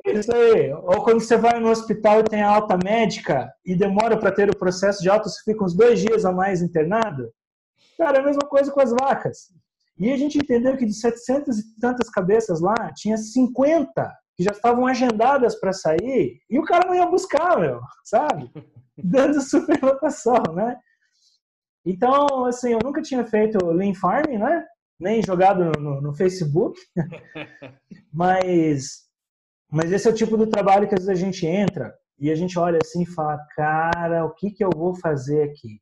Isso 0.20 0.36
aí. 0.36 0.74
Ou 0.74 1.03
quando 1.03 1.22
você 1.22 1.38
vai 1.38 1.59
no 1.59 1.70
hospital 1.70 2.20
e 2.20 2.24
tem 2.24 2.41
a 2.41 2.49
alta 2.49 2.78
médica 2.84 3.51
e 3.64 3.76
demora 3.76 4.18
para 4.18 4.32
ter 4.32 4.49
o 4.49 4.57
processo 4.57 5.01
de 5.01 5.09
alta, 5.09 5.30
você 5.30 5.41
fica 5.43 5.64
uns 5.64 5.76
dois 5.76 5.99
dias 5.99 6.26
a 6.26 6.32
mais 6.32 6.62
internado. 6.62 7.32
Cara, 7.97 8.18
é 8.18 8.20
a 8.22 8.26
mesma 8.26 8.41
coisa 8.41 8.72
com 8.72 8.82
as 8.82 8.91
vacas. 8.91 9.53
E 9.99 10.11
a 10.11 10.17
gente 10.17 10.37
entendeu 10.37 10.77
que 10.77 10.85
de 10.85 10.93
700 10.93 11.59
e 11.59 11.79
tantas 11.79 12.09
cabeças 12.09 12.59
lá, 12.59 12.91
tinha 12.95 13.17
50 13.17 14.11
que 14.35 14.43
já 14.43 14.51
estavam 14.51 14.87
agendadas 14.87 15.59
para 15.59 15.73
sair 15.73 16.39
e 16.49 16.59
o 16.59 16.63
cara 16.63 16.87
não 16.87 16.95
ia 16.95 17.05
buscar, 17.05 17.59
meu, 17.59 17.79
sabe? 18.03 18.51
Dando 18.97 19.41
superlotação, 19.41 20.41
né? 20.55 20.77
Então, 21.85 22.45
assim, 22.45 22.71
eu 22.73 22.79
nunca 22.83 23.01
tinha 23.01 23.25
feito 23.25 23.63
lean 23.65 23.93
farming, 23.93 24.37
né? 24.37 24.65
Nem 24.99 25.21
jogado 25.23 25.65
no, 25.79 25.99
no, 25.99 26.13
Facebook, 26.13 26.79
mas, 28.13 29.07
mas 29.69 29.91
esse 29.91 30.07
é 30.07 30.11
o 30.11 30.15
tipo 30.15 30.37
do 30.37 30.47
trabalho 30.47 30.87
que 30.87 30.93
às 30.93 31.05
vezes 31.05 31.21
a 31.21 31.25
gente 31.25 31.45
entra 31.45 31.93
e 32.19 32.29
a 32.29 32.35
gente 32.35 32.57
olha 32.59 32.77
assim 32.83 33.01
e 33.01 33.07
fala, 33.07 33.39
cara, 33.55 34.25
o 34.25 34.33
que 34.35 34.51
que 34.51 34.63
eu 34.63 34.69
vou 34.75 34.93
fazer 34.95 35.43
aqui? 35.43 35.81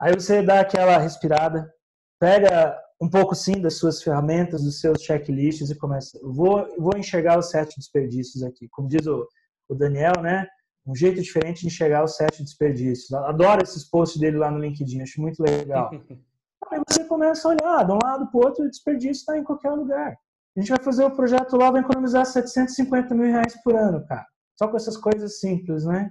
Aí 0.00 0.14
você 0.14 0.42
dá 0.42 0.60
aquela 0.60 0.96
respirada, 0.96 1.70
pega 2.18 2.78
um 3.00 3.08
pouco 3.08 3.34
sim 3.34 3.60
das 3.60 3.74
suas 3.74 4.02
ferramentas, 4.02 4.62
dos 4.62 4.80
seus 4.80 5.02
checklists 5.02 5.70
e 5.70 5.74
começa. 5.74 6.18
Vou, 6.22 6.66
vou 6.78 6.96
enxergar 6.96 7.38
os 7.38 7.50
sete 7.50 7.76
desperdícios 7.76 8.42
aqui. 8.42 8.68
Como 8.70 8.88
diz 8.88 9.06
o, 9.06 9.26
o 9.68 9.74
Daniel, 9.74 10.22
né? 10.22 10.46
Um 10.86 10.94
jeito 10.94 11.20
diferente 11.20 11.62
de 11.62 11.66
enxergar 11.66 12.04
os 12.04 12.16
sete 12.16 12.42
desperdícios. 12.42 13.12
Adoro 13.12 13.62
esses 13.62 13.84
posts 13.84 14.20
dele 14.20 14.38
lá 14.38 14.50
no 14.50 14.58
LinkedIn, 14.58 15.02
acho 15.02 15.20
muito 15.20 15.42
legal. 15.42 15.90
Aí 16.70 16.80
você 16.88 17.04
começa 17.04 17.46
a 17.46 17.50
olhar 17.52 17.84
de 17.84 17.92
um 17.92 17.98
lado 18.02 18.30
para 18.30 18.40
o 18.40 18.44
outro, 18.44 18.64
o 18.64 18.70
desperdício 18.70 19.20
está 19.20 19.38
em 19.38 19.44
qualquer 19.44 19.70
lugar. 19.70 20.16
A 20.56 20.60
gente 20.60 20.70
vai 20.70 20.82
fazer 20.82 21.04
o 21.04 21.14
projeto 21.14 21.56
lá, 21.56 21.70
vai 21.70 21.82
economizar 21.82 22.24
750 22.24 23.14
mil 23.14 23.26
reais 23.26 23.54
por 23.62 23.76
ano, 23.76 24.04
cara. 24.06 24.26
Só 24.56 24.66
com 24.66 24.76
essas 24.76 24.96
coisas 24.96 25.38
simples, 25.38 25.84
né? 25.84 26.10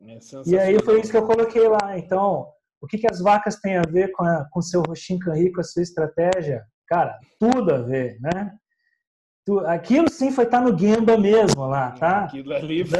É 0.00 0.18
e 0.46 0.58
aí 0.58 0.82
foi 0.82 1.00
isso 1.00 1.10
que 1.10 1.16
eu 1.16 1.26
coloquei 1.26 1.68
lá. 1.68 1.96
Então, 1.96 2.48
o 2.82 2.86
que, 2.86 2.98
que 2.98 3.06
as 3.10 3.20
vacas 3.20 3.60
têm 3.60 3.76
a 3.76 3.82
ver 3.82 4.10
com 4.10 4.24
o 4.24 4.44
com 4.50 4.60
seu 4.60 4.82
roxinho 4.82 5.20
canri, 5.20 5.52
com 5.52 5.60
a 5.60 5.64
sua 5.64 5.82
estratégia? 5.82 6.64
Cara, 6.88 7.16
tudo 7.38 7.72
a 7.72 7.78
ver, 7.78 8.18
né? 8.20 8.52
Aquilo 9.66 10.10
sim 10.10 10.32
foi 10.32 10.44
estar 10.44 10.58
tá 10.58 10.64
no 10.64 10.76
Gamba 10.76 11.16
mesmo 11.16 11.64
lá, 11.66 11.92
tá? 11.92 12.24
Aquilo 12.24 12.52
ali 12.52 12.84
foi... 12.84 12.98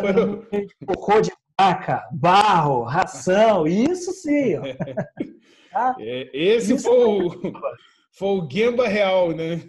Cocô 0.86 1.20
de 1.20 1.32
vaca, 1.60 2.08
barro, 2.12 2.84
ração, 2.84 3.66
isso 3.66 4.12
sim. 4.12 4.54
tá? 5.72 5.96
é, 5.98 6.30
esse 6.32 6.74
isso 6.74 6.84
foi 6.84 7.04
o... 7.04 7.30
Foi 8.14 8.28
o 8.28 8.46
Gamba 8.46 8.86
Real, 8.86 9.32
né? 9.32 9.62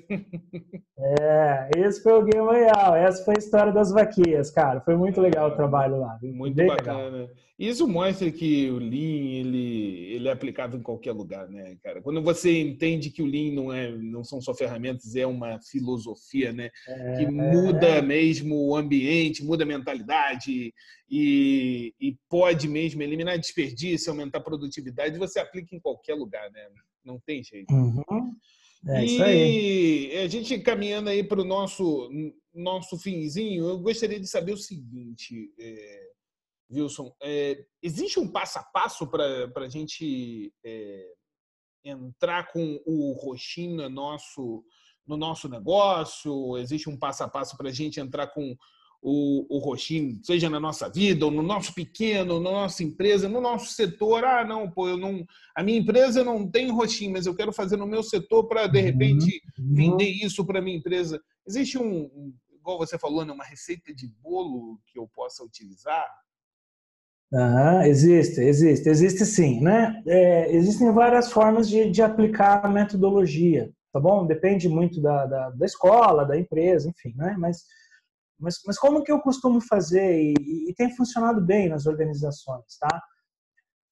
É, 1.00 1.70
esse 1.78 2.04
foi 2.04 2.14
o 2.14 2.26
Gamba 2.26 2.54
Real. 2.54 2.96
Essa 2.96 3.24
foi 3.24 3.36
a 3.36 3.40
história 3.40 3.72
das 3.72 3.92
vaquias, 3.92 4.52
cara. 4.52 4.82
Foi 4.82 4.96
muito 4.96 5.22
legal 5.22 5.50
o 5.50 5.56
trabalho 5.56 6.00
lá. 6.00 6.20
Muito 6.22 6.56
Bem 6.56 6.68
bacana. 6.68 7.10
Legal. 7.10 7.30
Isso 7.58 7.88
mostra 7.88 8.30
que 8.32 8.70
o 8.70 8.78
Lean, 8.78 9.40
ele, 9.40 10.14
ele 10.16 10.28
é 10.28 10.32
aplicável 10.32 10.78
em 10.78 10.84
qualquer 10.84 11.14
lugar, 11.14 11.48
né, 11.48 11.78
cara? 11.82 12.02
Quando 12.02 12.22
você 12.22 12.60
entende 12.60 13.10
que 13.10 13.22
o 13.22 13.26
Lean 13.26 13.54
não, 13.54 13.72
é, 13.72 13.90
não 13.92 14.24
são 14.24 14.42
só 14.42 14.54
ferramentas, 14.54 15.16
é 15.16 15.26
uma 15.26 15.60
filosofia, 15.62 16.52
né? 16.52 16.70
É, 16.88 17.18
que 17.18 17.26
muda 17.26 17.88
é. 17.88 18.02
mesmo 18.02 18.68
o 18.68 18.76
ambiente, 18.76 19.46
muda 19.46 19.64
a 19.64 19.68
mentalidade 19.68 20.74
e, 21.10 21.94
e 22.00 22.18
pode 22.28 22.68
mesmo 22.68 23.02
eliminar 23.02 23.38
desperdício, 23.38 24.12
aumentar 24.12 24.40
a 24.40 24.44
produtividade, 24.44 25.18
você 25.18 25.40
aplica 25.40 25.76
em 25.76 25.80
qualquer 25.80 26.16
lugar, 26.16 26.52
né? 26.52 26.68
Não 27.04 27.20
tem 27.20 27.44
jeito. 27.44 27.74
Uhum. 27.74 28.36
É 28.88 29.06
isso 29.06 29.24
aí. 29.24 30.18
a 30.18 30.28
gente 30.28 30.60
caminhando 30.60 31.10
aí 31.10 31.24
para 31.24 31.42
o 31.42 31.46
nosso, 31.46 32.10
nosso 32.54 32.98
finzinho, 32.98 33.66
eu 33.66 33.80
gostaria 33.80 34.20
de 34.20 34.28
saber 34.28 34.54
o 34.54 34.58
seguinte, 34.58 35.54
é, 35.58 36.10
Wilson. 36.72 37.14
É, 37.22 37.66
existe 37.82 38.20
um 38.20 38.28
passo 38.28 38.60
a 38.60 38.64
passo 38.64 39.08
para 39.08 39.50
a 39.56 39.70
gente 39.70 40.54
é, 40.66 41.14
entrar 41.86 42.52
com 42.52 42.82
o 42.86 43.14
roxinho 43.14 43.88
nosso, 43.90 44.64
no 45.08 45.16
nosso 45.16 45.48
negócio? 45.48 46.58
Existe 46.58 46.90
um 46.90 46.98
passo 46.98 47.24
a 47.24 47.30
passo 47.30 47.56
para 47.58 47.70
a 47.70 47.74
gente 47.74 48.00
entrar 48.00 48.28
com 48.28 48.56
o, 49.04 49.46
o 49.50 49.60
roxinho, 49.60 50.18
seja 50.24 50.50
na 50.50 50.62
nossa 50.62 50.90
vida, 50.90 51.26
ou 51.26 51.32
no 51.32 51.44
nosso 51.44 51.74
pequeno, 51.76 52.40
na 52.40 52.52
nossa 52.52 52.84
empresa, 52.84 53.28
no 53.28 53.42
nosso 53.42 53.74
setor. 53.74 54.24
Ah, 54.24 54.46
não, 54.46 54.72
pô, 54.72 54.88
eu 54.88 54.98
não. 54.98 55.26
A 55.54 55.62
minha 55.62 55.78
empresa 55.78 56.24
não 56.24 56.50
tem 56.50 56.72
roxinho, 56.72 57.12
mas 57.12 57.26
eu 57.26 57.36
quero 57.36 57.52
fazer 57.52 57.76
no 57.76 57.86
meu 57.86 58.02
setor 58.02 58.46
para, 58.48 58.66
de 58.66 58.80
uhum, 58.80 58.86
repente, 58.86 59.42
uhum. 59.60 59.74
vender 59.76 60.10
isso 60.10 60.46
para 60.46 60.62
minha 60.62 60.78
empresa. 60.78 61.22
Existe 61.46 61.78
um, 61.78 62.34
igual 62.54 62.78
você 62.78 62.98
falou, 62.98 63.26
né, 63.26 63.34
uma 63.34 63.44
receita 63.44 63.94
de 63.94 64.08
bolo 64.22 64.80
que 64.88 64.98
eu 64.98 65.06
possa 65.14 65.44
utilizar? 65.44 66.08
Ah, 67.34 67.86
existe, 67.88 68.40
existe, 68.40 68.88
existe 68.88 69.26
sim, 69.26 69.60
né? 69.60 70.02
É, 70.08 70.56
existem 70.56 70.92
várias 70.94 71.32
formas 71.32 71.68
de, 71.68 71.90
de 71.90 72.02
aplicar 72.02 72.64
a 72.64 72.70
metodologia, 72.70 73.70
tá 73.92 74.00
bom? 74.00 74.26
Depende 74.26 74.70
muito 74.70 75.02
da, 75.02 75.26
da, 75.26 75.50
da 75.50 75.66
escola, 75.66 76.26
da 76.26 76.40
empresa, 76.40 76.88
enfim, 76.88 77.14
né? 77.18 77.36
Mas 77.38 77.64
mas, 78.44 78.60
mas 78.68 78.78
como 78.78 79.02
que 79.02 79.12
eu 79.12 79.20
costumo 79.22 79.62
fazer 79.62 80.22
e, 80.22 80.70
e 80.70 80.74
tem 80.76 80.94
funcionado 80.96 81.42
bem 81.42 81.70
nas 81.70 81.86
organizações, 81.88 82.78
tá? 82.80 83.02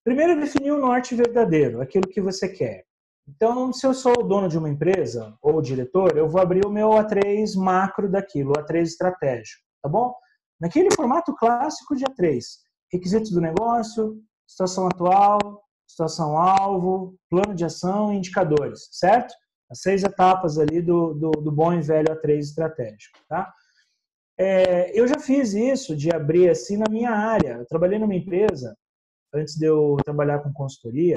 Primeiro, 0.04 0.40
definir 0.40 0.72
o 0.72 0.80
norte 0.80 1.16
verdadeiro, 1.16 1.82
aquilo 1.82 2.10
que 2.10 2.22
você 2.22 2.50
quer. 2.50 2.84
Então, 3.28 3.72
se 3.72 3.86
eu 3.86 3.94
sou 3.94 4.14
o 4.20 4.24
dono 4.24 4.50
de 4.50 4.58
uma 4.58 4.70
empresa 4.70 5.38
ou 5.42 5.62
diretor, 5.62 6.18
eu 6.18 6.28
vou 6.28 6.42
abrir 6.42 6.66
o 6.66 6.72
meu 6.72 6.90
A3 6.90 7.56
macro 7.56 8.10
daquilo, 8.10 8.54
A3 8.54 8.82
estratégico, 8.82 9.64
tá 9.82 9.88
bom? 9.88 10.14
Naquele 10.60 10.94
formato 10.94 11.34
clássico 11.36 11.96
de 11.96 12.04
A3, 12.04 12.44
requisitos 12.92 13.32
do 13.32 13.40
negócio, 13.40 14.20
situação 14.48 14.88
atual, 14.88 15.40
situação 15.88 16.38
alvo, 16.38 17.16
plano 17.30 17.56
de 17.56 17.64
ação 17.64 18.12
e 18.12 18.18
indicadores, 18.18 18.90
certo? 18.92 19.34
As 19.70 19.82
seis 19.82 20.04
etapas 20.04 20.58
ali 20.58 20.82
do, 20.82 21.14
do, 21.14 21.32
do 21.32 21.52
bom 21.52 21.74
e 21.74 21.82
velho 21.82 22.14
A3 22.14 22.40
estratégico, 22.40 23.18
tá? 23.30 23.54
É, 24.44 25.00
eu 25.00 25.08
já 25.08 25.20
fiz 25.20 25.54
isso 25.54 25.96
de 25.96 26.12
abrir 26.12 26.50
assim 26.50 26.76
na 26.76 26.90
minha 26.90 27.12
área. 27.12 27.58
Eu 27.60 27.66
trabalhei 27.68 28.00
numa 28.00 28.16
empresa, 28.16 28.76
antes 29.32 29.54
de 29.56 29.68
eu 29.68 29.98
trabalhar 30.04 30.40
com 30.40 30.52
consultoria, 30.52 31.14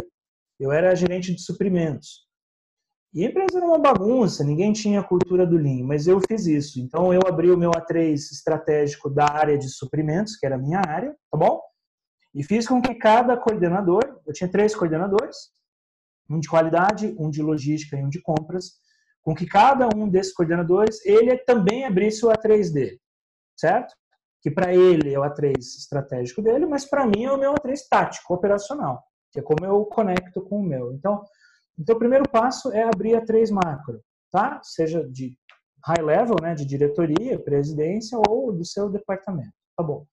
eu 0.60 0.70
era 0.70 0.94
gerente 0.94 1.34
de 1.34 1.40
suprimentos. 1.40 2.26
E 3.14 3.24
a 3.24 3.30
empresa 3.30 3.56
era 3.56 3.66
uma 3.66 3.78
bagunça, 3.78 4.44
ninguém 4.44 4.74
tinha 4.74 5.00
a 5.00 5.02
cultura 5.02 5.46
do 5.46 5.56
Lean, 5.56 5.86
mas 5.86 6.06
eu 6.06 6.20
fiz 6.28 6.44
isso. 6.44 6.78
Então 6.78 7.14
eu 7.14 7.22
abri 7.26 7.50
o 7.50 7.56
meu 7.56 7.70
A3 7.70 8.12
estratégico 8.12 9.08
da 9.08 9.24
área 9.24 9.56
de 9.56 9.70
suprimentos, 9.70 10.36
que 10.36 10.44
era 10.44 10.56
a 10.56 10.58
minha 10.58 10.82
área, 10.86 11.16
tá 11.30 11.38
bom? 11.38 11.62
E 12.34 12.44
fiz 12.44 12.68
com 12.68 12.82
que 12.82 12.94
cada 12.94 13.38
coordenador, 13.38 14.20
eu 14.26 14.34
tinha 14.34 14.50
três 14.50 14.74
coordenadores, 14.74 15.48
um 16.28 16.38
de 16.38 16.48
qualidade, 16.48 17.16
um 17.18 17.30
de 17.30 17.40
logística 17.40 17.96
e 17.96 18.04
um 18.04 18.10
de 18.10 18.20
compras, 18.20 18.72
com 19.22 19.34
que 19.34 19.46
cada 19.46 19.88
um 19.96 20.10
desses 20.10 20.34
coordenadores, 20.34 21.02
ele 21.06 21.38
também 21.38 21.86
abrisse 21.86 22.26
o 22.26 22.28
A3 22.28 22.70
dele 22.70 23.00
certo? 23.56 23.94
Que 24.42 24.50
para 24.50 24.74
ele 24.74 25.12
é 25.12 25.18
o 25.18 25.22
A3 25.22 25.56
estratégico 25.58 26.42
dele, 26.42 26.66
mas 26.66 26.84
para 26.84 27.06
mim 27.06 27.24
é 27.24 27.32
o 27.32 27.38
meu 27.38 27.54
A3 27.54 27.78
tático, 27.88 28.34
operacional, 28.34 29.02
que 29.32 29.40
é 29.40 29.42
como 29.42 29.64
eu 29.64 29.84
conecto 29.86 30.42
com 30.42 30.60
o 30.60 30.62
meu. 30.62 30.92
Então, 30.92 31.22
então 31.78 31.96
o 31.96 31.98
primeiro 31.98 32.28
passo 32.28 32.72
é 32.72 32.82
abrir 32.82 33.12
A3 33.20 33.50
macro, 33.50 34.02
tá? 34.30 34.60
Seja 34.62 35.06
de 35.08 35.36
high 35.86 36.02
level, 36.02 36.36
né, 36.40 36.54
de 36.54 36.64
diretoria, 36.64 37.38
presidência 37.38 38.18
ou 38.28 38.52
do 38.52 38.64
seu 38.64 38.88
departamento, 38.90 39.52
tá 39.76 39.82
bom? 39.82 40.06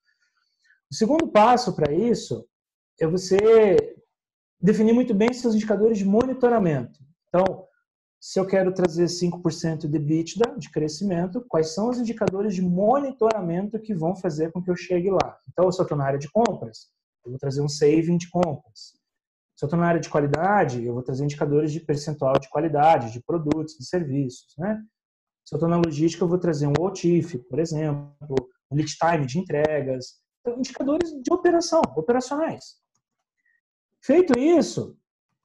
O 0.91 0.95
segundo 0.95 1.27
passo 1.29 1.73
para 1.73 1.93
isso 1.93 2.45
é 2.99 3.07
você 3.07 3.95
definir 4.59 4.93
muito 4.93 5.13
bem 5.13 5.33
seus 5.33 5.55
indicadores 5.55 5.97
de 5.97 6.05
monitoramento. 6.05 6.99
Então, 7.29 7.65
se 8.23 8.39
eu 8.39 8.45
quero 8.45 8.71
trazer 8.71 9.05
5% 9.05 9.87
de 9.87 9.97
EBITDA, 9.97 10.55
de 10.55 10.69
crescimento, 10.69 11.43
quais 11.49 11.73
são 11.73 11.89
os 11.89 11.97
indicadores 11.97 12.53
de 12.53 12.61
monitoramento 12.61 13.79
que 13.79 13.95
vão 13.95 14.15
fazer 14.15 14.51
com 14.51 14.61
que 14.61 14.69
eu 14.69 14.75
chegue 14.75 15.09
lá? 15.09 15.39
Então, 15.49 15.71
se 15.71 15.81
eu 15.81 15.83
estou 15.83 15.97
na 15.97 16.05
área 16.05 16.19
de 16.19 16.29
compras, 16.29 16.91
eu 17.25 17.31
vou 17.31 17.39
trazer 17.39 17.63
um 17.63 17.67
saving 17.67 18.17
de 18.17 18.29
compras. 18.29 18.93
Se 19.55 19.65
eu 19.65 19.67
estou 19.67 19.79
na 19.79 19.87
área 19.87 19.99
de 19.99 20.07
qualidade, 20.07 20.85
eu 20.85 20.93
vou 20.93 21.01
trazer 21.01 21.23
indicadores 21.23 21.73
de 21.73 21.79
percentual 21.79 22.37
de 22.37 22.47
qualidade, 22.47 23.11
de 23.11 23.23
produtos, 23.23 23.73
de 23.73 23.85
serviços. 23.85 24.53
Né? 24.55 24.79
Se 25.43 25.55
eu 25.55 25.57
estou 25.57 25.67
na 25.67 25.81
logística, 25.83 26.23
eu 26.23 26.29
vou 26.29 26.37
trazer 26.37 26.67
um 26.67 26.73
OTIF, 26.79 27.39
por 27.49 27.57
exemplo, 27.57 28.35
um 28.69 28.75
lead 28.75 28.95
time 28.97 29.25
de 29.25 29.39
entregas, 29.39 30.21
então, 30.41 30.59
indicadores 30.59 31.09
de 31.09 31.33
operação, 31.33 31.81
operacionais. 31.95 32.75
Feito 33.99 34.37
isso, 34.37 34.95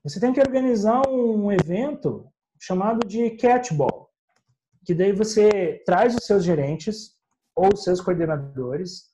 você 0.04 0.20
tem 0.20 0.34
que 0.34 0.40
organizar 0.40 1.08
um 1.08 1.50
evento 1.50 2.30
chamado 2.60 3.06
de 3.06 3.30
catchball. 3.30 4.10
que 4.84 4.94
daí 4.94 5.12
você 5.12 5.82
traz 5.84 6.14
os 6.14 6.24
seus 6.24 6.44
gerentes 6.44 7.16
ou 7.56 7.70
os 7.74 7.82
seus 7.82 8.00
coordenadores, 8.00 9.10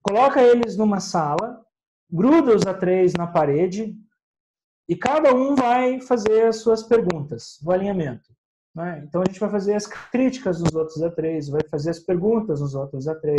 coloca 0.00 0.40
eles 0.40 0.76
numa 0.76 1.00
sala, 1.00 1.60
gruda 2.08 2.54
os 2.54 2.62
A3 2.62 3.16
na 3.18 3.26
parede 3.26 3.96
e 4.88 4.94
cada 4.94 5.34
um 5.34 5.56
vai 5.56 6.00
fazer 6.00 6.46
as 6.46 6.58
suas 6.58 6.84
perguntas 6.84 7.58
do 7.60 7.72
alinhamento. 7.72 8.32
Né? 8.72 9.02
Então 9.04 9.22
a 9.22 9.24
gente 9.24 9.40
vai 9.40 9.50
fazer 9.50 9.74
as 9.74 9.86
críticas 9.86 10.60
nos 10.60 10.74
outros 10.74 10.98
A3, 10.98 11.50
vai 11.50 11.62
fazer 11.68 11.90
as 11.90 11.98
perguntas 11.98 12.60
nos 12.60 12.74
outros 12.74 13.06
A3. 13.06 13.36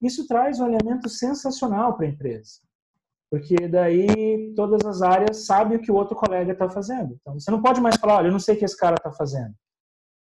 Isso 0.00 0.26
traz 0.26 0.58
um 0.58 0.64
alinhamento 0.64 1.08
sensacional 1.08 1.96
para 1.96 2.06
a 2.06 2.08
empresa. 2.08 2.58
Porque 3.32 3.66
daí 3.66 4.52
todas 4.54 4.84
as 4.84 5.00
áreas 5.00 5.46
sabem 5.46 5.78
o 5.78 5.80
que 5.80 5.90
o 5.90 5.94
outro 5.94 6.14
colega 6.14 6.52
está 6.52 6.68
fazendo. 6.68 7.16
Então 7.18 7.32
você 7.32 7.50
não 7.50 7.62
pode 7.62 7.80
mais 7.80 7.96
falar, 7.96 8.16
olha, 8.16 8.26
eu 8.26 8.32
não 8.32 8.38
sei 8.38 8.54
o 8.54 8.58
que 8.58 8.64
esse 8.66 8.76
cara 8.76 8.94
está 8.94 9.10
fazendo. 9.10 9.54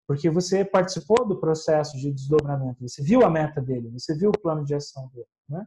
Porque 0.06 0.30
você 0.30 0.64
participou 0.64 1.26
do 1.26 1.40
processo 1.40 1.98
de 1.98 2.12
desdobramento, 2.12 2.80
você 2.80 3.02
viu 3.02 3.24
a 3.24 3.30
meta 3.30 3.60
dele, 3.60 3.90
você 3.90 4.16
viu 4.16 4.30
o 4.30 4.40
plano 4.40 4.64
de 4.64 4.76
ação 4.76 5.08
dele. 5.08 5.26
Né? 5.48 5.66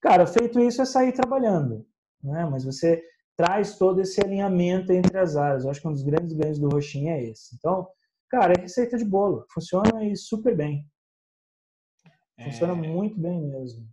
Cara, 0.00 0.26
feito 0.26 0.58
isso 0.58 0.80
é 0.80 0.86
sair 0.86 1.12
trabalhando. 1.12 1.86
Né? 2.24 2.46
Mas 2.46 2.64
você 2.64 3.04
traz 3.36 3.76
todo 3.76 4.00
esse 4.00 4.18
alinhamento 4.24 4.92
entre 4.92 5.18
as 5.18 5.36
áreas. 5.36 5.64
Eu 5.64 5.70
acho 5.70 5.82
que 5.82 5.88
um 5.88 5.92
dos 5.92 6.02
grandes 6.02 6.32
ganhos 6.32 6.58
do 6.58 6.70
Roxinha 6.70 7.12
é 7.12 7.24
esse. 7.24 7.54
Então, 7.56 7.86
cara, 8.30 8.54
é 8.56 8.62
receita 8.62 8.96
de 8.96 9.04
bolo. 9.04 9.44
Funciona 9.52 10.02
e 10.02 10.16
super 10.16 10.56
bem. 10.56 10.88
Funciona 12.42 12.72
é, 12.72 12.88
muito 12.88 13.20
bem 13.20 13.38
mesmo. 13.46 13.86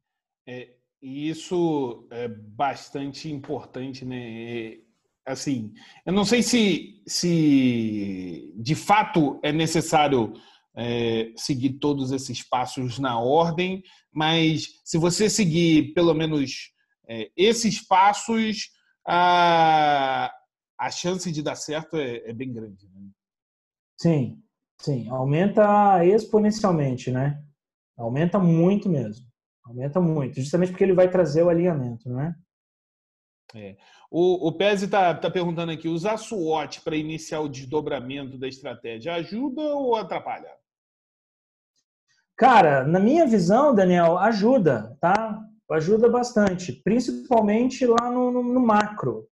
É, 0.47 0.74
e 1.03 1.27
isso 1.27 2.07
é 2.09 2.29
bastante 2.29 3.29
importante, 3.29 4.05
né? 4.05 4.77
Assim, 5.25 5.73
eu 6.05 6.13
não 6.13 6.23
sei 6.23 6.41
se, 6.41 7.03
se 7.05 8.53
de 8.55 8.73
fato 8.73 9.37
é 9.43 9.51
necessário 9.51 10.33
é, 10.73 11.33
seguir 11.35 11.73
todos 11.73 12.13
esses 12.13 12.41
passos 12.41 12.99
na 12.99 13.19
ordem, 13.19 13.83
mas 14.13 14.79
se 14.85 14.97
você 14.97 15.29
seguir 15.29 15.93
pelo 15.93 16.13
menos 16.13 16.71
é, 17.09 17.29
esses 17.35 17.85
passos, 17.85 18.69
a, 19.05 20.33
a 20.79 20.89
chance 20.89 21.29
de 21.29 21.43
dar 21.43 21.55
certo 21.55 21.97
é, 21.97 22.29
é 22.29 22.33
bem 22.33 22.53
grande. 22.53 22.87
Né? 22.93 23.09
Sim, 23.99 24.41
sim. 24.79 25.09
Aumenta 25.09 26.05
exponencialmente, 26.05 27.11
né? 27.11 27.43
Aumenta 27.97 28.39
muito 28.39 28.87
mesmo. 28.87 29.32
Aumenta 29.66 30.01
muito, 30.01 30.41
justamente 30.41 30.72
porque 30.72 30.84
ele 30.84 30.93
vai 30.93 31.09
trazer 31.09 31.43
o 31.43 31.49
alinhamento, 31.49 32.09
né? 32.09 32.36
É. 33.55 33.78
O, 34.09 34.47
o 34.47 34.51
Pese 34.51 34.86
está 34.86 35.14
tá 35.14 35.30
perguntando 35.30 35.72
aqui: 35.72 35.88
usar 35.88 36.18
SWOT 36.18 36.82
para 36.82 36.95
iniciar 36.95 37.39
o 37.39 37.49
desdobramento 37.49 38.38
da 38.38 38.47
estratégia 38.47 39.14
ajuda 39.16 39.61
ou 39.61 39.95
atrapalha? 39.95 40.49
Cara, 42.36 42.84
na 42.84 42.99
minha 42.99 43.28
visão, 43.28 43.74
Daniel, 43.76 44.18
ajuda, 44.18 44.97
tá? 44.99 45.39
Ajuda 45.72 46.09
bastante, 46.09 46.74
principalmente 46.84 47.86
lá 47.86 48.11
no, 48.11 48.32
no, 48.32 48.43
no 48.43 48.59
macro. 48.59 49.28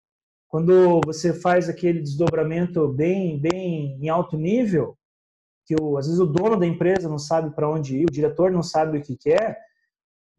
Quando 0.48 1.02
você 1.06 1.34
faz 1.34 1.68
aquele 1.70 2.02
desdobramento 2.02 2.88
bem, 2.88 3.40
bem 3.40 3.98
em 4.02 4.10
alto 4.10 4.38
nível, 4.38 4.98
que 5.66 5.76
o, 5.80 5.98
às 5.98 6.06
vezes 6.06 6.20
o 6.20 6.26
dono 6.26 6.58
da 6.58 6.66
empresa 6.66 7.10
não 7.10 7.18
sabe 7.20 7.54
para 7.54 7.70
onde 7.70 7.98
ir, 7.98 8.06
o 8.06 8.12
diretor 8.12 8.52
não 8.52 8.64
sabe 8.64 8.98
o 8.98 9.02
que 9.02 9.18
quer, 9.18 9.58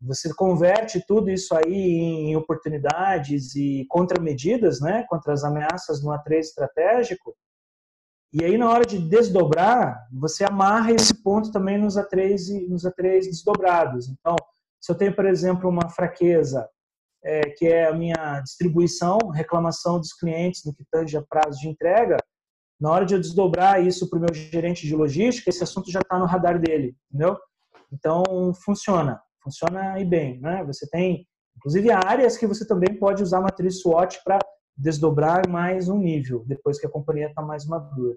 você 0.00 0.32
converte 0.32 1.04
tudo 1.06 1.30
isso 1.30 1.54
aí 1.56 1.74
em 1.74 2.36
oportunidades 2.36 3.54
e 3.56 3.84
contramedidas, 3.88 4.80
né, 4.80 5.04
contra 5.08 5.32
as 5.32 5.42
ameaças 5.44 6.02
no 6.02 6.10
A3 6.10 6.38
estratégico. 6.38 7.34
E 8.32 8.44
aí 8.44 8.56
na 8.56 8.70
hora 8.70 8.84
de 8.86 8.98
desdobrar, 8.98 10.06
você 10.12 10.44
amarra 10.44 10.92
esse 10.92 11.22
ponto 11.22 11.50
também 11.50 11.78
nos 11.78 11.96
A3 11.96 12.68
nos 12.68 12.84
A3 12.84 13.24
desdobrados. 13.24 14.08
Então, 14.08 14.36
se 14.80 14.92
eu 14.92 14.96
tenho, 14.96 15.14
por 15.14 15.26
exemplo, 15.26 15.68
uma 15.68 15.88
fraqueza 15.88 16.68
é, 17.24 17.50
que 17.50 17.66
é 17.66 17.88
a 17.88 17.94
minha 17.94 18.40
distribuição, 18.40 19.18
reclamação 19.34 19.98
dos 19.98 20.12
clientes 20.12 20.64
no 20.64 20.72
que 20.72 20.84
tange 20.90 21.16
a 21.16 21.22
prazo 21.22 21.58
de 21.58 21.68
entrega, 21.68 22.16
na 22.80 22.92
hora 22.92 23.04
de 23.04 23.14
eu 23.14 23.20
desdobrar 23.20 23.84
isso 23.84 24.08
para 24.08 24.18
o 24.18 24.20
meu 24.20 24.32
gerente 24.32 24.86
de 24.86 24.94
logística, 24.94 25.50
esse 25.50 25.64
assunto 25.64 25.90
já 25.90 25.98
está 25.98 26.16
no 26.16 26.26
radar 26.26 26.60
dele, 26.60 26.94
entendeu? 27.10 27.36
Então, 27.92 28.22
funciona 28.62 29.20
funciona 29.48 29.98
e 29.98 30.04
bem, 30.04 30.38
né? 30.40 30.62
Você 30.64 30.88
tem, 30.88 31.26
inclusive, 31.56 31.90
áreas 31.90 32.36
que 32.36 32.46
você 32.46 32.66
também 32.66 32.98
pode 32.98 33.22
usar 33.22 33.38
a 33.38 33.42
matriz 33.42 33.80
SWOT 33.80 34.22
para 34.22 34.38
desdobrar 34.76 35.48
mais 35.48 35.88
um 35.88 35.98
nível, 35.98 36.44
depois 36.46 36.78
que 36.78 36.86
a 36.86 36.90
companhia 36.90 37.26
está 37.26 37.42
mais 37.42 37.66
madura. 37.66 38.16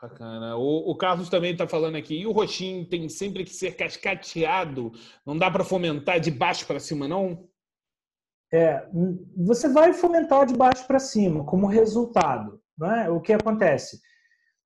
Bacana. 0.00 0.56
O, 0.56 0.92
o 0.92 0.96
Carlos 0.96 1.28
também 1.28 1.52
está 1.52 1.66
falando 1.66 1.96
aqui, 1.96 2.20
e 2.20 2.26
o 2.26 2.32
roxinho 2.32 2.88
tem 2.88 3.08
sempre 3.08 3.44
que 3.44 3.50
ser 3.50 3.76
cascateado? 3.76 4.92
Não 5.26 5.36
dá 5.36 5.50
para 5.50 5.64
fomentar 5.64 6.20
de 6.20 6.30
baixo 6.30 6.66
para 6.66 6.78
cima, 6.78 7.08
não? 7.08 7.48
É, 8.52 8.88
você 9.36 9.68
vai 9.68 9.92
fomentar 9.92 10.46
de 10.46 10.56
baixo 10.56 10.86
para 10.86 11.00
cima 11.00 11.44
como 11.44 11.66
resultado. 11.66 12.62
Né? 12.78 13.10
O 13.10 13.20
que 13.20 13.32
acontece? 13.32 14.00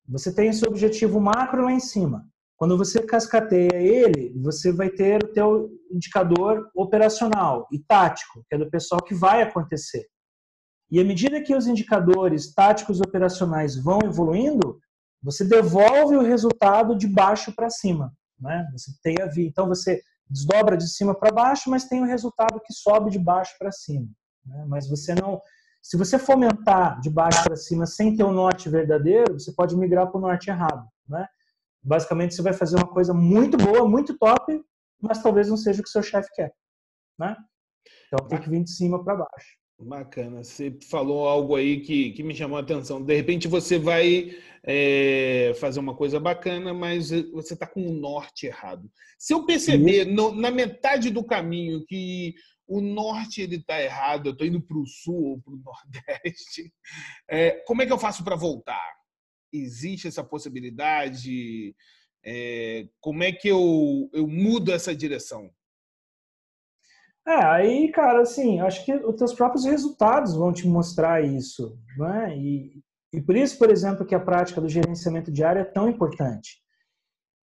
Você 0.07 0.33
tem 0.33 0.49
esse 0.49 0.65
objetivo 0.65 1.19
macro 1.19 1.63
lá 1.63 1.71
em 1.71 1.79
cima. 1.79 2.25
Quando 2.63 2.77
você 2.77 3.03
cascateia 3.03 3.75
ele, 3.75 4.33
você 4.41 4.71
vai 4.71 4.89
ter 4.89 5.21
o 5.21 5.33
teu 5.33 5.69
indicador 5.91 6.71
operacional 6.73 7.67
e 7.69 7.77
tático, 7.77 8.41
que 8.47 8.55
é 8.55 8.57
do 8.57 8.69
pessoal 8.69 9.03
que 9.03 9.13
vai 9.13 9.41
acontecer. 9.41 10.07
E 10.89 10.97
à 10.97 11.03
medida 11.03 11.43
que 11.43 11.53
os 11.53 11.67
indicadores 11.67 12.53
táticos 12.53 13.01
operacionais 13.01 13.75
vão 13.75 13.99
evoluindo, 14.05 14.79
você 15.21 15.43
devolve 15.43 16.15
o 16.15 16.21
resultado 16.21 16.97
de 16.97 17.05
baixo 17.05 17.53
para 17.53 17.69
cima. 17.69 18.13
Né? 18.39 18.65
Você 18.71 18.93
tem 19.03 19.17
a 19.21 19.25
via. 19.25 19.45
Então 19.45 19.67
você 19.67 20.01
desdobra 20.29 20.77
de 20.77 20.87
cima 20.87 21.13
para 21.13 21.33
baixo, 21.33 21.69
mas 21.69 21.89
tem 21.89 22.01
o 22.01 22.07
resultado 22.07 22.61
que 22.65 22.71
sobe 22.71 23.11
de 23.11 23.19
baixo 23.19 23.53
para 23.59 23.73
cima. 23.73 24.07
Né? 24.45 24.63
Mas 24.69 24.87
você 24.87 25.13
não. 25.13 25.41
Se 25.81 25.97
você 25.97 26.17
fomentar 26.17 27.01
de 27.01 27.09
baixo 27.09 27.43
para 27.43 27.57
cima 27.57 27.85
sem 27.85 28.15
ter 28.15 28.23
o 28.23 28.31
norte 28.31 28.69
verdadeiro, 28.69 29.37
você 29.37 29.51
pode 29.51 29.75
migrar 29.75 30.07
para 30.07 30.17
o 30.17 30.21
norte 30.21 30.49
errado. 30.49 30.87
Né? 31.09 31.27
Basicamente, 31.83 32.33
você 32.33 32.41
vai 32.41 32.53
fazer 32.53 32.77
uma 32.77 32.87
coisa 32.87 33.13
muito 33.13 33.57
boa, 33.57 33.87
muito 33.87 34.17
top, 34.17 34.61
mas 35.01 35.21
talvez 35.21 35.49
não 35.49 35.57
seja 35.57 35.81
o 35.81 35.83
que 35.83 35.89
seu 35.89 36.01
chefe 36.01 36.29
quer. 36.33 36.53
Né? 37.19 37.35
Então 38.07 38.27
tem 38.27 38.39
que 38.39 38.49
vir 38.49 38.63
de 38.63 38.71
cima 38.71 39.03
para 39.03 39.17
baixo. 39.17 39.57
Bacana. 39.79 40.43
Você 40.43 40.77
falou 40.89 41.27
algo 41.27 41.55
aí 41.55 41.81
que, 41.81 42.11
que 42.11 42.23
me 42.23 42.33
chamou 42.33 42.57
a 42.57 42.61
atenção. 42.61 43.03
De 43.03 43.15
repente 43.15 43.47
você 43.47 43.77
vai 43.77 44.31
é, 44.63 45.53
fazer 45.59 45.79
uma 45.79 45.95
coisa 45.95 46.19
bacana, 46.19 46.73
mas 46.73 47.09
você 47.31 47.53
está 47.53 47.67
com 47.67 47.85
o 47.85 47.93
norte 47.93 48.45
errado. 48.45 48.89
Se 49.17 49.33
eu 49.33 49.45
perceber 49.45 50.05
no, 50.05 50.33
na 50.33 50.51
metade 50.51 51.09
do 51.09 51.23
caminho 51.23 51.83
que 51.85 52.33
o 52.67 52.79
norte 52.79 53.41
ele 53.41 53.57
está 53.57 53.81
errado, 53.81 54.27
eu 54.27 54.31
estou 54.31 54.47
indo 54.47 54.61
para 54.61 54.77
o 54.77 54.87
sul 54.87 55.23
ou 55.31 55.41
para 55.41 55.53
o 55.53 55.57
nordeste, 55.63 56.73
é, 57.29 57.51
como 57.65 57.81
é 57.81 57.85
que 57.85 57.91
eu 57.91 57.99
faço 57.99 58.23
para 58.23 58.35
voltar? 58.35 59.02
Existe 59.53 60.07
essa 60.07 60.23
possibilidade? 60.23 61.75
É, 62.25 62.87
como 62.99 63.23
é 63.23 63.31
que 63.31 63.47
eu, 63.47 64.09
eu 64.13 64.27
mudo 64.27 64.71
essa 64.71 64.95
direção? 64.95 65.51
É, 67.25 67.45
aí, 67.45 67.89
cara, 67.91 68.21
assim, 68.21 68.59
acho 68.59 68.83
que 68.83 68.93
os 68.93 69.15
teus 69.15 69.33
próprios 69.33 69.63
resultados 69.63 70.33
vão 70.35 70.51
te 70.51 70.67
mostrar 70.67 71.23
isso, 71.23 71.77
né? 71.97 72.37
E, 72.37 72.81
e 73.13 73.21
por 73.21 73.35
isso, 73.35 73.57
por 73.57 73.69
exemplo, 73.69 74.05
que 74.05 74.15
a 74.15 74.19
prática 74.19 74.59
do 74.59 74.67
gerenciamento 74.67 75.31
diário 75.31 75.61
é 75.61 75.65
tão 75.65 75.87
importante. 75.87 76.61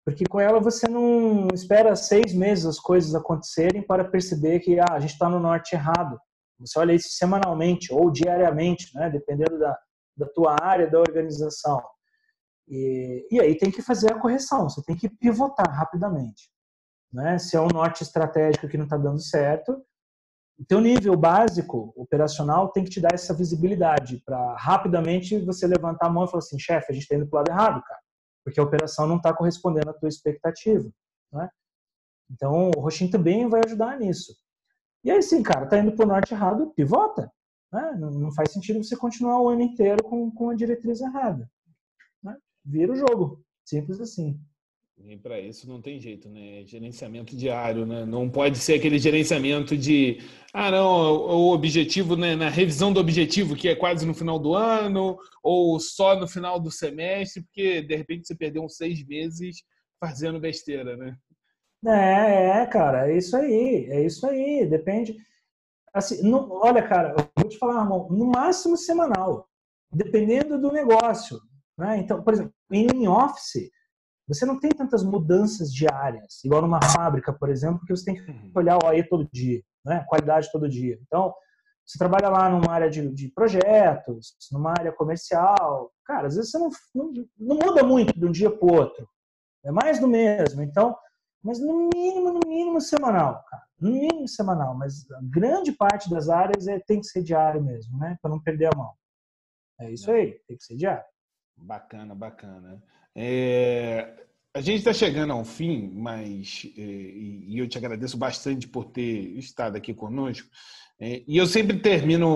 Porque 0.04 0.24
com 0.26 0.40
ela 0.40 0.58
você 0.58 0.88
não 0.88 1.46
espera 1.54 1.94
seis 1.94 2.34
meses 2.34 2.66
as 2.66 2.80
coisas 2.80 3.14
acontecerem 3.14 3.82
para 3.82 4.04
perceber 4.04 4.58
que 4.60 4.80
ah, 4.80 4.94
a 4.94 4.98
gente 4.98 5.12
está 5.12 5.28
no 5.28 5.38
norte 5.38 5.74
errado. 5.74 6.18
Você 6.58 6.78
olha 6.78 6.92
isso 6.92 7.10
semanalmente 7.10 7.92
ou 7.92 8.10
diariamente, 8.10 8.90
né? 8.94 9.08
dependendo 9.08 9.58
da, 9.58 9.78
da 10.20 10.26
tua 10.26 10.56
área 10.62 10.88
da 10.88 11.00
organização. 11.00 11.82
E, 12.68 13.26
e 13.30 13.40
aí 13.40 13.56
tem 13.56 13.70
que 13.70 13.82
fazer 13.82 14.12
a 14.12 14.20
correção, 14.20 14.68
você 14.68 14.82
tem 14.82 14.96
que 14.96 15.08
pivotar 15.08 15.68
rapidamente. 15.68 16.50
Né? 17.12 17.38
Se 17.38 17.56
é 17.56 17.60
um 17.60 17.68
norte 17.68 18.02
estratégico 18.02 18.68
que 18.68 18.76
não 18.76 18.84
está 18.84 18.96
dando 18.96 19.20
certo, 19.20 19.82
o 20.58 20.64
teu 20.64 20.80
nível 20.80 21.16
básico 21.16 21.92
operacional 21.96 22.68
tem 22.70 22.84
que 22.84 22.90
te 22.90 23.00
dar 23.00 23.14
essa 23.14 23.32
visibilidade 23.32 24.22
para 24.24 24.54
rapidamente 24.56 25.38
você 25.38 25.66
levantar 25.66 26.06
a 26.06 26.10
mão 26.10 26.24
e 26.24 26.28
falar 26.28 26.40
assim, 26.40 26.58
chefe, 26.58 26.92
a 26.92 26.94
gente 26.94 27.02
está 27.02 27.16
indo 27.16 27.26
para 27.26 27.36
o 27.36 27.40
lado 27.40 27.50
errado, 27.50 27.82
cara, 27.82 28.00
porque 28.44 28.60
a 28.60 28.62
operação 28.62 29.06
não 29.06 29.16
está 29.16 29.32
correspondendo 29.32 29.90
à 29.90 29.94
tua 29.94 30.08
expectativa. 30.08 30.88
Né? 31.32 31.48
Então, 32.30 32.70
o 32.76 32.80
Roxin 32.80 33.10
também 33.10 33.48
vai 33.48 33.62
ajudar 33.64 33.98
nisso. 33.98 34.34
E 35.02 35.10
aí 35.10 35.22
sim, 35.22 35.42
cara, 35.42 35.66
tá 35.66 35.78
indo 35.78 35.92
para 35.92 36.04
o 36.04 36.08
norte 36.08 36.34
errado, 36.34 36.72
pivota. 36.76 37.32
Né? 37.72 37.96
Não, 37.98 38.10
não, 38.10 38.32
faz 38.32 38.52
sentido 38.52 38.82
você 38.82 38.96
continuar 38.96 39.40
o 39.40 39.48
ano 39.48 39.62
inteiro 39.62 40.02
com, 40.02 40.30
com 40.30 40.50
a 40.50 40.54
diretriz 40.54 41.00
errada. 41.00 41.50
Né? 42.22 42.36
Vira 42.64 42.92
o 42.92 42.96
jogo. 42.96 43.44
Simples 43.64 44.00
assim. 44.00 44.40
E 45.06 45.16
para 45.16 45.40
isso 45.40 45.66
não 45.66 45.80
tem 45.80 45.98
jeito, 45.98 46.28
né? 46.28 46.62
Gerenciamento 46.66 47.34
diário, 47.34 47.86
né? 47.86 48.04
Não 48.04 48.28
pode 48.28 48.58
ser 48.58 48.74
aquele 48.74 48.98
gerenciamento 48.98 49.76
de, 49.76 50.18
ah, 50.52 50.70
não, 50.70 50.86
o 50.86 51.52
objetivo, 51.52 52.16
né? 52.16 52.36
Na 52.36 52.50
revisão 52.50 52.92
do 52.92 53.00
objetivo, 53.00 53.56
que 53.56 53.68
é 53.68 53.74
quase 53.74 54.04
no 54.04 54.12
final 54.12 54.38
do 54.38 54.54
ano, 54.54 55.16
ou 55.42 55.80
só 55.80 56.18
no 56.18 56.28
final 56.28 56.60
do 56.60 56.70
semestre, 56.70 57.42
porque 57.42 57.80
de 57.80 57.96
repente 57.96 58.26
você 58.26 58.34
perdeu 58.34 58.62
uns 58.62 58.76
seis 58.76 59.02
meses 59.06 59.62
fazendo 59.98 60.38
besteira, 60.38 60.96
né? 60.96 61.16
É, 61.86 62.62
é, 62.62 62.66
cara, 62.66 63.10
é 63.10 63.16
isso 63.16 63.34
aí, 63.36 63.86
é 63.90 64.04
isso 64.04 64.26
aí, 64.26 64.66
depende. 64.66 65.16
Assim, 65.92 66.22
no, 66.22 66.52
olha, 66.52 66.86
cara, 66.86 67.14
eu 67.18 67.28
vou 67.36 67.48
te 67.48 67.58
falar, 67.58 67.82
irmão, 67.82 68.08
no 68.10 68.26
máximo 68.26 68.76
semanal, 68.76 69.48
dependendo 69.92 70.60
do 70.60 70.72
negócio. 70.72 71.40
Né? 71.76 71.98
Então, 71.98 72.22
por 72.22 72.34
exemplo, 72.34 72.52
em 72.70 73.08
office, 73.08 73.70
você 74.28 74.46
não 74.46 74.60
tem 74.60 74.70
tantas 74.70 75.02
mudanças 75.02 75.72
diárias, 75.72 76.44
igual 76.44 76.62
numa 76.62 76.80
fábrica, 76.80 77.32
por 77.32 77.48
exemplo, 77.48 77.84
que 77.84 77.96
você 77.96 78.04
tem 78.04 78.14
que 78.14 78.30
uhum. 78.30 78.52
olhar 78.54 78.78
o 78.82 78.86
AE 78.86 79.02
todo 79.08 79.28
dia, 79.32 79.60
né? 79.84 80.04
qualidade 80.08 80.50
todo 80.52 80.68
dia. 80.68 80.98
Então, 81.02 81.34
você 81.84 81.98
trabalha 81.98 82.28
lá 82.28 82.48
numa 82.48 82.70
área 82.70 82.88
de, 82.88 83.08
de 83.12 83.28
projetos, 83.28 84.36
numa 84.52 84.70
área 84.70 84.92
comercial, 84.92 85.90
cara, 86.04 86.28
às 86.28 86.36
vezes 86.36 86.52
você 86.52 86.58
não, 86.58 86.70
não, 86.94 87.12
não 87.36 87.56
muda 87.56 87.82
muito 87.82 88.16
de 88.16 88.24
um 88.24 88.30
dia 88.30 88.48
para 88.48 88.64
o 88.64 88.72
outro. 88.72 89.08
É 89.64 89.72
mais 89.72 89.98
do 89.98 90.06
mesmo. 90.06 90.62
Então, 90.62 90.96
mas 91.42 91.58
no 91.58 91.88
mínimo, 91.92 92.32
no 92.32 92.40
mínimo 92.46 92.80
semanal, 92.80 93.44
cara. 93.50 93.62
No 93.80 93.90
mínimo 93.90 94.28
semanal, 94.28 94.76
mas 94.76 95.06
grande 95.22 95.72
parte 95.72 96.10
das 96.10 96.28
áreas 96.28 96.66
é, 96.66 96.78
tem 96.80 97.00
que 97.00 97.06
ser 97.06 97.22
diário 97.22 97.62
mesmo, 97.62 97.98
né? 97.98 98.18
Para 98.20 98.30
não 98.30 98.40
perder 98.40 98.66
a 98.66 98.76
mão. 98.76 98.92
É 99.80 99.90
isso 99.90 100.10
aí, 100.10 100.38
tem 100.46 100.56
que 100.56 100.64
ser 100.64 100.76
diário. 100.76 101.04
Bacana, 101.56 102.14
bacana. 102.14 102.82
É, 103.16 104.26
a 104.54 104.60
gente 104.60 104.78
está 104.78 104.92
chegando 104.92 105.32
ao 105.32 105.44
fim, 105.44 105.90
mas 105.94 106.66
é, 106.76 106.82
e 106.82 107.58
eu 107.58 107.68
te 107.68 107.78
agradeço 107.78 108.18
bastante 108.18 108.68
por 108.68 108.86
ter 108.86 109.38
estado 109.38 109.76
aqui 109.76 109.94
conosco. 109.94 110.48
É, 111.00 111.22
e 111.26 111.36
eu 111.36 111.46
sempre 111.46 111.78
termino, 111.78 112.28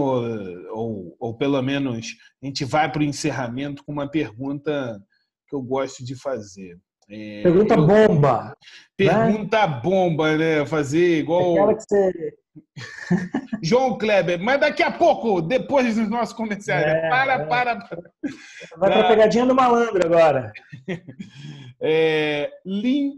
ou, 0.73 1.15
ou 1.19 1.37
pelo 1.37 1.61
menos 1.61 2.17
a 2.43 2.47
gente 2.47 2.65
vai 2.65 2.91
para 2.91 3.01
o 3.01 3.05
encerramento 3.05 3.85
com 3.85 3.93
uma 3.93 4.11
pergunta 4.11 4.99
que 5.47 5.55
eu 5.55 5.61
gosto 5.61 6.03
de 6.03 6.15
fazer. 6.17 6.79
É, 7.11 7.43
pergunta 7.43 7.75
eu, 7.75 7.87
bomba. 7.87 8.45
Né? 8.45 8.55
Pergunta 8.97 9.67
né? 9.67 9.81
bomba, 9.83 10.37
né? 10.37 10.67
Fazer 10.67 11.19
igual. 11.19 11.69
Que 11.69 11.75
você... 11.75 12.35
João 13.63 13.99
Kleber, 13.99 14.41
mas 14.41 14.61
daqui 14.61 14.83
a 14.83 14.91
pouco, 14.91 15.43
depois 15.43 15.97
dos 15.97 16.09
nossos 16.09 16.35
comerciais. 16.35 16.85
É, 16.85 17.09
para, 17.09 17.33
é. 17.33 17.47
para, 17.47 17.77
para. 17.77 18.11
Vai 18.77 18.91
para 18.91 19.01
a 19.01 19.09
pegadinha 19.09 19.47
do 19.47 19.55
malandro 19.55 20.05
agora. 20.05 20.53
É, 21.87 22.51
Lean 22.65 23.13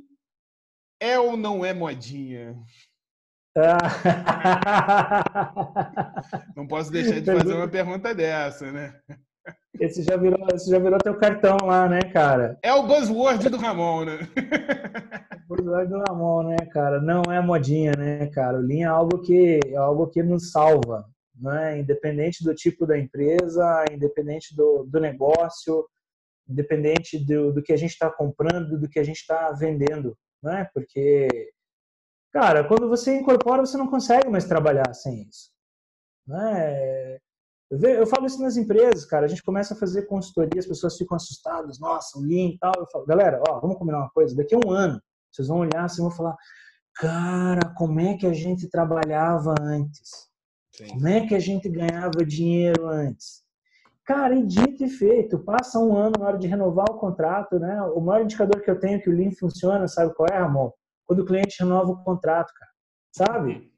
é 0.99 1.18
ou 1.20 1.37
não 1.37 1.64
é 1.64 1.72
modinha? 1.72 2.57
não 6.55 6.66
posso 6.66 6.91
deixar 6.91 7.20
de 7.20 7.24
fazer 7.24 7.55
uma 7.55 7.68
pergunta 7.68 8.14
dessa, 8.14 8.70
né? 8.70 9.01
Esse 9.81 10.03
já 10.03 10.16
virou, 10.16 10.47
esse 10.55 10.70
já 10.70 10.79
virou 10.79 10.99
teu 10.99 11.16
cartão 11.18 11.57
lá, 11.64 11.89
né, 11.89 12.01
cara? 12.12 12.59
É 12.62 12.72
o 12.72 12.87
buzzword 12.87 13.49
do 13.49 13.57
Ramon, 13.57 14.05
né? 14.05 14.18
o 15.49 15.57
buzzword 15.57 15.91
do 15.91 16.03
Ramon, 16.09 16.43
né, 16.45 16.57
cara? 16.72 17.01
Não 17.01 17.22
é 17.31 17.41
modinha, 17.41 17.93
né, 17.97 18.27
cara? 18.29 18.59
O 18.59 18.62
Lean 18.62 18.87
é 18.87 18.91
algo 18.91 19.20
que 19.20 19.61
é 19.64 19.77
algo 19.77 20.07
que 20.09 20.22
nos 20.22 20.51
salva, 20.51 21.05
né? 21.35 21.79
Independente 21.79 22.43
do 22.43 22.55
tipo 22.55 22.87
da 22.87 22.99
empresa, 22.99 23.85
independente 23.91 24.55
do, 24.55 24.85
do 24.85 25.01
negócio, 25.01 25.87
independente 26.49 27.18
do, 27.18 27.53
do 27.53 27.62
que 27.62 27.72
a 27.72 27.77
gente 27.77 27.93
está 27.93 28.11
comprando, 28.11 28.79
do 28.79 28.89
que 28.89 28.99
a 28.99 29.05
gente 29.05 29.18
está 29.18 29.51
vendendo, 29.53 30.16
né? 30.43 30.68
Porque, 30.72 31.29
cara, 32.33 32.64
quando 32.64 32.89
você 32.89 33.16
incorpora, 33.16 33.64
você 33.64 33.77
não 33.77 33.89
consegue 33.89 34.29
mais 34.29 34.45
trabalhar 34.45 34.95
sem 34.95 35.22
isso. 35.22 35.51
Né? 36.27 37.18
Eu 37.71 38.07
falo 38.07 38.27
isso 38.27 38.41
nas 38.41 38.57
empresas, 38.57 39.05
cara. 39.05 39.27
A 39.27 39.29
gente 39.29 39.43
começa 39.43 39.75
a 39.75 39.77
fazer 39.77 40.03
consultoria, 40.03 40.61
as 40.61 40.67
pessoas 40.67 40.97
ficam 40.97 41.17
assustadas. 41.17 41.81
Nossa, 41.81 42.19
o 42.19 42.23
Lean 42.23 42.51
e 42.51 42.59
tal. 42.59 42.73
Eu 42.77 42.87
falo, 42.87 43.05
galera, 43.07 43.43
ó, 43.49 43.59
vamos 43.61 43.77
combinar 43.77 43.99
uma 43.99 44.11
coisa. 44.11 44.37
Daqui 44.37 44.55
a 44.55 44.59
um 44.59 44.71
ano, 44.71 45.01
vocês 45.33 45.49
vão 45.49 45.59
olhar 45.59 45.85
assim 45.85 46.01
e 46.01 46.05
vão 46.05 46.11
falar, 46.11 46.37
cara, 46.95 47.75
como 47.77 47.99
é 48.01 48.17
que 48.17 48.27
a 48.27 48.33
gente 48.33 48.69
trabalhava 48.69 49.55
antes? 49.61 50.29
Sim. 50.73 50.89
Como 50.89 51.09
é 51.09 51.27
que 51.27 51.35
a 51.35 51.41
gente 51.41 51.69
ganhava 51.69 52.25
dinheiro 52.25 52.87
antes? 52.87 53.45
Cara, 54.05 54.37
e 54.37 54.47
dito 54.47 54.85
e 54.85 54.89
feito, 54.89 55.41
passa 55.41 55.81
um 55.81 55.97
ano 55.97 56.12
na 56.21 56.27
hora 56.27 56.39
de 56.39 56.47
renovar 56.47 56.87
o 56.89 56.99
contrato, 56.99 57.59
né? 57.59 57.83
O 57.83 58.01
maior 58.01 58.23
indicador 58.23 58.62
que 58.62 58.71
eu 58.71 58.79
tenho 58.79 59.03
que 59.03 59.11
o 59.11 59.12
Lean 59.12 59.33
funciona, 59.33 59.89
sabe 59.89 60.14
qual 60.14 60.29
é, 60.31 60.39
Ramon? 60.39 60.71
Quando 61.05 61.21
o 61.21 61.25
cliente 61.25 61.57
renova 61.59 61.91
o 61.91 62.05
contrato, 62.05 62.53
cara. 62.55 62.71
Sabe? 63.12 63.73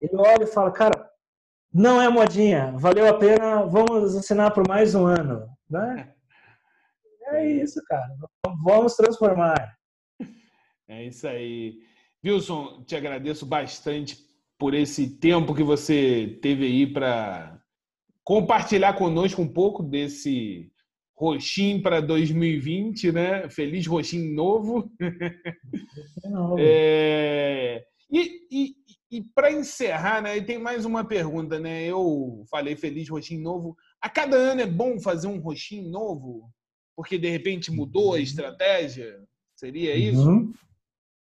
Ele 0.00 0.16
olha 0.16 0.44
e 0.44 0.46
fala, 0.46 0.70
cara, 0.70 1.09
não 1.72 2.00
é 2.00 2.08
modinha, 2.08 2.72
valeu 2.76 3.08
a 3.08 3.14
pena, 3.14 3.64
vamos 3.64 4.16
assinar 4.16 4.52
por 4.52 4.66
mais 4.66 4.94
um 4.94 5.06
ano. 5.06 5.46
Né? 5.68 6.08
É 7.32 7.48
isso, 7.48 7.80
cara. 7.86 8.08
Vamos 8.64 8.96
transformar. 8.96 9.78
É 10.88 11.04
isso 11.06 11.28
aí. 11.28 11.78
Wilson, 12.24 12.82
te 12.84 12.96
agradeço 12.96 13.46
bastante 13.46 14.18
por 14.58 14.74
esse 14.74 15.18
tempo 15.18 15.54
que 15.54 15.62
você 15.62 16.38
teve 16.42 16.66
aí 16.66 16.86
para 16.92 17.56
compartilhar 18.24 18.94
conosco 18.94 19.40
um 19.40 19.46
pouco 19.46 19.80
desse 19.80 20.70
roxinho 21.16 21.82
para 21.82 22.00
2020, 22.00 23.12
né? 23.12 23.48
Feliz 23.48 23.86
roxinho 23.86 24.34
novo. 24.34 24.90
É... 26.58 27.84
E, 28.10 28.46
e, 28.50 28.74
e 29.10 29.22
para 29.34 29.50
encerrar, 29.50 30.22
né, 30.22 30.40
tem 30.40 30.58
mais 30.58 30.84
uma 30.84 31.04
pergunta, 31.04 31.58
né? 31.58 31.84
Eu 31.84 32.44
falei 32.48 32.76
feliz 32.76 33.08
roxinho 33.08 33.42
novo. 33.42 33.76
A 34.00 34.08
cada 34.08 34.36
ano 34.36 34.60
é 34.60 34.66
bom 34.66 35.00
fazer 35.00 35.26
um 35.26 35.40
roxinho 35.40 35.90
novo? 35.90 36.48
Porque 36.94 37.18
de 37.18 37.28
repente 37.28 37.72
mudou 37.72 38.10
a 38.10 38.16
uhum. 38.16 38.22
estratégia? 38.22 39.20
Seria 39.56 39.96
isso? 39.96 40.28
Uhum. 40.28 40.52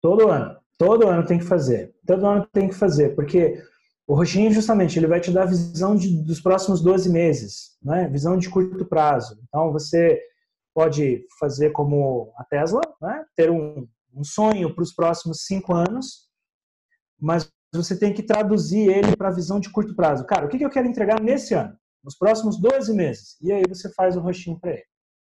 Todo 0.02 0.30
ano. 0.30 0.60
Todo 0.78 1.08
ano 1.08 1.26
tem 1.26 1.38
que 1.38 1.46
fazer. 1.46 1.94
Todo 2.06 2.26
ano 2.26 2.48
tem 2.52 2.68
que 2.68 2.74
fazer, 2.74 3.16
porque 3.16 3.62
o 4.08 4.16
roxinho 4.16 4.52
justamente 4.52 4.98
ele 4.98 5.08
vai 5.08 5.20
te 5.20 5.32
dar 5.32 5.46
visão 5.46 5.96
de, 5.96 6.24
dos 6.24 6.42
próximos 6.42 6.82
12 6.82 7.12
meses, 7.12 7.78
né? 7.84 8.08
Visão 8.08 8.38
de 8.38 8.50
curto 8.50 8.86
prazo. 8.86 9.40
Então 9.48 9.72
você 9.72 10.20
pode 10.74 11.26
fazer 11.40 11.72
como 11.72 12.32
a 12.38 12.44
Tesla, 12.44 12.82
né? 13.02 13.24
Ter 13.36 13.52
um, 13.52 13.88
um 14.14 14.24
sonho 14.24 14.74
para 14.74 14.84
os 14.84 14.94
próximos 14.94 15.46
cinco 15.46 15.74
anos, 15.74 16.28
mas 17.20 17.52
você 17.74 17.98
tem 17.98 18.14
que 18.14 18.24
traduzir 18.24 18.90
ele 18.90 19.16
para 19.16 19.30
a 19.30 19.34
visão 19.34 19.60
de 19.60 19.70
curto 19.70 19.96
prazo. 19.96 20.26
Cara, 20.26 20.46
o 20.46 20.50
que 20.50 20.64
eu 20.64 20.70
quero 20.70 20.88
entregar 20.88 21.22
nesse 21.22 21.54
ano? 21.54 21.78
Nos 22.04 22.18
próximos 22.18 22.60
12 22.60 22.94
meses. 22.94 23.38
E 23.42 23.52
aí 23.52 23.64
você 23.68 23.94
faz 23.94 24.16
o 24.16 24.22
roxinho 24.22 24.60
para 24.60 24.72
ele. 24.72 24.86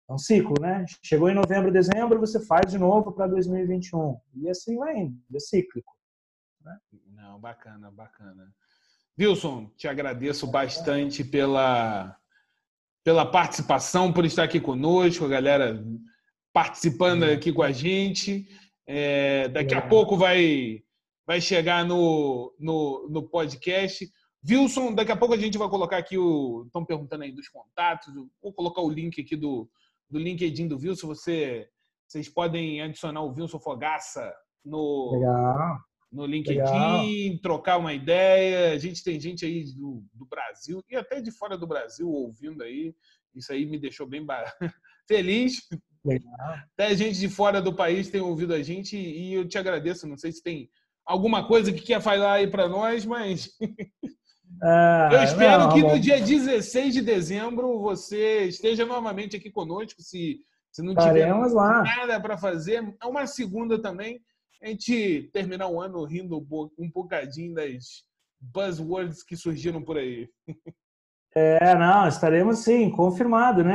É 0.08 0.12
um 0.12 0.18
ciclo, 0.18 0.54
né? 0.60 0.84
Chegou 1.04 1.28
em 1.28 1.34
novembro, 1.34 1.70
dezembro, 1.70 2.18
você 2.18 2.44
faz 2.44 2.70
de 2.70 2.78
novo 2.78 3.12
para 3.12 3.28
2021. 3.28 4.18
E 4.36 4.48
assim 4.48 4.76
vai 4.76 4.96
indo, 4.96 5.16
é 5.32 5.38
cíclico. 5.38 5.92
Né? 6.64 6.76
Não, 7.14 7.38
bacana, 7.38 7.90
bacana. 7.90 8.52
Wilson, 9.18 9.70
te 9.76 9.86
agradeço 9.86 10.46
bastante 10.46 11.22
pela, 11.22 12.16
pela 13.04 13.24
participação, 13.24 14.12
por 14.12 14.24
estar 14.24 14.44
aqui 14.44 14.58
conosco, 14.58 15.24
a 15.24 15.28
galera 15.28 15.84
participando 16.52 17.24
aqui 17.24 17.52
com 17.52 17.62
a 17.62 17.70
gente. 17.70 18.48
É, 18.86 19.46
daqui 19.48 19.74
a 19.74 19.82
pouco 19.82 20.16
vai 20.16 20.82
vai 21.26 21.40
chegar 21.40 21.84
no, 21.84 22.54
no, 22.58 23.08
no 23.10 23.28
podcast. 23.28 24.10
Wilson, 24.48 24.94
daqui 24.94 25.12
a 25.12 25.16
pouco 25.16 25.34
a 25.34 25.38
gente 25.38 25.58
vai 25.58 25.68
colocar 25.68 25.98
aqui 25.98 26.16
o. 26.16 26.64
Estão 26.66 26.84
perguntando 26.84 27.24
aí 27.24 27.32
dos 27.32 27.48
contatos. 27.48 28.12
Vou 28.42 28.52
colocar 28.52 28.80
o 28.80 28.90
link 28.90 29.20
aqui 29.20 29.36
do, 29.36 29.68
do 30.08 30.18
LinkedIn 30.18 30.66
do 30.66 30.78
Wilson. 30.78 31.08
Você, 31.08 31.68
vocês 32.06 32.28
podem 32.28 32.80
adicionar 32.80 33.22
o 33.22 33.32
Wilson 33.32 33.60
Fogaça 33.60 34.32
no, 34.64 35.12
Legal. 35.12 35.78
no 36.10 36.26
LinkedIn, 36.26 36.58
Legal. 36.58 37.40
trocar 37.42 37.76
uma 37.76 37.92
ideia. 37.92 38.72
A 38.72 38.78
gente 38.78 39.04
tem 39.04 39.20
gente 39.20 39.44
aí 39.44 39.64
do, 39.74 40.02
do 40.14 40.26
Brasil 40.26 40.82
e 40.88 40.96
até 40.96 41.20
de 41.20 41.30
fora 41.30 41.56
do 41.56 41.66
Brasil 41.66 42.08
ouvindo 42.08 42.62
aí. 42.62 42.94
Isso 43.34 43.52
aí 43.52 43.66
me 43.66 43.78
deixou 43.78 44.06
bem 44.06 44.26
feliz. 45.06 45.60
Legal. 46.04 46.56
Até 46.72 46.96
gente 46.96 47.18
de 47.18 47.28
fora 47.28 47.60
do 47.60 47.74
país 47.74 48.10
tem 48.10 48.22
ouvido 48.22 48.54
a 48.54 48.62
gente 48.62 48.96
e 48.96 49.34
eu 49.34 49.46
te 49.46 49.58
agradeço. 49.58 50.06
Não 50.06 50.16
sei 50.16 50.32
se 50.32 50.42
tem 50.42 50.70
alguma 51.10 51.44
coisa 51.46 51.72
que 51.72 51.82
quer 51.82 52.00
falar 52.00 52.34
aí 52.34 52.46
para 52.46 52.68
nós, 52.68 53.04
mas 53.04 53.50
ah, 54.62 55.08
eu 55.12 55.22
espero 55.24 55.64
não, 55.64 55.72
que 55.72 55.82
no 55.82 55.98
dia 55.98 56.20
16 56.20 56.94
de 56.94 57.02
dezembro 57.02 57.80
você 57.80 58.44
esteja 58.44 58.86
novamente 58.86 59.36
aqui 59.36 59.50
conosco, 59.50 60.00
se, 60.00 60.38
se 60.70 60.82
não 60.82 60.94
tiver 60.94 61.34
lá. 61.34 61.82
nada 61.82 62.20
para 62.20 62.38
fazer. 62.38 62.96
É 63.02 63.06
uma 63.06 63.26
segunda 63.26 63.80
também, 63.80 64.20
a 64.62 64.68
gente 64.68 65.28
terminar 65.32 65.66
o 65.66 65.80
ano 65.80 66.04
rindo 66.04 66.38
um 66.78 66.90
bocadinho 66.90 67.54
das 67.54 68.04
buzzwords 68.40 69.24
que 69.24 69.36
surgiram 69.36 69.82
por 69.82 69.98
aí. 69.98 70.28
É, 71.34 71.74
não, 71.74 72.06
estaremos 72.06 72.58
sim, 72.60 72.90
confirmado, 72.90 73.64
né? 73.64 73.74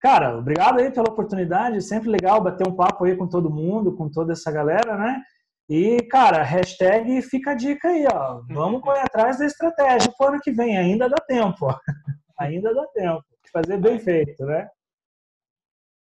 Cara, 0.00 0.38
obrigado 0.38 0.78
aí 0.78 0.92
pela 0.92 1.10
oportunidade. 1.10 1.82
Sempre 1.82 2.08
legal 2.08 2.40
bater 2.40 2.66
um 2.66 2.74
papo 2.74 3.04
aí 3.04 3.16
com 3.16 3.26
todo 3.26 3.50
mundo, 3.50 3.96
com 3.96 4.08
toda 4.08 4.32
essa 4.32 4.50
galera, 4.50 4.96
né? 4.96 5.22
E, 5.68 6.02
cara, 6.04 6.42
hashtag 6.42 7.20
fica 7.20 7.50
a 7.50 7.54
dica 7.54 7.88
aí, 7.88 8.06
ó. 8.10 8.40
Vamos 8.48 8.80
correr 8.80 9.00
atrás 9.00 9.38
da 9.38 9.44
estratégia 9.44 10.10
pro 10.16 10.28
ano 10.28 10.40
que 10.40 10.50
vem. 10.50 10.78
Ainda 10.78 11.08
dá 11.08 11.16
tempo, 11.26 11.66
ó. 11.66 11.78
Ainda 12.40 12.72
dá 12.74 12.86
tempo. 12.94 13.22
Fazer 13.52 13.78
bem 13.78 13.98
feito, 13.98 14.44
né? 14.46 14.68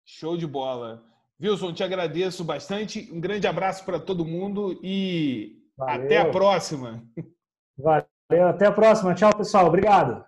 Show 0.04 0.36
de 0.36 0.46
bola. 0.46 1.02
Wilson, 1.40 1.72
te 1.72 1.82
agradeço 1.82 2.44
bastante. 2.44 3.10
Um 3.12 3.20
grande 3.20 3.46
abraço 3.46 3.84
para 3.84 3.98
todo 3.98 4.24
mundo 4.24 4.78
e 4.82 5.62
Valeu. 5.76 6.04
até 6.04 6.18
a 6.18 6.30
próxima. 6.30 7.02
Valeu, 7.78 8.48
até 8.48 8.66
a 8.66 8.72
próxima. 8.72 9.14
Tchau, 9.14 9.34
pessoal. 9.36 9.66
Obrigado. 9.66 10.24